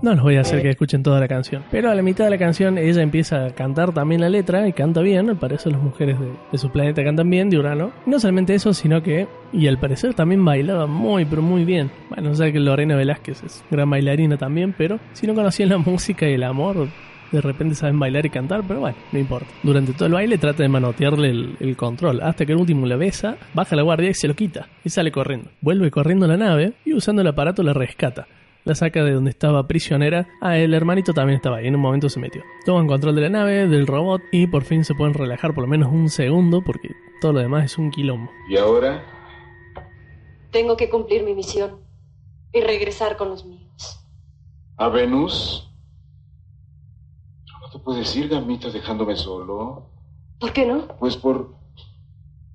No 0.00 0.14
los 0.14 0.22
voy 0.22 0.36
a 0.36 0.42
hacer 0.42 0.62
que 0.62 0.70
escuchen 0.70 1.02
toda 1.02 1.18
la 1.18 1.26
canción. 1.28 1.64
Pero 1.70 1.90
a 1.90 1.94
la 1.94 2.02
mitad 2.02 2.24
de 2.24 2.30
la 2.30 2.38
canción 2.38 2.78
ella 2.78 3.02
empieza 3.02 3.46
a 3.46 3.50
cantar 3.50 3.92
también 3.92 4.20
la 4.20 4.28
letra 4.28 4.68
y 4.68 4.72
canta 4.72 5.00
bien. 5.00 5.28
Al 5.28 5.36
parecer 5.36 5.72
las 5.72 5.82
mujeres 5.82 6.18
de, 6.20 6.28
de 6.52 6.58
su 6.58 6.70
planeta 6.70 7.02
cantan 7.02 7.28
bien, 7.28 7.50
de 7.50 7.58
Urano. 7.58 7.90
Y 8.06 8.10
no 8.10 8.20
solamente 8.20 8.54
eso, 8.54 8.72
sino 8.72 9.02
que, 9.02 9.26
y 9.52 9.66
al 9.66 9.78
parecer 9.78 10.14
también 10.14 10.44
bailaba 10.44 10.86
muy, 10.86 11.24
pero 11.24 11.42
muy 11.42 11.64
bien. 11.64 11.90
Bueno, 12.10 12.34
sea 12.34 12.52
que 12.52 12.60
Lorena 12.60 12.96
Velázquez 12.96 13.42
es 13.42 13.64
gran 13.70 13.90
bailarina 13.90 14.36
también, 14.36 14.74
pero 14.76 15.00
si 15.12 15.26
no 15.26 15.34
conocían 15.34 15.68
la 15.68 15.78
música 15.78 16.28
y 16.28 16.34
el 16.34 16.44
amor, 16.44 16.88
de 17.32 17.40
repente 17.40 17.74
saben 17.74 17.98
bailar 17.98 18.24
y 18.24 18.30
cantar, 18.30 18.62
pero 18.66 18.80
bueno, 18.80 18.96
no 19.12 19.18
importa. 19.18 19.48
Durante 19.62 19.92
todo 19.92 20.06
el 20.06 20.14
baile 20.14 20.38
trata 20.38 20.62
de 20.62 20.68
manotearle 20.68 21.30
el, 21.30 21.56
el 21.60 21.76
control, 21.76 22.20
hasta 22.22 22.46
que 22.46 22.52
el 22.52 22.58
último 22.58 22.86
la 22.86 22.96
besa, 22.96 23.36
baja 23.52 23.76
la 23.76 23.82
guardia 23.82 24.10
y 24.10 24.14
se 24.14 24.28
lo 24.28 24.34
quita, 24.34 24.68
y 24.84 24.90
sale 24.90 25.10
corriendo. 25.10 25.50
Vuelve 25.60 25.90
corriendo 25.90 26.24
a 26.24 26.28
la 26.28 26.36
nave 26.36 26.72
y 26.84 26.94
usando 26.94 27.22
el 27.22 27.28
aparato 27.28 27.62
la 27.62 27.74
rescata. 27.74 28.26
La 28.68 28.74
saca 28.74 29.02
de 29.02 29.12
donde 29.12 29.30
estaba 29.30 29.66
prisionera. 29.66 30.28
Ah, 30.42 30.58
el 30.58 30.74
hermanito 30.74 31.14
también 31.14 31.36
estaba 31.36 31.56
ahí, 31.56 31.68
en 31.68 31.74
un 31.74 31.80
momento 31.80 32.10
se 32.10 32.20
metió. 32.20 32.42
Toman 32.66 32.86
control 32.86 33.14
de 33.14 33.22
la 33.22 33.30
nave, 33.30 33.66
del 33.66 33.86
robot, 33.86 34.20
y 34.30 34.46
por 34.46 34.62
fin 34.62 34.84
se 34.84 34.94
pueden 34.94 35.14
relajar 35.14 35.54
por 35.54 35.62
lo 35.64 35.68
menos 35.68 35.90
un 35.90 36.10
segundo, 36.10 36.60
porque 36.60 36.90
todo 37.22 37.32
lo 37.32 37.40
demás 37.40 37.64
es 37.64 37.78
un 37.78 37.90
quilombo. 37.90 38.30
¿Y 38.46 38.58
ahora? 38.58 39.02
Tengo 40.50 40.76
que 40.76 40.90
cumplir 40.90 41.24
mi 41.24 41.34
misión 41.34 41.80
y 42.52 42.60
regresar 42.60 43.16
con 43.16 43.30
los 43.30 43.46
míos. 43.46 44.04
¿A 44.76 44.90
Venus? 44.90 45.72
No 47.62 47.70
te 47.70 47.78
puedes 47.78 48.14
ir, 48.16 48.28
gamita, 48.28 48.68
dejándome 48.68 49.16
solo. 49.16 49.86
¿Por 50.38 50.52
qué 50.52 50.66
no? 50.66 50.88
Pues 50.98 51.16
por... 51.16 51.54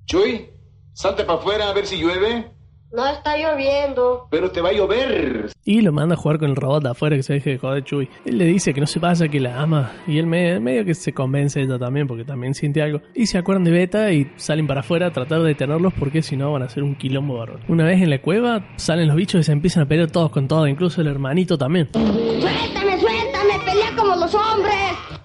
Chuy, 0.04 0.48
salte 0.92 1.24
para 1.24 1.40
afuera 1.40 1.70
a 1.70 1.72
ver 1.72 1.86
si 1.86 1.96
llueve. 1.96 2.53
No 2.94 3.06
está 3.08 3.36
lloviendo. 3.36 4.28
Pero 4.30 4.50
te 4.52 4.60
va 4.60 4.68
a 4.68 4.72
llover. 4.72 5.50
Y 5.64 5.80
lo 5.80 5.92
manda 5.92 6.14
a 6.14 6.16
jugar 6.16 6.38
con 6.38 6.50
el 6.50 6.56
robot 6.56 6.82
de 6.84 6.90
afuera 6.90 7.16
que 7.16 7.22
se 7.24 7.32
deje 7.32 7.50
de 7.50 7.58
joder 7.58 7.82
Chuy. 7.82 8.08
Él 8.24 8.38
le 8.38 8.44
dice 8.44 8.72
que 8.72 8.80
no 8.80 8.86
se 8.86 9.00
pasa, 9.00 9.26
que 9.28 9.40
la 9.40 9.60
ama. 9.60 9.90
Y 10.06 10.18
él 10.18 10.26
me- 10.26 10.60
medio 10.60 10.84
que 10.84 10.94
se 10.94 11.12
convence 11.12 11.60
ella 11.60 11.76
también, 11.78 12.06
porque 12.06 12.24
también 12.24 12.54
siente 12.54 12.82
algo. 12.82 13.00
Y 13.14 13.26
se 13.26 13.36
acuerdan 13.38 13.64
de 13.64 13.72
Beta 13.72 14.12
y 14.12 14.30
salen 14.36 14.68
para 14.68 14.80
afuera 14.80 15.06
a 15.08 15.10
tratar 15.10 15.40
de 15.40 15.48
detenerlos, 15.48 15.92
porque 15.94 16.22
si 16.22 16.36
no 16.36 16.52
van 16.52 16.62
a 16.62 16.68
ser 16.68 16.84
un 16.84 16.94
quilombo 16.94 17.38
bárbaro. 17.38 17.60
Una 17.66 17.84
vez 17.84 18.00
en 18.00 18.10
la 18.10 18.20
cueva, 18.22 18.64
salen 18.76 19.08
los 19.08 19.16
bichos 19.16 19.40
y 19.40 19.44
se 19.44 19.52
empiezan 19.52 19.82
a 19.82 19.86
pelear 19.86 20.10
todos 20.12 20.30
con 20.30 20.46
todo, 20.46 20.68
incluso 20.68 21.00
el 21.00 21.08
hermanito 21.08 21.58
también. 21.58 21.88
Suéltame, 21.92 23.00
suéltame, 23.00 23.58
pelea 23.64 23.90
como 23.96 24.14
los 24.14 24.32
hombres. 24.34 24.74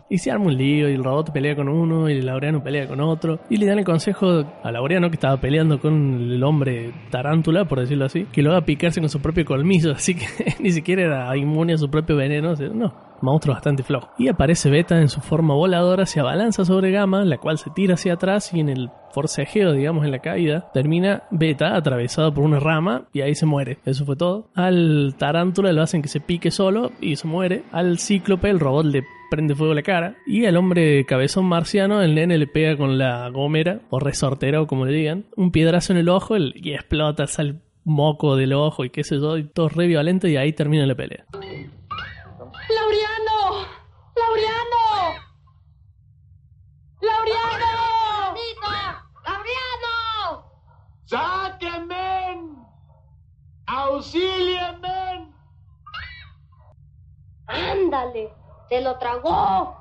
Y 0.10 0.18
se 0.18 0.32
arma 0.32 0.46
un 0.46 0.58
lío 0.58 0.90
y 0.90 0.94
el 0.94 1.04
robot 1.04 1.32
pelea 1.32 1.56
con 1.56 1.70
uno 1.70 2.10
y 2.10 2.14
el 2.14 2.26
Laureano 2.26 2.64
pelea 2.64 2.88
con 2.88 3.00
otro. 3.00 3.40
Y 3.50 3.58
le 3.58 3.68
dan 3.68 3.78
el 3.78 3.86
consejo 3.86 4.44
a 4.64 4.72
Laureano 4.72 5.10
que 5.10 5.16
estaba 5.16 5.38
peleando 5.38 5.80
con 5.80 6.32
el 6.32 6.44
hombre 6.44 6.92
tarántula, 7.12 7.66
por 7.66 7.80
decirlo 7.80 8.06
así, 8.06 8.26
que 8.32 8.42
lo 8.42 8.52
haga 8.52 8.66
picarse 8.66 9.00
con 9.00 9.10
su 9.10 9.22
propio 9.22 9.46
colmillo. 9.46 9.92
Así 10.00 10.16
que 10.16 10.26
ni 10.60 10.72
siquiera 10.72 11.04
era 11.04 11.38
inmune 11.38 11.74
a 11.74 11.78
su 11.78 11.90
propio 11.90 12.16
veneno. 12.16 12.56
no, 12.74 12.94
monstruo 13.22 13.54
bastante 13.54 13.84
flojo. 13.84 14.10
Y 14.18 14.28
aparece 14.28 14.70
Beta 14.70 15.00
en 15.00 15.10
su 15.10 15.22
forma 15.22 15.54
voladora, 15.54 16.06
se 16.06 16.20
abalanza 16.20 16.66
sobre 16.66 16.92
Gamma, 16.92 17.24
la 17.26 17.38
cual 17.38 17.58
se 17.58 17.70
tira 17.72 17.96
hacia 17.96 18.14
atrás 18.14 18.54
y 18.54 18.60
en 18.60 18.70
el 18.70 18.90
forcejeo, 19.12 19.74
digamos, 19.74 20.06
en 20.06 20.12
la 20.12 20.20
caída, 20.20 20.70
termina 20.74 21.24
Beta 21.32 21.76
atravesado 21.76 22.34
por 22.34 22.44
una 22.44 22.60
rama 22.60 23.08
y 23.14 23.22
ahí 23.22 23.36
se 23.36 23.46
muere. 23.46 23.80
Eso 23.86 24.06
fue 24.06 24.16
todo. 24.16 24.50
Al 24.56 25.16
Tarántula 25.18 25.72
lo 25.72 25.82
hacen 25.82 26.02
que 26.02 26.10
se 26.10 26.20
pique 26.20 26.52
solo 26.52 26.92
y 27.02 27.16
se 27.16 27.28
muere. 27.28 27.64
Al 27.72 28.00
Cíclope 28.00 28.50
el 28.50 28.60
robot 28.60 28.86
le 28.86 29.04
prende 29.30 29.56
fuego 29.56 29.74
la 29.74 29.84
cara. 29.84 30.16
Y 30.26 30.46
al 30.46 30.58
hombre 30.58 31.06
cabezón 31.06 31.46
marciano, 31.46 32.02
el 32.02 32.16
nene 32.16 32.38
le 32.38 32.48
pega 32.48 32.76
con 32.76 32.98
la 32.98 33.30
gomera, 33.30 33.82
o 33.90 34.00
resortera, 34.00 34.62
o 34.62 34.68
como 34.68 34.86
le 34.86 34.94
digan, 34.94 35.26
un 35.36 35.52
piedrazo 35.52 35.94
en 35.94 36.00
el 36.00 36.10
ojo 36.10 36.36
y 36.38 36.74
explota, 36.74 37.28
sale 37.28 37.56
moco 37.86 38.36
del 38.36 38.54
ojo 38.54 38.86
y 38.86 38.90
qué 38.90 39.04
sé 39.04 39.20
yo, 39.20 39.38
y 39.38 39.44
todo 39.44 39.70
re 39.70 39.88
violento 39.88 40.28
y 40.28 40.38
ahí 40.38 40.54
termina 40.54 40.86
la 40.86 40.96
pelea. 40.96 41.26
¡Laureano! 42.70 43.66
¡Laureano! 44.16 44.84
¡Laureano! 47.02 48.36
¡Laureano! 49.26 49.96
¡Sáquenme! 51.06 52.40
¡Auxílienme! 53.66 55.34
¡Ándale! 57.48 58.34
¡Se 58.70 58.82
lo 58.82 58.98
tragó! 59.00 59.76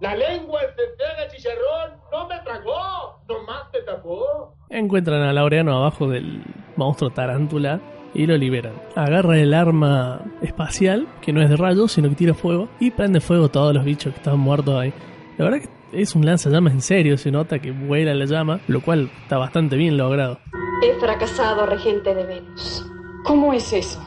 La 0.00 0.16
lengua 0.16 0.60
te 0.76 0.86
pega 0.96 1.28
chicharrón, 1.28 2.00
no 2.10 2.26
me 2.26 2.38
tragó, 2.40 3.20
nomás 3.28 3.70
te 3.70 3.82
tapó. 3.82 4.54
Encuentran 4.70 5.20
a 5.20 5.32
Laureano 5.34 5.76
abajo 5.76 6.08
del 6.08 6.42
monstruo 6.76 7.10
tarántula 7.10 7.78
y 8.14 8.26
lo 8.26 8.36
liberan. 8.36 8.72
Agarra 8.94 9.38
el 9.38 9.54
arma 9.54 10.20
espacial, 10.42 11.06
que 11.20 11.32
no 11.32 11.42
es 11.42 11.48
de 11.48 11.56
rayos, 11.56 11.92
sino 11.92 12.08
que 12.08 12.14
tira 12.14 12.34
fuego, 12.34 12.68
y 12.78 12.90
prende 12.90 13.20
fuego 13.20 13.46
a 13.46 13.52
todos 13.52 13.74
los 13.74 13.84
bichos 13.84 14.12
que 14.12 14.18
estaban 14.18 14.40
muertos 14.40 14.78
ahí. 14.78 14.92
La 15.38 15.44
verdad 15.44 15.60
que 15.60 16.02
es 16.02 16.14
un 16.14 16.24
lanzallamas 16.24 16.72
en 16.72 16.80
serio, 16.80 17.18
se 17.18 17.30
nota 17.30 17.58
que 17.58 17.72
vuela 17.72 18.14
la 18.14 18.24
llama, 18.24 18.60
lo 18.68 18.80
cual 18.80 19.10
está 19.22 19.38
bastante 19.38 19.76
bien 19.76 19.96
logrado. 19.96 20.38
He 20.82 20.94
fracasado, 21.00 21.66
regente 21.66 22.14
de 22.14 22.24
Venus. 22.24 22.86
¿Cómo 23.24 23.52
es 23.52 23.72
eso? 23.72 24.00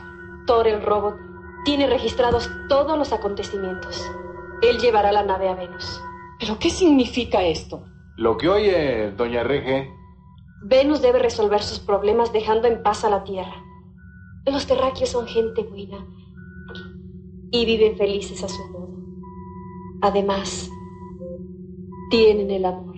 Thor 0.45 0.67
el 0.67 0.81
robot 0.81 1.15
tiene 1.65 1.87
registrados 1.87 2.49
todos 2.67 2.97
los 2.97 3.13
acontecimientos. 3.13 4.09
Él 4.61 4.77
llevará 4.79 5.11
la 5.11 5.23
nave 5.23 5.49
a 5.49 5.55
Venus. 5.55 6.01
¿Pero 6.39 6.57
qué 6.59 6.69
significa 6.69 7.43
esto? 7.43 7.85
Lo 8.17 8.37
que 8.37 8.49
oye, 8.49 9.11
doña 9.11 9.43
Rege, 9.43 9.89
Venus 10.65 11.01
debe 11.01 11.19
resolver 11.19 11.61
sus 11.61 11.79
problemas 11.79 12.31
dejando 12.31 12.67
en 12.67 12.81
paz 12.83 13.03
a 13.03 13.09
la 13.09 13.23
Tierra. 13.23 13.55
Los 14.45 14.67
terráqueos 14.67 15.09
son 15.09 15.25
gente 15.25 15.63
buena 15.63 16.05
y 17.51 17.65
viven 17.65 17.95
felices 17.95 18.43
a 18.43 18.49
su 18.49 18.61
modo. 18.67 18.89
Además, 20.01 20.69
tienen 22.09 22.51
el 22.51 22.65
amor. 22.65 22.95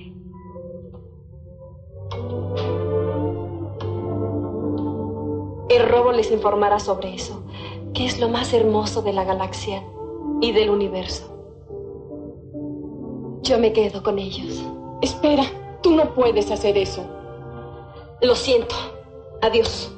El 5.69 5.89
robo 5.89 6.11
les 6.13 6.31
informará 6.31 6.79
sobre 6.79 7.13
eso, 7.13 7.43
que 7.93 8.05
es 8.05 8.19
lo 8.19 8.29
más 8.29 8.51
hermoso 8.53 9.03
de 9.03 9.13
la 9.13 9.23
galaxia 9.23 9.83
y 10.41 10.51
del 10.51 10.71
universo. 10.71 11.31
Yo 13.43 13.59
me 13.59 13.71
quedo 13.71 14.01
con 14.01 14.17
ellos. 14.17 14.65
Espera, 15.01 15.43
tú 15.83 15.95
no 15.95 16.15
puedes 16.15 16.49
hacer 16.49 16.75
eso. 16.75 17.05
Lo 18.21 18.33
siento. 18.33 18.75
Adiós. 19.41 19.95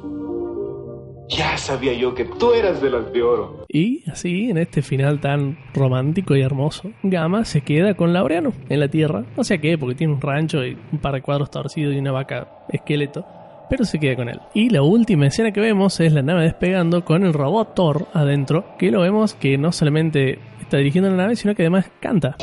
Ya 1.29 1.57
sabía 1.57 1.93
yo 1.93 2.15
que 2.15 2.25
tú 2.25 2.53
eras 2.53 2.81
de 2.81 2.89
las 2.89 3.11
de 3.11 3.21
oro. 3.21 3.65
Y 3.69 4.09
así, 4.09 4.49
en 4.49 4.57
este 4.57 4.81
final 4.81 5.19
tan 5.19 5.57
romántico 5.73 6.35
y 6.35 6.41
hermoso, 6.41 6.91
Gamma 7.03 7.45
se 7.45 7.61
queda 7.61 7.95
con 7.95 8.13
Laureano 8.13 8.53
en 8.69 8.79
la 8.79 8.87
Tierra. 8.87 9.25
No 9.35 9.43
sé 9.43 9.55
a 9.55 9.57
qué, 9.59 9.77
porque 9.77 9.95
tiene 9.95 10.13
un 10.13 10.21
rancho 10.21 10.63
y 10.65 10.77
un 10.91 10.99
par 10.99 11.15
de 11.15 11.21
cuadros 11.21 11.51
torcidos 11.51 11.93
y 11.93 11.99
una 11.99 12.11
vaca 12.11 12.65
esqueleto. 12.69 13.25
Pero 13.69 13.83
se 13.83 13.99
queda 13.99 14.15
con 14.15 14.29
él. 14.29 14.39
Y 14.53 14.69
la 14.69 14.81
última 14.81 15.27
escena 15.27 15.51
que 15.51 15.59
vemos 15.59 15.99
es 15.99 16.13
la 16.13 16.21
nave 16.21 16.43
despegando 16.43 17.03
con 17.03 17.25
el 17.25 17.33
robot 17.33 17.75
Thor 17.75 18.07
adentro, 18.13 18.77
que 18.79 18.91
lo 18.91 19.01
vemos 19.01 19.33
que 19.33 19.57
no 19.57 19.73
solamente 19.73 20.39
está 20.61 20.77
dirigiendo 20.77 21.09
la 21.09 21.17
nave, 21.17 21.35
sino 21.35 21.53
que 21.53 21.63
además 21.63 21.91
canta. 21.99 22.37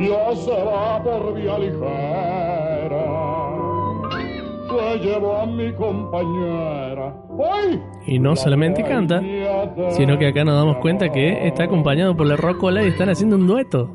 Ya 0.00 0.36
se 0.36 0.64
va 0.64 1.02
por 1.02 1.34
vía 1.34 1.58
ligera. 1.58 2.67
Se 4.92 4.98
llevó 5.00 5.36
a 5.36 5.46
mi 5.46 5.72
compañera. 5.74 7.14
¡Ay! 7.52 7.82
Y 8.06 8.18
no 8.18 8.34
solamente 8.34 8.82
canta, 8.82 9.20
sino 9.90 10.18
que 10.18 10.28
acá 10.28 10.44
nos 10.44 10.54
damos 10.54 10.78
cuenta 10.78 11.10
que 11.10 11.46
está 11.46 11.64
acompañado 11.64 12.16
por 12.16 12.26
la 12.26 12.36
Rocola 12.36 12.82
y 12.82 12.88
están 12.88 13.10
haciendo 13.10 13.36
un 13.36 13.46
dueto. 13.46 13.94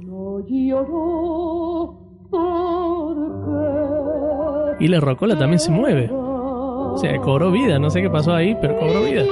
Y 4.80 4.88
la 4.88 5.00
Rocola 5.00 5.38
también 5.38 5.60
se 5.60 5.72
mueve. 5.72 6.10
O 6.12 6.98
sea, 6.98 7.18
cobró 7.22 7.50
vida, 7.52 7.80
no 7.80 7.90
sé 7.90 8.02
qué 8.02 8.10
pasó 8.10 8.34
ahí, 8.34 8.56
pero 8.62 8.78
cobró 8.78 9.04
vida. 9.04 9.24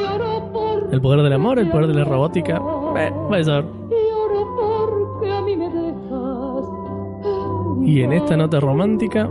El 0.92 1.00
poder 1.00 1.22
del 1.22 1.34
amor, 1.34 1.60
el 1.60 1.70
poder 1.70 1.88
de 1.88 1.94
la 1.94 2.04
robótica. 2.06 2.62
Eh, 2.98 3.12
vaya 3.30 3.42
a 3.42 3.44
saber. 3.44 3.66
Y 7.84 8.02
en 8.02 8.14
esta 8.14 8.38
nota 8.38 8.60
romántica 8.60 9.28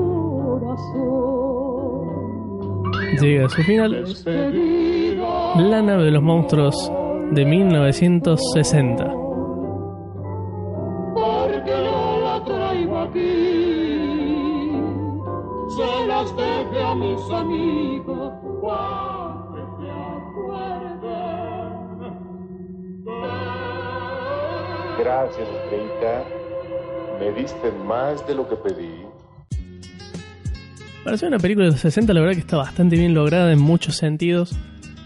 llega 3.18 3.46
a 3.46 3.48
su 3.48 3.62
final 3.62 4.04
la 5.56 5.82
nave 5.82 6.04
de 6.04 6.10
los 6.10 6.22
monstruos 6.22 6.92
de 7.32 7.44
1960. 7.44 9.04
Porque 11.14 11.70
yo 11.70 12.20
la 12.22 12.44
traigo 12.44 12.98
aquí. 12.98 14.70
Se 15.76 16.06
las 16.06 16.36
deje 16.36 16.82
a 16.82 16.94
mis 16.94 17.30
amigos. 17.30 18.32
Gracias, 24.98 25.48
estrellita. 25.48 26.24
Me 27.18 27.32
diste 27.32 27.72
más 27.86 28.26
de 28.26 28.34
lo 28.34 28.48
que 28.48 28.56
pedí. 28.56 29.09
Para 31.04 31.16
ser 31.16 31.28
una 31.28 31.38
película 31.38 31.66
de 31.66 31.72
los 31.72 31.80
60, 31.80 32.12
la 32.12 32.20
verdad 32.20 32.34
que 32.34 32.40
está 32.40 32.58
bastante 32.58 32.96
bien 32.96 33.14
lograda 33.14 33.50
en 33.52 33.58
muchos 33.58 33.96
sentidos. 33.96 34.54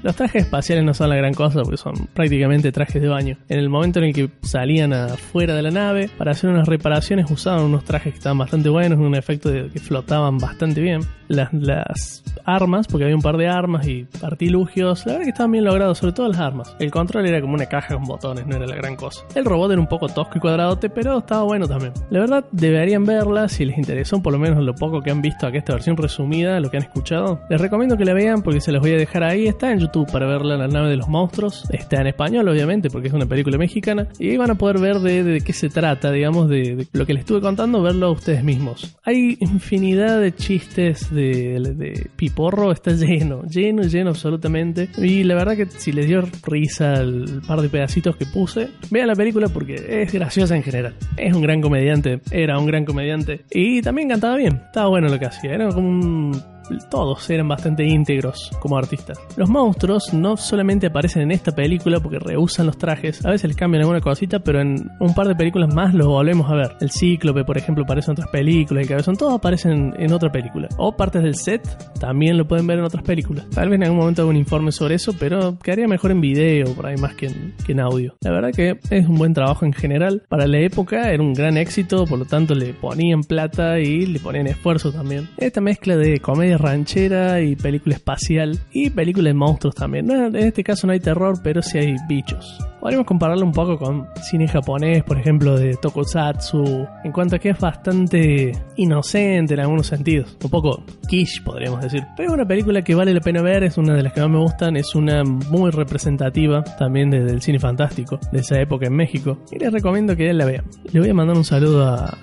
Los 0.04 0.16
trajes 0.16 0.42
espaciales 0.42 0.84
no 0.84 0.92
son 0.92 1.08
la 1.08 1.16
gran 1.16 1.32
cosa 1.32 1.62
porque 1.62 1.78
son 1.78 1.94
prácticamente 2.12 2.70
trajes 2.72 3.00
de 3.00 3.08
baño. 3.08 3.38
En 3.48 3.58
el 3.58 3.70
momento 3.70 4.00
en 4.00 4.04
el 4.04 4.12
que 4.12 4.28
salían 4.42 4.92
afuera 4.92 5.54
de 5.54 5.62
la 5.62 5.70
nave 5.70 6.10
para 6.18 6.32
hacer 6.32 6.50
unas 6.50 6.68
reparaciones 6.68 7.30
usaban 7.30 7.64
unos 7.64 7.84
trajes 7.84 8.12
que 8.12 8.18
estaban 8.18 8.36
bastante 8.36 8.68
buenos, 8.68 8.98
un 8.98 9.14
efecto 9.14 9.48
de 9.48 9.70
que 9.70 9.80
flotaban 9.80 10.36
bastante 10.36 10.82
bien. 10.82 11.00
Las, 11.28 11.54
las 11.54 12.22
armas, 12.44 12.86
porque 12.86 13.04
había 13.04 13.16
un 13.16 13.22
par 13.22 13.38
de 13.38 13.48
armas 13.48 13.88
y 13.88 14.06
artilugios, 14.22 15.06
la 15.06 15.12
verdad 15.12 15.24
que 15.24 15.30
estaban 15.30 15.52
bien 15.52 15.64
logrados, 15.64 15.96
sobre 15.96 16.12
todo 16.12 16.28
las 16.28 16.38
armas. 16.38 16.76
El 16.78 16.90
control 16.90 17.24
era 17.26 17.40
como 17.40 17.54
una 17.54 17.64
caja 17.64 17.94
con 17.94 18.04
botones, 18.04 18.46
no 18.46 18.56
era 18.56 18.66
la 18.66 18.76
gran 18.76 18.96
cosa. 18.96 19.24
El 19.34 19.46
robot 19.46 19.72
era 19.72 19.80
un 19.80 19.86
poco 19.86 20.06
tosco 20.08 20.36
y 20.36 20.40
cuadradote, 20.40 20.90
pero 20.90 21.20
estaba 21.20 21.44
bueno 21.44 21.66
también. 21.66 21.94
La 22.10 22.20
verdad, 22.20 22.44
deberían 22.52 23.06
verla 23.06 23.48
si 23.48 23.64
les 23.64 23.78
interesó, 23.78 24.20
por 24.20 24.34
lo 24.34 24.38
menos 24.38 24.62
lo 24.62 24.74
poco 24.74 25.00
que 25.00 25.10
han 25.10 25.22
visto 25.22 25.46
aquí 25.46 25.56
esta 25.56 25.72
versión 25.72 25.96
resumida, 25.96 26.60
lo 26.60 26.70
que 26.70 26.76
han 26.76 26.82
escuchado. 26.82 27.40
Les 27.48 27.58
recomiendo 27.58 27.96
que 27.96 28.04
la 28.04 28.12
vean 28.12 28.42
porque 28.42 28.60
se 28.60 28.70
los 28.70 28.82
voy 28.82 28.92
a 28.92 28.98
dejar 28.98 29.24
ahí. 29.24 29.46
Está 29.46 29.72
en 29.72 29.78
YouTube 29.78 29.93
para 30.02 30.26
verla, 30.26 30.56
La 30.56 30.66
nave 30.66 30.90
de 30.90 30.96
los 30.96 31.08
monstruos. 31.08 31.64
Está 31.70 32.00
en 32.00 32.08
español, 32.08 32.48
obviamente, 32.48 32.90
porque 32.90 33.08
es 33.08 33.14
una 33.14 33.26
película 33.26 33.56
mexicana. 33.56 34.08
Y 34.18 34.36
van 34.36 34.50
a 34.50 34.54
poder 34.56 34.78
ver 34.78 34.98
de, 34.98 35.40
qué 35.40 35.52
se 35.52 35.68
trata, 35.68 36.10
digamos, 36.10 36.48
de, 36.48 36.88
lo 36.92 37.06
que 37.06 37.14
les 37.14 37.20
estuve 37.20 37.40
contando, 37.40 37.82
verlo 37.82 38.10
ustedes 38.10 38.42
mismos. 38.42 38.96
Hay 39.04 39.36
infinidad 39.40 40.20
de 40.20 40.34
chistes 40.34 41.14
de, 41.14 41.60
de 41.76 42.10
Piporro, 42.16 42.72
está 42.72 42.92
lleno, 42.92 43.42
lleno, 43.44 43.82
lleno 43.82 44.10
absolutamente. 44.10 44.88
Y 44.98 45.22
la 45.22 45.34
verdad 45.34 45.56
que 45.56 45.66
si 45.66 45.92
les 45.92 46.06
dio 46.06 46.24
risa 46.44 46.94
el 46.94 47.42
par 47.46 47.60
de 47.60 47.68
pedacitos 47.68 48.16
que 48.16 48.26
puse, 48.26 48.70
vean 48.90 49.06
la 49.06 49.14
película 49.14 49.48
porque 49.48 50.02
es 50.02 50.12
graciosa 50.12 50.56
en 50.56 50.62
general. 50.62 50.94
Es 51.16 51.34
un 51.34 51.42
gran 51.42 51.60
comediante, 51.60 52.20
era 52.30 52.58
un 52.58 52.66
gran 52.66 52.84
comediante. 52.84 53.44
Y 53.50 53.82
también 53.82 54.08
cantaba 54.08 54.36
bien, 54.36 54.62
estaba 54.66 54.88
bueno 54.88 55.08
lo 55.08 55.18
que 55.18 55.26
hacía. 55.26 55.54
Era 55.54 55.68
como 55.68 55.88
un 55.88 56.53
todos 56.90 57.28
eran 57.30 57.48
bastante 57.48 57.84
íntegros 57.84 58.50
como 58.60 58.78
artistas. 58.78 59.18
Los 59.36 59.48
monstruos 59.48 60.12
no 60.14 60.36
solamente 60.36 60.86
aparecen 60.86 61.22
en 61.22 61.32
esta 61.32 61.52
película 61.52 62.00
porque 62.00 62.18
rehusan 62.18 62.66
los 62.66 62.78
trajes, 62.78 63.24
a 63.24 63.30
veces 63.30 63.48
les 63.48 63.56
cambian 63.56 63.82
alguna 63.82 64.00
cosita, 64.00 64.38
pero 64.38 64.60
en 64.60 64.90
un 65.00 65.14
par 65.14 65.28
de 65.28 65.34
películas 65.34 65.74
más 65.74 65.94
los 65.94 66.06
volvemos 66.06 66.50
a 66.50 66.54
ver. 66.54 66.76
El 66.80 66.90
Cíclope, 66.90 67.44
por 67.44 67.58
ejemplo, 67.58 67.84
aparece 67.84 68.10
en 68.10 68.12
otras 68.12 68.28
películas, 68.28 68.82
el 68.82 68.88
Cabezón, 68.88 69.16
todos 69.16 69.34
aparecen 69.34 69.94
en 69.98 70.12
otra 70.12 70.30
película. 70.30 70.68
O 70.78 70.96
partes 70.96 71.22
del 71.22 71.34
set 71.34 71.62
también 71.98 72.36
lo 72.36 72.46
pueden 72.46 72.66
ver 72.66 72.78
en 72.78 72.84
otras 72.84 73.02
películas. 73.02 73.48
Tal 73.50 73.68
vez 73.68 73.76
en 73.76 73.84
algún 73.84 73.98
momento 73.98 74.22
haga 74.22 74.30
un 74.30 74.36
informe 74.36 74.72
sobre 74.72 74.94
eso, 74.94 75.12
pero 75.18 75.58
quedaría 75.58 75.88
mejor 75.88 76.10
en 76.10 76.20
video, 76.20 76.74
por 76.74 76.86
ahí 76.86 76.96
más 76.96 77.14
que 77.14 77.24
que 77.64 77.72
en 77.72 77.80
audio. 77.80 78.16
La 78.20 78.30
verdad 78.30 78.50
que 78.52 78.78
es 78.90 79.08
un 79.08 79.16
buen 79.16 79.34
trabajo 79.34 79.64
en 79.64 79.72
general. 79.72 80.22
Para 80.28 80.46
la 80.46 80.58
época 80.58 81.10
era 81.10 81.22
un 81.22 81.32
gran 81.32 81.56
éxito, 81.56 82.04
por 82.06 82.18
lo 82.18 82.24
tanto 82.24 82.54
le 82.54 82.74
ponían 82.74 83.22
plata 83.22 83.78
y 83.78 84.06
le 84.06 84.20
ponían 84.20 84.46
esfuerzo 84.46 84.92
también. 84.92 85.28
Esta 85.36 85.60
mezcla 85.60 85.96
de 85.96 86.20
comedia 86.20 86.53
ranchera 86.58 87.40
y 87.40 87.56
película 87.56 87.94
espacial 87.94 88.58
y 88.72 88.90
película 88.90 89.28
de 89.28 89.34
monstruos 89.34 89.74
también. 89.74 90.10
En 90.10 90.36
este 90.36 90.64
caso 90.64 90.86
no 90.86 90.92
hay 90.92 91.00
terror, 91.00 91.40
pero 91.42 91.62
sí 91.62 91.78
hay 91.78 91.96
bichos. 92.08 92.58
Podríamos 92.80 93.06
compararlo 93.06 93.46
un 93.46 93.52
poco 93.52 93.78
con 93.78 94.06
cine 94.22 94.46
japonés, 94.46 95.02
por 95.04 95.18
ejemplo, 95.18 95.56
de 95.56 95.74
Tokusatsu, 95.76 96.86
en 97.02 97.12
cuanto 97.12 97.36
a 97.36 97.38
que 97.38 97.50
es 97.50 97.58
bastante 97.58 98.52
inocente 98.76 99.54
en 99.54 99.60
algunos 99.60 99.86
sentidos. 99.86 100.36
Un 100.42 100.50
poco 100.50 100.84
quiche, 101.08 101.40
podríamos 101.42 101.80
decir. 101.80 102.02
Pero 102.16 102.28
es 102.28 102.34
una 102.34 102.46
película 102.46 102.82
que 102.82 102.94
vale 102.94 103.14
la 103.14 103.20
pena 103.20 103.40
ver, 103.40 103.64
es 103.64 103.78
una 103.78 103.94
de 103.94 104.02
las 104.02 104.12
que 104.12 104.20
más 104.20 104.30
me 104.30 104.38
gustan, 104.38 104.76
es 104.76 104.94
una 104.94 105.24
muy 105.24 105.70
representativa 105.70 106.62
también 106.62 107.10
del 107.10 107.40
cine 107.40 107.58
fantástico 107.58 108.20
de 108.32 108.40
esa 108.40 108.60
época 108.60 108.86
en 108.86 108.94
México. 108.94 109.38
Y 109.50 109.58
les 109.58 109.72
recomiendo 109.72 110.14
que 110.14 110.32
la 110.34 110.44
vea. 110.44 110.62
Le 110.92 111.00
voy 111.00 111.08
a 111.08 111.14
mandar 111.14 111.36
un 111.36 111.44
saludo 111.44 111.86
a 111.86 112.18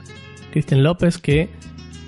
Cristian 0.51 0.83
López 0.83 1.17
que 1.17 1.49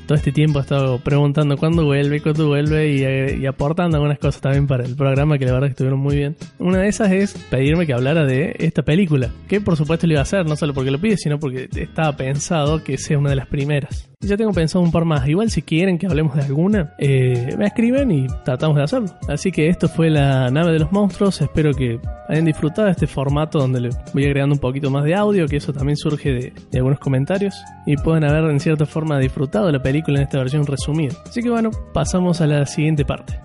todo 0.06 0.18
este 0.18 0.32
tiempo 0.32 0.60
ha 0.60 0.64
estado 0.64 1.00
preguntando 1.00 1.58
cuándo 1.58 1.86
vuelve, 1.86 2.22
cuándo 2.22 2.48
vuelve 2.48 3.38
y, 3.38 3.46
aportando 3.46 3.98
algunas 3.98 4.20
cosas 4.20 4.42
también 4.42 4.68
para 4.68 4.86
el 4.86 4.96
programa 4.96 5.38
que 5.38 5.46
la 5.46 5.54
verdad 5.54 5.68
que 5.68 5.72
estuvieron 5.72 6.00
muy 6.00 6.16
bien. 6.16 6.36
Una 6.60 6.80
de 6.80 6.88
esas 6.88 7.12
es 7.12 7.34
pedirme 7.50 7.86
que 7.86 7.94
hablara 7.94 8.26
de 8.26 8.56
esta 8.60 8.84
película, 8.84 9.32
que 9.48 9.62
por 9.62 9.78
supuesto 9.78 10.08
le 10.08 10.14
iba 10.14 10.22
a 10.22 10.24
hacer, 10.24 10.46
no 10.46 10.56
solo 10.56 10.74
porque 10.74 10.92
lo 10.92 11.00
pide, 11.00 11.18
sino 11.18 11.40
porque 11.40 11.70
estaba 11.76 12.16
pensado 12.16 12.84
que 12.84 12.98
sea 12.98 13.18
una 13.18 13.30
de 13.30 13.36
las 13.36 13.48
primeras. 13.48 14.13
Ya 14.26 14.38
tengo 14.38 14.52
pensado 14.52 14.84
un 14.84 14.92
par 14.92 15.06
más. 15.06 15.28
Igual 15.28 15.50
si 15.50 15.62
quieren 15.62 15.98
que 15.98 16.08
hablemos 16.08 16.36
de 16.36 16.44
alguna, 16.44 16.94
eh, 16.98 17.56
me 17.58 17.66
escriben 17.66 18.12
y 18.12 18.28
tratamos 18.44 18.78
de 18.78 18.84
hacerlo. 18.84 19.10
Así 19.28 19.52
que 19.52 19.68
esto 19.68 19.88
fue 19.88 20.10
la 20.10 20.50
nave 20.50 20.72
de 20.72 20.80
los 20.80 20.92
monstruos. 20.92 21.42
Espero 21.42 21.74
que 21.74 22.00
hayan 22.30 22.46
disfrutado 22.46 22.88
este 22.88 23.08
formato 23.08 23.60
donde 23.60 23.82
le 23.82 23.90
voy 24.14 24.26
agregando 24.26 24.56
un 24.56 24.60
poquito 24.60 24.90
más 24.90 25.04
de 25.04 25.16
audio, 25.16 25.48
que 25.48 25.58
eso 25.58 25.74
también 25.74 25.98
surge 25.98 26.32
de, 26.32 26.54
de 26.72 26.78
algunos 26.78 27.00
comentarios. 27.00 27.56
Y 27.86 27.98
pueden 27.98 28.24
haber 28.24 28.50
en 28.50 28.60
cierta 28.60 28.86
forma 28.86 29.20
disfrutado 29.20 29.72
la 29.72 29.82
película 29.82 30.18
en 30.18 30.24
esta 30.24 30.40
versión 30.40 30.66
resumida. 30.66 31.14
Así 31.26 31.42
que 31.42 31.50
bueno, 31.50 31.72
pasamos 31.94 32.40
a 32.42 32.48
la 32.48 32.66
siguiente 32.66 33.06
parte. 33.06 33.40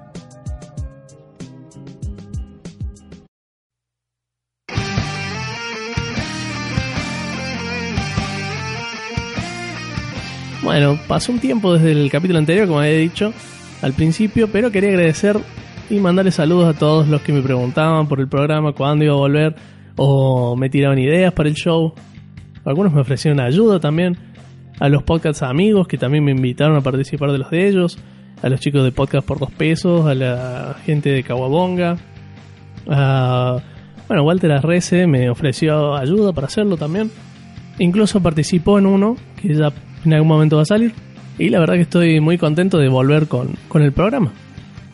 Bueno, 10.68 10.98
pasó 11.08 11.32
un 11.32 11.38
tiempo 11.38 11.72
desde 11.72 11.92
el 11.92 12.10
capítulo 12.10 12.38
anterior, 12.38 12.66
como 12.66 12.80
había 12.80 12.98
dicho 12.98 13.32
al 13.80 13.94
principio, 13.94 14.52
pero 14.52 14.70
quería 14.70 14.90
agradecer 14.90 15.38
y 15.88 15.98
mandarle 15.98 16.30
saludos 16.30 16.76
a 16.76 16.78
todos 16.78 17.08
los 17.08 17.22
que 17.22 17.32
me 17.32 17.40
preguntaban 17.40 18.06
por 18.06 18.20
el 18.20 18.28
programa, 18.28 18.74
cuándo 18.74 19.02
iba 19.02 19.14
a 19.14 19.16
volver, 19.16 19.56
o 19.96 20.56
me 20.56 20.68
tiraban 20.68 20.98
ideas 20.98 21.32
para 21.32 21.48
el 21.48 21.54
show. 21.54 21.94
Algunos 22.66 22.92
me 22.92 23.00
ofrecieron 23.00 23.40
ayuda 23.40 23.80
también. 23.80 24.18
A 24.78 24.90
los 24.90 25.04
podcasts 25.04 25.42
amigos 25.42 25.88
que 25.88 25.96
también 25.96 26.22
me 26.22 26.32
invitaron 26.32 26.76
a 26.76 26.82
participar 26.82 27.32
de 27.32 27.38
los 27.38 27.50
de 27.50 27.66
ellos. 27.66 27.98
A 28.42 28.50
los 28.50 28.60
chicos 28.60 28.84
de 28.84 28.92
Podcast 28.92 29.26
por 29.26 29.38
dos 29.38 29.50
pesos. 29.50 30.04
A 30.04 30.14
la 30.14 30.76
gente 30.84 31.08
de 31.08 31.22
Kawabonga. 31.22 31.96
bueno, 32.84 34.22
Walter 34.22 34.52
Arrece 34.52 35.06
me 35.06 35.30
ofreció 35.30 35.96
ayuda 35.96 36.34
para 36.34 36.46
hacerlo 36.46 36.76
también. 36.76 37.10
Incluso 37.78 38.20
participó 38.20 38.78
en 38.78 38.84
uno 38.84 39.16
que 39.40 39.54
ya 39.54 39.72
en 40.08 40.14
algún 40.14 40.28
momento 40.28 40.56
va 40.56 40.62
a 40.62 40.66
salir. 40.66 40.92
Y 41.38 41.50
la 41.50 41.60
verdad 41.60 41.74
que 41.74 41.82
estoy 41.82 42.20
muy 42.20 42.36
contento 42.36 42.78
de 42.78 42.88
volver 42.88 43.28
con, 43.28 43.54
con 43.68 43.82
el 43.82 43.92
programa. 43.92 44.32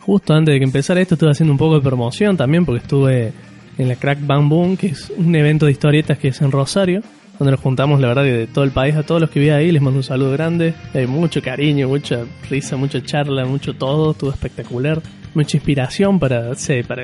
Justo 0.01 0.33
antes 0.33 0.53
de 0.53 0.59
que 0.59 0.65
empezara 0.65 1.01
esto 1.01 1.15
estuve 1.15 1.31
haciendo 1.31 1.51
un 1.53 1.57
poco 1.57 1.75
de 1.75 1.81
promoción 1.81 2.37
también 2.37 2.65
porque 2.65 2.81
estuve 2.81 3.33
en 3.77 3.87
la 3.87 3.95
Crack 3.95 4.19
Bang 4.25 4.47
Boom, 4.47 4.77
que 4.77 4.87
es 4.87 5.11
un 5.17 5.35
evento 5.35 5.65
de 5.65 5.71
historietas 5.71 6.17
que 6.19 6.27
es 6.27 6.41
en 6.41 6.51
Rosario, 6.51 7.01
donde 7.39 7.51
nos 7.51 7.59
juntamos 7.59 7.99
la 7.99 8.09
verdad 8.09 8.23
de 8.23 8.47
todo 8.47 8.63
el 8.63 8.71
país, 8.71 8.95
a 8.95 9.03
todos 9.03 9.19
los 9.19 9.29
que 9.29 9.39
vi 9.39 9.49
ahí 9.49 9.71
les 9.71 9.81
mando 9.81 9.97
un 9.97 10.03
saludo 10.03 10.31
grande, 10.31 10.73
hay 10.93 11.07
mucho 11.07 11.41
cariño, 11.41 11.87
mucha 11.87 12.23
risa, 12.49 12.77
mucha 12.77 13.01
charla, 13.03 13.45
mucho 13.45 13.73
todo, 13.73 14.11
estuvo 14.11 14.29
espectacular, 14.29 15.01
mucha 15.33 15.57
inspiración 15.57 16.19
para, 16.19 16.53
sé, 16.55 16.83
para 16.83 17.03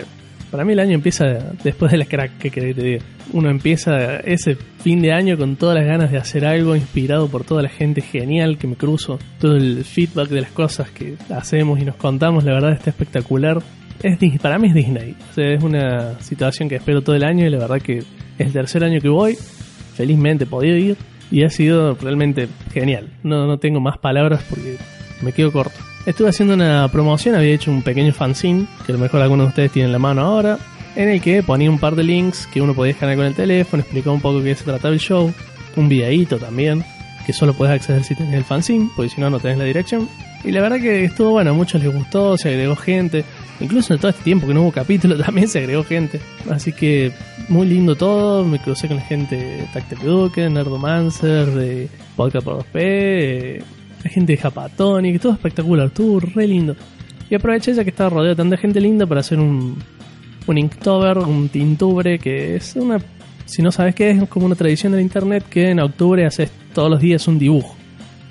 para 0.51 0.65
mí 0.65 0.73
el 0.73 0.79
año 0.79 0.95
empieza 0.95 1.25
después 1.63 1.91
de 1.93 1.97
la 1.97 2.05
crack, 2.05 2.37
que 2.37 2.51
te 2.51 2.73
diga. 2.73 3.03
Uno 3.31 3.49
empieza 3.49 4.17
ese 4.17 4.55
fin 4.55 5.01
de 5.01 5.13
año 5.13 5.37
con 5.37 5.55
todas 5.55 5.77
las 5.77 5.87
ganas 5.87 6.11
de 6.11 6.17
hacer 6.17 6.45
algo, 6.45 6.75
inspirado 6.75 7.29
por 7.29 7.45
toda 7.45 7.63
la 7.63 7.69
gente 7.69 8.01
genial 8.01 8.57
que 8.57 8.67
me 8.67 8.75
cruzo, 8.75 9.17
todo 9.39 9.55
el 9.55 9.85
feedback 9.85 10.27
de 10.27 10.41
las 10.41 10.51
cosas 10.51 10.91
que 10.91 11.15
hacemos 11.33 11.79
y 11.79 11.85
nos 11.85 11.95
contamos, 11.95 12.43
la 12.43 12.53
verdad 12.53 12.73
está 12.73 12.89
espectacular. 12.89 13.61
Es, 14.03 14.17
para 14.41 14.59
mí 14.59 14.67
es 14.67 14.73
Disney, 14.73 15.15
o 15.29 15.33
sea, 15.33 15.53
es 15.53 15.63
una 15.63 16.19
situación 16.19 16.67
que 16.67 16.75
espero 16.75 17.01
todo 17.01 17.15
el 17.15 17.23
año 17.23 17.45
y 17.45 17.49
la 17.49 17.59
verdad 17.59 17.79
que 17.81 17.99
es 17.99 18.05
el 18.37 18.51
tercer 18.51 18.83
año 18.83 18.99
que 18.99 19.09
voy, 19.09 19.37
felizmente 19.93 20.43
he 20.43 20.47
podido 20.47 20.75
ir 20.75 20.97
y 21.29 21.43
ha 21.43 21.49
sido 21.49 21.93
realmente 21.95 22.49
genial. 22.73 23.09
No, 23.23 23.47
no 23.47 23.57
tengo 23.57 23.79
más 23.79 23.99
palabras 23.99 24.43
porque 24.49 24.77
me 25.21 25.31
quedo 25.31 25.51
corto. 25.51 25.90
Estuve 26.05 26.29
haciendo 26.29 26.55
una 26.55 26.87
promoción, 26.91 27.35
había 27.35 27.53
hecho 27.53 27.69
un 27.69 27.83
pequeño 27.83 28.11
fanzine, 28.11 28.65
que 28.85 28.91
a 28.91 28.95
lo 28.95 28.99
mejor 28.99 29.21
algunos 29.21 29.45
de 29.45 29.49
ustedes 29.49 29.71
tienen 29.71 29.89
en 29.89 29.93
la 29.93 29.99
mano 29.99 30.21
ahora, 30.21 30.57
en 30.95 31.09
el 31.09 31.21
que 31.21 31.43
ponía 31.43 31.69
un 31.69 31.77
par 31.77 31.95
de 31.95 32.03
links 32.03 32.47
que 32.47 32.59
uno 32.59 32.73
podía 32.73 32.93
escanear 32.93 33.17
con 33.17 33.27
el 33.27 33.35
teléfono, 33.35 33.81
explicaba 33.81 34.15
un 34.15 34.21
poco 34.21 34.41
qué 34.41 34.55
se 34.55 34.63
trataba 34.63 34.93
el 34.93 34.99
show, 34.99 35.31
un 35.75 35.89
videíto 35.89 36.37
también, 36.37 36.83
que 37.25 37.33
solo 37.33 37.53
puedes 37.53 37.75
acceder 37.75 38.03
si 38.03 38.15
tenés 38.15 38.33
el 38.33 38.43
fanzine, 38.43 38.89
porque 38.95 39.09
si 39.09 39.21
no, 39.21 39.29
no 39.29 39.39
tenés 39.39 39.59
la 39.59 39.65
dirección. 39.65 40.09
Y 40.43 40.51
la 40.51 40.61
verdad 40.61 40.79
que 40.79 41.05
estuvo 41.05 41.31
bueno, 41.31 41.51
a 41.51 41.53
muchos 41.53 41.83
les 41.83 41.93
gustó, 41.93 42.35
se 42.35 42.49
agregó 42.49 42.75
gente, 42.75 43.23
incluso 43.59 43.93
en 43.93 43.99
todo 43.99 44.09
este 44.09 44.23
tiempo 44.23 44.47
que 44.47 44.55
no 44.55 44.63
hubo 44.63 44.71
capítulo 44.71 45.15
también 45.23 45.47
se 45.47 45.59
agregó 45.59 45.83
gente. 45.83 46.19
Así 46.49 46.73
que 46.73 47.11
muy 47.47 47.67
lindo 47.67 47.95
todo, 47.95 48.43
me 48.43 48.57
crucé 48.57 48.87
con 48.87 48.97
la 48.97 49.03
gente 49.03 49.35
de 49.35 49.67
Tacte 49.71 50.49
Nerdomancer, 50.49 51.45
de 51.51 51.89
Podcast 52.15 52.43
por 52.43 52.65
2P, 52.65 53.63
la 54.03 54.09
gente 54.09 54.33
de 54.33 54.37
Japatonic, 54.37 55.21
todo 55.21 55.33
espectacular, 55.33 55.87
estuvo 55.87 56.19
re 56.19 56.47
lindo. 56.47 56.75
Y 57.29 57.35
aproveché 57.35 57.73
ya 57.73 57.83
que 57.83 57.91
estaba 57.91 58.09
rodeado 58.09 58.29
de 58.29 58.35
tanta 58.35 58.57
gente 58.57 58.81
linda 58.81 59.05
para 59.05 59.21
hacer 59.21 59.39
un, 59.39 59.77
un 60.47 60.57
Inktober, 60.57 61.19
un 61.19 61.49
tintubre, 61.49 62.19
que 62.19 62.55
es 62.55 62.75
una, 62.75 62.99
si 63.45 63.61
no 63.61 63.71
sabes 63.71 63.95
qué 63.95 64.11
es, 64.11 64.21
es 64.21 64.29
como 64.29 64.45
una 64.45 64.55
tradición 64.55 64.91
del 64.91 65.01
internet 65.01 65.45
que 65.49 65.69
en 65.69 65.79
octubre 65.79 66.25
haces 66.25 66.51
todos 66.73 66.89
los 66.89 66.99
días 66.99 67.27
un 67.27 67.39
dibujo. 67.39 67.75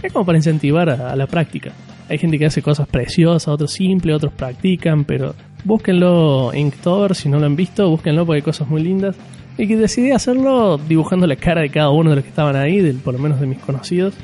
Es 0.03 0.13
como 0.13 0.25
para 0.25 0.39
incentivar 0.39 0.89
a, 0.89 1.15
la 1.15 1.27
práctica. 1.27 1.73
Hay 2.09 2.19
gente 2.19 2.39
que 2.39 2.47
hace 2.47 2.63
cosas 2.63 2.89
preciosas, 2.89 3.49
otros 3.49 3.73
simples, 3.73 4.17
otros 4.17 4.33
practican, 4.33 5.05
pero 5.05 5.35
búsquenlo 5.65 6.53
Inktober 6.55 7.15
si 7.15 7.29
no 7.29 7.39
lo 7.39 7.47
han 7.47 7.57
visto, 7.57 7.89
búsquenlo 7.89 8.27
porque 8.27 8.39
hay 8.39 8.43
cosas 8.43 8.69
muy 8.69 8.83
lindas. 8.83 9.17
Y 9.59 9.67
que 9.69 9.77
decidí 9.77 10.11
hacerlo 10.11 10.79
dibujando 10.79 11.27
la 11.27 11.37
cara 11.37 11.61
de 11.61 11.69
cada 11.69 11.91
uno 11.91 12.11
de 12.11 12.17
los 12.17 12.25
que 12.25 12.31
estaban 12.31 12.57
ahí, 12.57 12.93
por 13.05 13.15
lo 13.15 13.21
menos 13.21 13.41
de 13.41 13.47
mis 13.47 13.59
conocidos. 13.59 14.15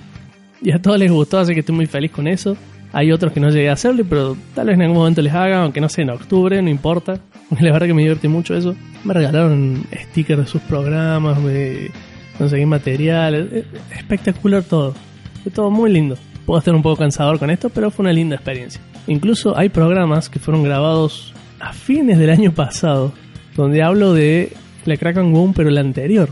Y 0.62 0.72
a 0.72 0.80
todos 0.80 0.98
les 0.98 1.10
gustó, 1.10 1.38
así 1.38 1.54
que 1.54 1.60
estoy 1.60 1.74
muy 1.74 1.86
feliz 1.86 2.10
con 2.10 2.26
eso. 2.26 2.56
Hay 2.92 3.12
otros 3.12 3.32
que 3.32 3.40
no 3.40 3.50
llegué 3.50 3.68
a 3.68 3.74
hacerle, 3.74 4.04
pero 4.04 4.36
tal 4.54 4.68
vez 4.68 4.76
en 4.76 4.82
algún 4.82 4.98
momento 4.98 5.20
les 5.20 5.34
haga, 5.34 5.62
aunque 5.62 5.80
no 5.80 5.88
sea 5.88 6.04
en 6.04 6.10
octubre, 6.10 6.60
no 6.62 6.70
importa. 6.70 7.20
La 7.60 7.72
verdad 7.72 7.86
que 7.86 7.94
me 7.94 8.02
divierte 8.02 8.28
mucho 8.28 8.54
eso. 8.56 8.74
Me 9.04 9.12
regalaron 9.12 9.84
stickers 10.10 10.40
de 10.40 10.46
sus 10.46 10.62
programas, 10.62 11.38
me 11.40 11.90
conseguí 12.38 12.64
material. 12.64 13.66
Espectacular 13.94 14.62
todo. 14.62 14.94
Fue 15.42 15.52
todo 15.52 15.70
muy 15.70 15.92
lindo. 15.92 16.16
Puedo 16.46 16.58
estar 16.58 16.74
un 16.74 16.82
poco 16.82 16.96
cansador 16.96 17.38
con 17.38 17.50
esto, 17.50 17.70
pero 17.70 17.90
fue 17.90 18.04
una 18.04 18.12
linda 18.12 18.36
experiencia. 18.36 18.80
Incluso 19.08 19.56
hay 19.56 19.68
programas 19.68 20.28
que 20.28 20.38
fueron 20.38 20.62
grabados 20.62 21.34
a 21.60 21.72
fines 21.72 22.18
del 22.18 22.30
año 22.30 22.52
pasado, 22.52 23.12
donde 23.56 23.82
hablo 23.82 24.12
de 24.14 24.52
la 24.84 24.96
Kraken 24.96 25.32
Boom, 25.32 25.52
pero 25.54 25.70
la 25.70 25.80
anterior. 25.80 26.30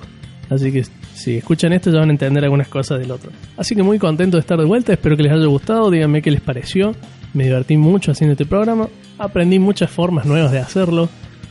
Así 0.51 0.73
que 0.73 0.85
si 1.25 1.39
escuchan 1.39 1.73
esto 1.73 1.91
ya 1.91 2.01
van 2.01 2.11
a 2.11 2.13
entender 2.13 2.45
algunas 2.45 2.69
cosas 2.69 2.99
del 2.99 3.11
otro. 3.11 3.31
Así 3.57 3.75
que 3.75 3.83
muy 3.83 3.99
contento 3.99 4.37
de 4.37 4.43
estar 4.43 4.59
de 4.59 4.67
vuelta, 4.67 4.93
espero 4.93 5.17
que 5.17 5.23
les 5.23 5.33
haya 5.33 5.47
gustado, 5.47 5.91
díganme 5.91 6.21
qué 6.21 6.31
les 6.31 6.43
pareció. 6.43 6.95
Me 7.33 7.45
divertí 7.45 7.79
mucho 7.79 8.13
haciendo 8.13 8.33
este 8.33 8.45
programa, 8.45 8.89
aprendí 9.19 9.59
muchas 9.59 9.91
formas 9.91 10.27
nuevas 10.27 10.53
de 10.53 10.59
hacerlo. 10.59 11.09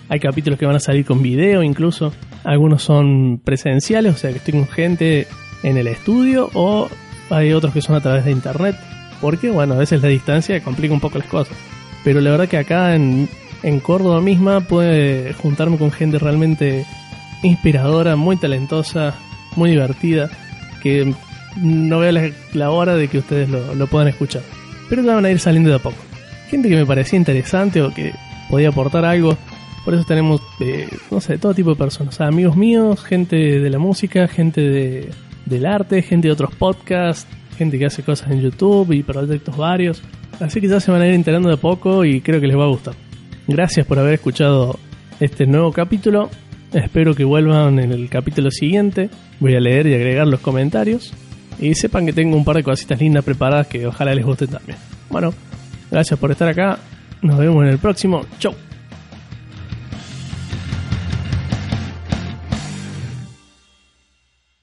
Hay 0.09 0.19
capítulos 0.19 0.59
que 0.59 0.67
van 0.67 0.75
a 0.75 0.79
salir 0.79 1.05
con 1.05 1.23
video 1.23 1.63
incluso, 1.63 2.13
algunos 2.43 2.83
son 2.83 3.41
presenciales, 3.43 4.13
o 4.13 4.17
sea 4.17 4.29
que 4.29 4.37
estoy 4.37 4.53
con 4.53 4.67
gente 4.67 5.27
en 5.63 5.77
el 5.77 5.87
estudio 5.87 6.51
o 6.53 6.87
hay 7.31 7.51
otros 7.53 7.73
que 7.73 7.81
son 7.81 7.95
a 7.95 8.01
través 8.01 8.25
de 8.25 8.31
internet, 8.31 8.75
porque 9.21 9.49
bueno, 9.49 9.73
a 9.73 9.77
veces 9.77 10.03
la 10.03 10.09
distancia 10.09 10.61
complica 10.63 10.93
un 10.93 10.99
poco 10.99 11.17
las 11.17 11.27
cosas. 11.27 11.57
Pero 12.03 12.21
la 12.21 12.29
verdad 12.29 12.47
que 12.47 12.57
acá 12.57 12.93
en, 12.93 13.27
en 13.63 13.79
Córdoba 13.79 14.21
misma 14.21 14.61
puede 14.61 15.33
juntarme 15.33 15.79
con 15.79 15.89
gente 15.91 16.19
realmente 16.19 16.85
inspiradora, 17.41 18.15
muy 18.15 18.35
talentosa, 18.37 19.15
muy 19.57 19.71
divertida, 19.71 20.29
que 20.81 21.13
no 21.61 21.99
veo 21.99 22.31
la, 22.53 22.71
hora 22.71 22.95
de 22.95 23.07
que 23.07 23.19
ustedes 23.19 23.49
lo, 23.49 23.87
puedan 23.87 24.07
escuchar. 24.07 24.41
Pero 24.89 25.03
ya 25.03 25.15
van 25.15 25.25
a 25.25 25.31
ir 25.31 25.39
saliendo 25.39 25.69
de 25.69 25.75
a 25.77 25.79
poco. 25.79 25.97
Gente 26.49 26.69
que 26.69 26.75
me 26.75 26.85
parecía 26.85 27.17
interesante 27.17 27.81
o 27.81 27.93
que 27.93 28.13
podía 28.49 28.69
aportar 28.69 29.05
algo. 29.05 29.37
Por 29.85 29.93
eso 29.93 30.03
tenemos, 30.05 30.41
eh, 30.59 30.87
no 31.11 31.19
sé, 31.19 31.37
todo 31.37 31.53
tipo 31.53 31.71
de 31.71 31.75
personas. 31.75 32.19
amigos 32.21 32.55
míos, 32.55 33.03
gente 33.03 33.35
de 33.35 33.69
la 33.69 33.79
música, 33.79 34.27
gente 34.27 34.61
de, 34.61 35.09
del 35.45 35.65
arte, 35.65 36.01
gente 36.01 36.27
de 36.27 36.33
otros 36.33 36.53
podcasts, 36.55 37.27
gente 37.57 37.77
que 37.77 37.85
hace 37.85 38.03
cosas 38.03 38.31
en 38.31 38.41
YouTube 38.41 38.91
y 38.93 39.03
proyectos 39.03 39.57
varios. 39.57 40.01
Así 40.39 40.61
que 40.61 40.67
ya 40.67 40.79
se 40.79 40.91
van 40.91 41.01
a 41.01 41.07
ir 41.07 41.13
enterando 41.13 41.49
de 41.49 41.55
a 41.55 41.57
poco 41.57 42.05
y 42.05 42.21
creo 42.21 42.39
que 42.39 42.47
les 42.47 42.57
va 42.57 42.63
a 42.63 42.69
gustar. 42.69 42.95
Gracias 43.47 43.85
por 43.85 43.99
haber 43.99 44.15
escuchado 44.15 44.79
este 45.19 45.45
nuevo 45.45 45.71
capítulo 45.71 46.29
Espero 46.73 47.13
que 47.13 47.23
vuelvan 47.23 47.79
en 47.79 47.91
el 47.91 48.09
capítulo 48.09 48.49
siguiente. 48.51 49.09
Voy 49.39 49.55
a 49.55 49.59
leer 49.59 49.87
y 49.87 49.93
agregar 49.93 50.27
los 50.27 50.39
comentarios. 50.39 51.13
Y 51.59 51.75
sepan 51.75 52.05
que 52.05 52.13
tengo 52.13 52.35
un 52.35 52.43
par 52.43 52.55
de 52.55 52.63
cositas 52.63 52.99
lindas 52.99 53.23
preparadas 53.23 53.67
que 53.67 53.85
ojalá 53.85 54.15
les 54.15 54.25
guste 54.25 54.47
también. 54.47 54.77
Bueno, 55.09 55.33
Gracias 55.93 56.19
por 56.19 56.31
estar 56.31 56.47
acá. 56.47 56.79
Nos 57.21 57.37
vemos 57.37 57.63
en 57.63 57.69
el 57.69 57.77
próximo. 57.77 58.25
Chau. 58.39 58.55